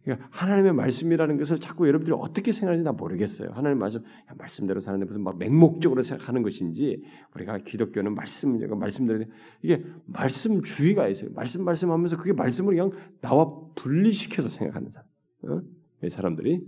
그러니까 0.03 0.29
하나님의 0.31 0.73
말씀이라는 0.75 1.37
것을 1.39 1.59
자꾸 1.59 1.87
여러분들이 1.87 2.16
어떻게 2.19 2.53
생각하는지 2.53 2.85
나 2.85 2.93
모르겠어요. 2.93 3.51
하나님 3.51 3.79
말씀, 3.79 4.03
말씀대로 4.39 4.81
사는데 4.81 5.05
무슨 5.05 5.23
막 5.23 5.39
맹목적으로 5.39 6.03
생각하는 6.03 6.43
것인지 6.43 7.03
우리가 7.35 7.59
기독교는 7.59 8.14
말씀, 8.14 8.59
말씀대로 8.59 9.25
이게 9.62 9.85
말씀 10.07 10.62
주의가 10.62 11.09
있어요. 11.09 11.31
말씀 11.35 11.64
말씀하면서 11.64 12.16
그게 12.16 12.33
말씀을 12.33 12.75
그냥 12.75 12.93
나와 13.21 13.61
분리시켜서 13.75 14.49
생각하는 14.49 14.91
사람. 14.91 15.09
어? 15.43 15.62
이 16.05 16.09
사람들이 16.09 16.64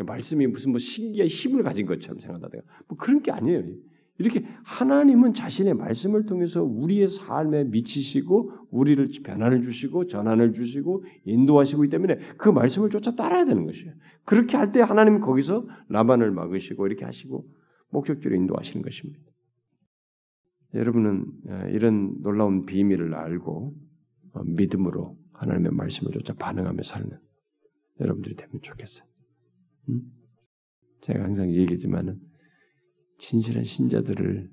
말씀이 0.00 0.46
무슨 0.46 0.70
뭐 0.70 0.78
신기한 0.78 1.28
힘을 1.28 1.62
가진 1.62 1.86
것처럼 1.86 2.20
생각하다가 2.20 2.62
뭐 2.86 2.98
그런 2.98 3.22
게 3.22 3.32
아니에요. 3.32 3.62
이렇게 4.18 4.46
하나님은 4.64 5.34
자신의 5.34 5.74
말씀을 5.74 6.26
통해서 6.26 6.62
우리의 6.62 7.08
삶에 7.08 7.64
미치시고 7.64 8.52
우리를 8.70 9.08
변화를 9.24 9.62
주시고 9.62 10.06
전환을 10.06 10.52
주시고 10.52 11.04
인도하시고 11.24 11.84
있기 11.84 11.90
때문에 11.90 12.18
그 12.36 12.48
말씀을 12.48 12.90
쫓아 12.90 13.16
따라야 13.16 13.44
되는 13.44 13.66
것이에요. 13.66 13.92
그렇게 14.24 14.56
할 14.56 14.70
때 14.72 14.80
하나님은 14.80 15.20
거기서 15.20 15.66
라반을 15.88 16.30
막으시고 16.30 16.86
이렇게 16.86 17.04
하시고 17.04 17.46
목적지로 17.90 18.36
인도하시는 18.36 18.82
것입니다. 18.82 19.20
여러분은 20.74 21.26
이런 21.70 22.20
놀라운 22.22 22.66
비밀을 22.66 23.14
알고 23.14 23.74
어, 24.32 24.42
믿음으로 24.44 25.16
하나님의 25.32 25.72
말씀을 25.72 26.12
쫓아 26.12 26.34
반응하며 26.34 26.82
사는 26.82 27.08
여러분들이 28.00 28.34
되면 28.34 28.60
좋겠어요. 28.60 29.06
음? 29.90 30.02
제가 31.02 31.22
항상 31.22 31.50
얘기하지만은 31.52 32.18
진실한 33.24 33.64
신자들을 33.64 34.50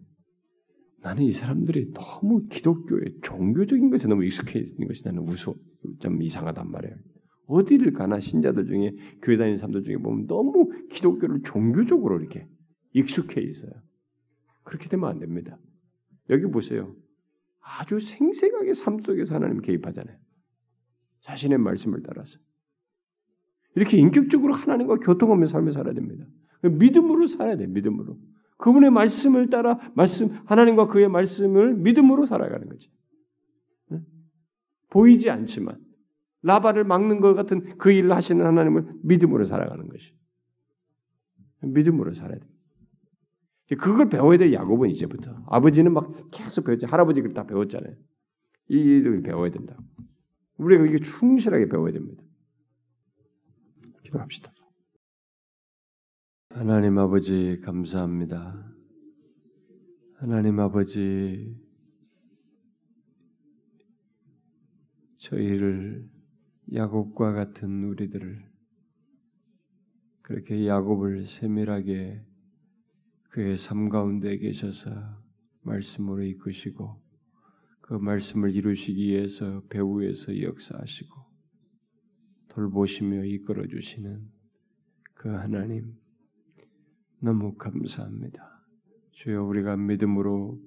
나는 1.01 1.23
이 1.23 1.31
사람들이 1.31 1.91
너무 1.93 2.47
기독교의 2.47 3.17
종교적인 3.21 3.89
것에 3.89 4.07
너무 4.07 4.23
익숙해 4.23 4.59
있는 4.59 4.87
것이 4.87 5.03
나는 5.03 5.25
무서워 5.25 5.57
좀 5.99 6.21
이상하단 6.21 6.71
말이에요. 6.71 6.95
어디를 7.47 7.91
가나 7.91 8.21
신자들 8.21 8.67
중에 8.67 8.93
교회 9.21 9.35
다니는 9.35 9.57
사람들 9.57 9.83
중에 9.83 9.97
보면 9.97 10.27
너무 10.27 10.69
기독교를 10.89 11.41
종교적으로 11.43 12.17
이렇게 12.19 12.47
익숙해 12.93 13.41
있어요. 13.41 13.71
그렇게 14.63 14.87
되면 14.87 15.09
안 15.09 15.19
됩니다. 15.19 15.59
여기 16.29 16.45
보세요. 16.45 16.95
아주 17.59 17.99
생생하게 17.99 18.73
삶 18.73 18.99
속에서 18.99 19.35
하나님 19.35 19.59
개입하잖아요. 19.59 20.17
자신의 21.23 21.57
말씀을 21.57 22.03
따라서. 22.03 22.39
이렇게 23.75 23.97
인격적으로 23.97 24.53
하나님과 24.53 24.97
교통하며 24.97 25.45
삶을 25.45 25.73
살아야 25.73 25.93
됩니다. 25.93 26.25
믿음으로 26.63 27.27
살아야 27.27 27.57
돼, 27.57 27.67
믿음으로. 27.67 28.17
그분의 28.61 28.91
말씀을 28.91 29.49
따라 29.49 29.79
말씀 29.95 30.29
하나님과 30.45 30.87
그의 30.87 31.09
말씀을 31.09 31.75
믿음으로 31.75 32.25
살아가는 32.25 32.69
거지. 32.69 32.89
보이지 34.89 35.29
않지만 35.29 35.79
라바를 36.43 36.83
막는 36.83 37.21
것 37.21 37.33
같은 37.33 37.77
그 37.77 37.91
일을 37.91 38.15
하시는 38.15 38.45
하나님을 38.45 38.93
믿음으로 39.03 39.45
살아가는 39.45 39.87
것이. 39.89 40.13
믿음으로 41.61 42.13
살아야 42.13 42.39
돼. 42.39 42.47
그걸 43.75 44.09
배워야 44.09 44.37
돼 44.37 44.53
야곱은 44.53 44.89
이제부터. 44.89 45.43
아버지는 45.47 45.93
막 45.93 46.13
계속 46.31 46.65
배웠지. 46.65 46.85
할아버지 46.85 47.21
다 47.33 47.45
배웠잖아요. 47.45 47.95
이 48.69 48.75
일을 48.75 49.21
배워야 49.21 49.49
된다. 49.49 49.77
우리가 50.57 50.85
이게 50.85 50.97
충실하게 50.97 51.67
배워야 51.69 51.93
됩니다. 51.93 52.21
기도합시다. 54.03 54.51
하나님 56.53 56.97
아버지 56.97 57.61
감사합니다. 57.63 58.69
하나님 60.15 60.59
아버지 60.59 61.57
저희를 65.17 66.09
야곱과 66.73 67.31
같은 67.31 67.85
우리들을 67.85 68.45
그렇게 70.21 70.67
야곱을 70.67 71.25
세밀하게 71.25 72.21
그의 73.29 73.57
삶 73.57 73.87
가운데 73.87 74.37
계셔서 74.37 74.91
말씀으로 75.61 76.21
이끄시고 76.23 77.01
그 77.79 77.93
말씀을 77.93 78.53
이루시기 78.53 79.07
위해서 79.07 79.63
배후에서 79.69 80.41
역사하시고 80.41 81.15
돌보시며 82.49 83.23
이끌어 83.23 83.65
주시는 83.67 84.29
그 85.13 85.29
하나님 85.29 86.00
너무 87.23 87.53
감사합니다. 87.53 88.65
주여 89.11 89.43
우리가 89.43 89.77
믿음으로 89.77 90.59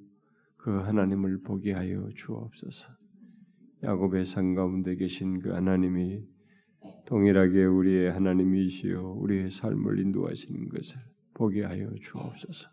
그 0.57 0.71
하나님을 0.71 1.43
보게 1.43 1.73
하여 1.73 2.09
주옵소서. 2.15 2.89
야곱의 3.83 4.25
산 4.25 4.55
가운데 4.55 4.95
계신 4.95 5.41
그 5.41 5.51
하나님이 5.51 6.23
동일하게 7.07 7.65
우리의 7.65 8.13
하나님이시요 8.13 9.15
우리의 9.15 9.51
삶을 9.51 9.99
인도하시는 9.99 10.69
것을 10.69 10.97
보게 11.35 11.65
하여 11.65 11.91
주옵소서. 12.01 12.69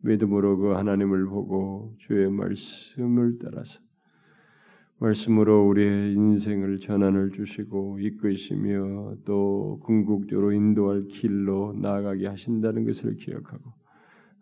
믿음으로 0.00 0.56
그 0.56 0.68
하나님을 0.70 1.26
보고 1.26 1.94
주의 1.98 2.30
말씀을 2.30 3.38
따라서 3.42 3.78
말씀으로 5.02 5.66
우리의 5.66 6.14
인생을 6.14 6.78
전환을 6.78 7.32
주시고 7.32 7.98
이끄시며 7.98 9.16
또 9.24 9.80
궁극적으로 9.82 10.52
인도할 10.52 11.08
길로 11.08 11.72
나아가게 11.72 12.28
하신다는 12.28 12.84
것을 12.84 13.16
기억하고 13.16 13.72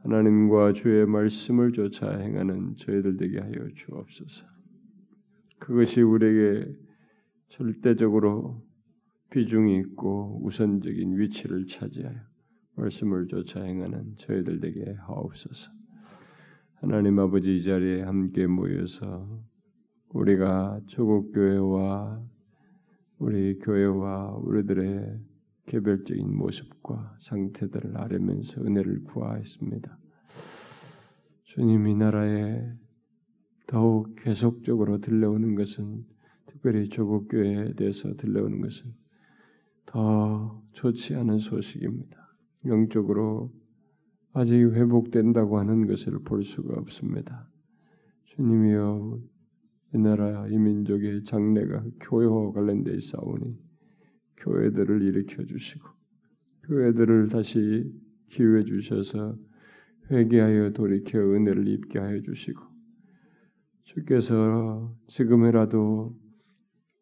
하나님과 0.02 0.74
주의 0.74 1.06
말씀을 1.06 1.72
쫓아 1.72 2.10
행하는 2.10 2.76
저희들 2.76 3.16
되게 3.16 3.38
하여 3.38 3.52
주옵소서. 3.74 4.44
그것이 5.58 6.02
우리에게 6.02 6.70
절대적으로 7.48 8.62
비중이 9.30 9.78
있고 9.78 10.40
우선적인 10.44 11.18
위치를 11.18 11.66
차지하여 11.66 12.16
말씀을 12.76 13.28
쫓아 13.28 13.62
행하는 13.62 14.14
저희들 14.16 14.60
되게 14.60 14.94
하옵소서. 15.06 15.70
하나님 16.76 17.18
아버지 17.18 17.56
이 17.56 17.62
자리에 17.62 18.02
함께 18.02 18.46
모여서 18.46 19.49
우리가 20.12 20.80
조국 20.86 21.32
교회와 21.32 22.22
우리 23.18 23.58
교회와 23.58 24.36
우리들의 24.36 25.20
개별적인 25.66 26.36
모습과 26.36 27.16
상태들을 27.20 27.96
알으면서 27.96 28.62
은혜를 28.62 29.04
구하였습니다. 29.04 29.98
주님 31.44 31.86
이 31.86 31.94
나라에 31.94 32.72
더욱 33.66 34.16
계속적으로 34.16 34.98
들려오는 34.98 35.54
것은 35.54 36.04
특별히 36.46 36.88
조국 36.88 37.28
교회에 37.28 37.74
대해서 37.74 38.14
들려오는 38.16 38.60
것은 38.60 38.92
더 39.86 40.60
좋지 40.72 41.14
않은 41.14 41.38
소식입니다. 41.38 42.18
영적으로 42.66 43.52
아직 44.32 44.54
회복된다고 44.56 45.58
하는 45.58 45.86
것을 45.86 46.18
볼 46.20 46.42
수가 46.42 46.74
없습니다. 46.80 47.48
주님이여 48.24 49.20
이 49.92 49.98
나라 49.98 50.46
이 50.48 50.56
민족의 50.56 51.24
장래가 51.24 51.84
교회와 52.00 52.52
관련돼 52.52 52.94
있사오니 52.94 53.58
교회들을 54.36 55.02
일으켜 55.02 55.44
주시고 55.44 55.88
교회들을 56.64 57.28
다시 57.28 57.92
기회 58.26 58.64
주셔서 58.64 59.36
회개하여 60.10 60.72
돌이켜 60.72 61.18
은혜를 61.18 61.68
입게 61.68 61.98
하여 61.98 62.20
주시고 62.22 62.62
주께서 63.82 64.96
지금이라도 65.08 66.16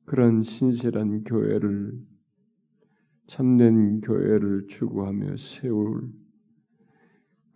그런 0.05 0.43
신실한 0.43 1.24
교회를 1.24 1.93
참된 3.27 4.01
교회를 4.01 4.66
추구하며 4.69 5.36
세울 5.36 6.10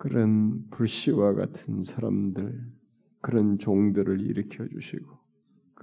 그런 0.03 0.69
불씨와 0.71 1.35
같은 1.35 1.85
사람들, 1.85 2.61
그런 3.21 3.57
종들을 3.57 4.21
일으켜 4.21 4.67
주시고, 4.67 5.22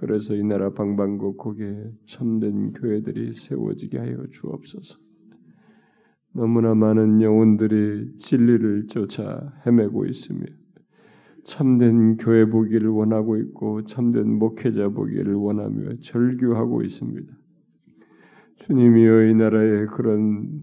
그래서 0.00 0.34
이 0.34 0.42
나라 0.42 0.72
방방곡곡에 0.72 1.92
참된 2.06 2.72
교회들이 2.72 3.34
세워지게 3.34 3.98
하여 3.98 4.26
주옵소서. 4.30 4.98
너무나 6.32 6.74
많은 6.74 7.20
영혼들이 7.20 8.16
진리를 8.16 8.86
쫓아 8.86 9.52
헤매고 9.66 10.06
있으며 10.06 10.46
참된 11.44 12.16
교회 12.16 12.46
보기를 12.46 12.88
원하고 12.88 13.36
있고 13.36 13.84
참된 13.84 14.38
목회자 14.38 14.88
보기를 14.88 15.34
원하며 15.34 15.96
절규하고 16.00 16.80
있습니다. 16.82 17.30
주님이여 18.56 19.24
이 19.24 19.34
나라의 19.34 19.86
그런 19.88 20.62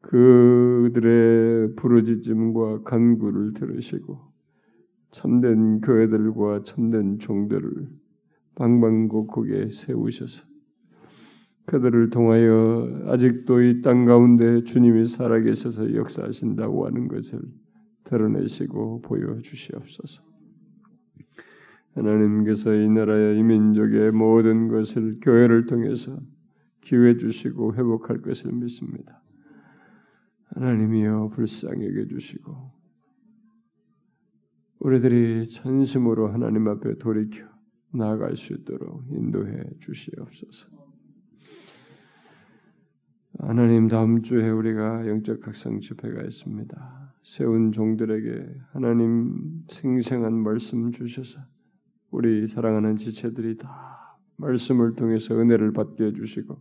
그들의 0.00 1.76
부르짖음과 1.76 2.82
간구를 2.82 3.52
들으시고 3.52 4.18
참된 5.12 5.80
교회들과 5.80 6.62
참된 6.64 7.18
종들을 7.20 7.88
방방곡곡에 8.56 9.68
세우셔서 9.68 10.44
그들을 11.66 12.10
통하여 12.10 13.04
아직도 13.06 13.60
이 13.60 13.82
땅 13.82 14.04
가운데 14.04 14.62
주님이 14.64 15.06
살아계셔서 15.06 15.94
역사하신다고 15.94 16.86
하는 16.86 17.08
것을 17.08 17.40
드러내시고 18.04 19.02
보여주시옵소서. 19.02 20.22
하나님께서 21.94 22.74
이 22.74 22.88
나라의 22.88 23.38
이 23.38 23.42
민족의 23.42 24.12
모든 24.12 24.68
것을 24.68 25.18
교회를 25.20 25.66
통해서 25.66 26.20
기회 26.82 27.16
주시고 27.16 27.74
회복할 27.74 28.22
것을 28.22 28.52
믿습니다. 28.52 29.22
하나님이여 30.54 31.30
불쌍히 31.34 31.84
여겨 31.88 32.06
주시고 32.06 32.70
우리들이 34.78 35.46
전심으로 35.46 36.28
하나님 36.28 36.68
앞에 36.68 36.98
돌이켜 36.98 37.55
나아갈 37.96 38.36
수 38.36 38.52
있도록 38.52 39.04
인도해 39.10 39.64
주시옵소서. 39.80 40.68
하나님 43.38 43.88
다음 43.88 44.22
주에 44.22 44.48
우리가 44.48 45.06
영적 45.06 45.40
각성 45.40 45.80
집회가 45.80 46.22
있습니다. 46.22 47.14
세운 47.22 47.72
종들에게 47.72 48.46
하나님 48.72 49.62
생생한 49.68 50.32
말씀 50.32 50.90
주셔서 50.90 51.40
우리 52.10 52.46
사랑하는 52.46 52.96
지체들이 52.96 53.58
다 53.58 54.18
말씀을 54.36 54.94
통해서 54.94 55.34
은혜를 55.34 55.72
받게 55.72 56.04
해주시고 56.04 56.58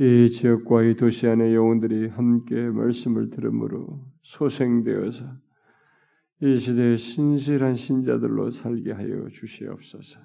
이 0.00 0.28
지역과 0.30 0.84
이 0.84 0.94
도시 0.94 1.26
안의 1.26 1.54
영혼들이 1.54 2.08
함께 2.08 2.54
말씀을 2.54 3.30
들음으로 3.30 4.06
소생되어서 4.22 5.24
이 6.40 6.56
시대의 6.56 6.96
신실한 6.96 7.74
신자들로 7.74 8.50
살게 8.50 8.92
하여 8.92 9.28
주시옵소서. 9.28 10.20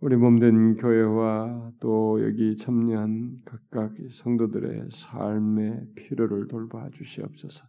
우리 0.00 0.16
몸된 0.16 0.76
교회와 0.76 1.72
또 1.80 2.22
여기 2.22 2.56
참여한 2.56 3.40
각각 3.46 3.94
성도들의 4.10 4.88
삶의 4.90 5.92
필요를 5.94 6.48
돌봐 6.48 6.90
주시옵소서. 6.90 7.64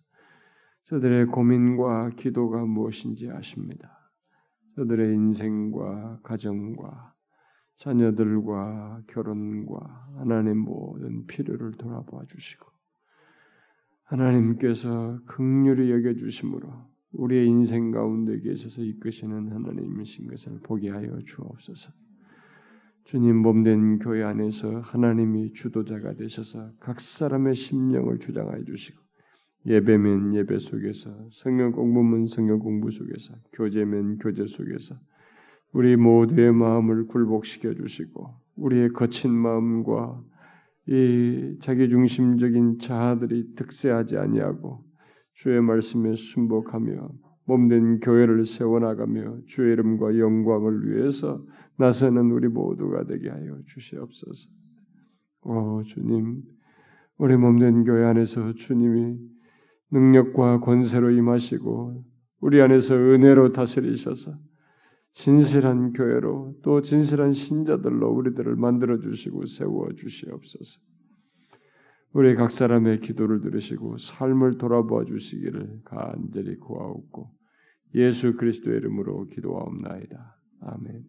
저들의 0.83 1.27
고민과 1.27 2.09
기도가 2.17 2.65
무엇인지 2.65 3.29
아십니다. 3.29 4.11
저들의 4.75 5.13
인생과 5.13 6.19
가정과 6.23 7.13
자녀들과 7.77 9.03
결혼과 9.07 10.09
하나님 10.17 10.57
모든 10.57 11.25
필요를 11.25 11.71
돌아봐 11.71 12.25
주시고 12.25 12.70
하나님께서 14.11 15.19
극률히 15.25 15.89
여겨 15.91 16.15
주심으로 16.15 16.69
우리의 17.13 17.47
인생 17.47 17.91
가운데 17.91 18.39
계셔서 18.39 18.83
이끄시는 18.83 19.51
하나님이신 19.51 20.27
것을 20.27 20.59
보게 20.63 20.89
하여 20.89 21.17
주옵소서. 21.19 21.91
주님 23.05 23.37
몸된 23.37 23.99
교회 23.99 24.23
안에서 24.23 24.81
하나님이 24.81 25.53
주도자가 25.53 26.15
되셔서 26.15 26.71
각 26.79 26.99
사람의 26.99 27.55
심령을 27.55 28.19
주장하여 28.19 28.63
주시고 28.65 29.01
예배면 29.65 30.35
예배 30.35 30.59
속에서 30.59 31.29
성경 31.31 31.71
공부면 31.71 32.27
성경 32.27 32.59
공부 32.59 32.91
속에서 32.91 33.33
교제면 33.53 34.17
교제 34.17 34.45
속에서 34.45 34.95
우리 35.71 35.95
모두의 35.95 36.53
마음을 36.53 37.07
굴복시켜 37.07 37.73
주시고 37.75 38.29
우리의 38.55 38.89
거친 38.89 39.31
마음과 39.31 40.21
이 40.87 41.57
자기 41.61 41.89
중심적인 41.89 42.79
자아들이 42.79 43.55
득세하지 43.55 44.17
아니하고 44.17 44.83
주의 45.33 45.61
말씀에 45.61 46.15
순복하며 46.15 47.09
몸된 47.45 47.99
교회를 47.99 48.45
세워나가며 48.45 49.41
주의 49.47 49.73
이름과 49.73 50.17
영광을 50.17 50.87
위해서 50.87 51.43
나서는 51.77 52.31
우리 52.31 52.47
모두가 52.47 53.05
되게 53.05 53.29
하여 53.29 53.59
주시옵소서. 53.67 54.49
오 55.43 55.83
주님, 55.83 56.43
우리 57.17 57.35
몸된 57.35 57.83
교회 57.83 58.05
안에서 58.05 58.53
주님이 58.53 59.17
능력과 59.91 60.59
권세로 60.59 61.11
임하시고 61.11 62.05
우리 62.39 62.61
안에서 62.61 62.95
은혜로 62.95 63.51
다스리셔서 63.51 64.37
진실한 65.13 65.93
교회로 65.93 66.59
또 66.63 66.81
진실한 66.81 67.33
신자들로 67.33 68.11
우리들을 68.11 68.55
만들어 68.55 68.99
주시고 68.99 69.45
세워 69.45 69.91
주시옵소서. 69.93 70.79
우리 72.13 72.35
각 72.35 72.51
사람의 72.51 72.99
기도를 72.99 73.41
들으시고 73.41 73.97
삶을 73.97 74.57
돌아보아 74.57 75.05
주시기를 75.05 75.81
간절히 75.85 76.57
구하옵고 76.57 77.29
예수 77.95 78.35
그리스도의 78.35 78.77
이름으로 78.77 79.27
기도하옵나이다. 79.27 80.41
아멘. 80.61 81.05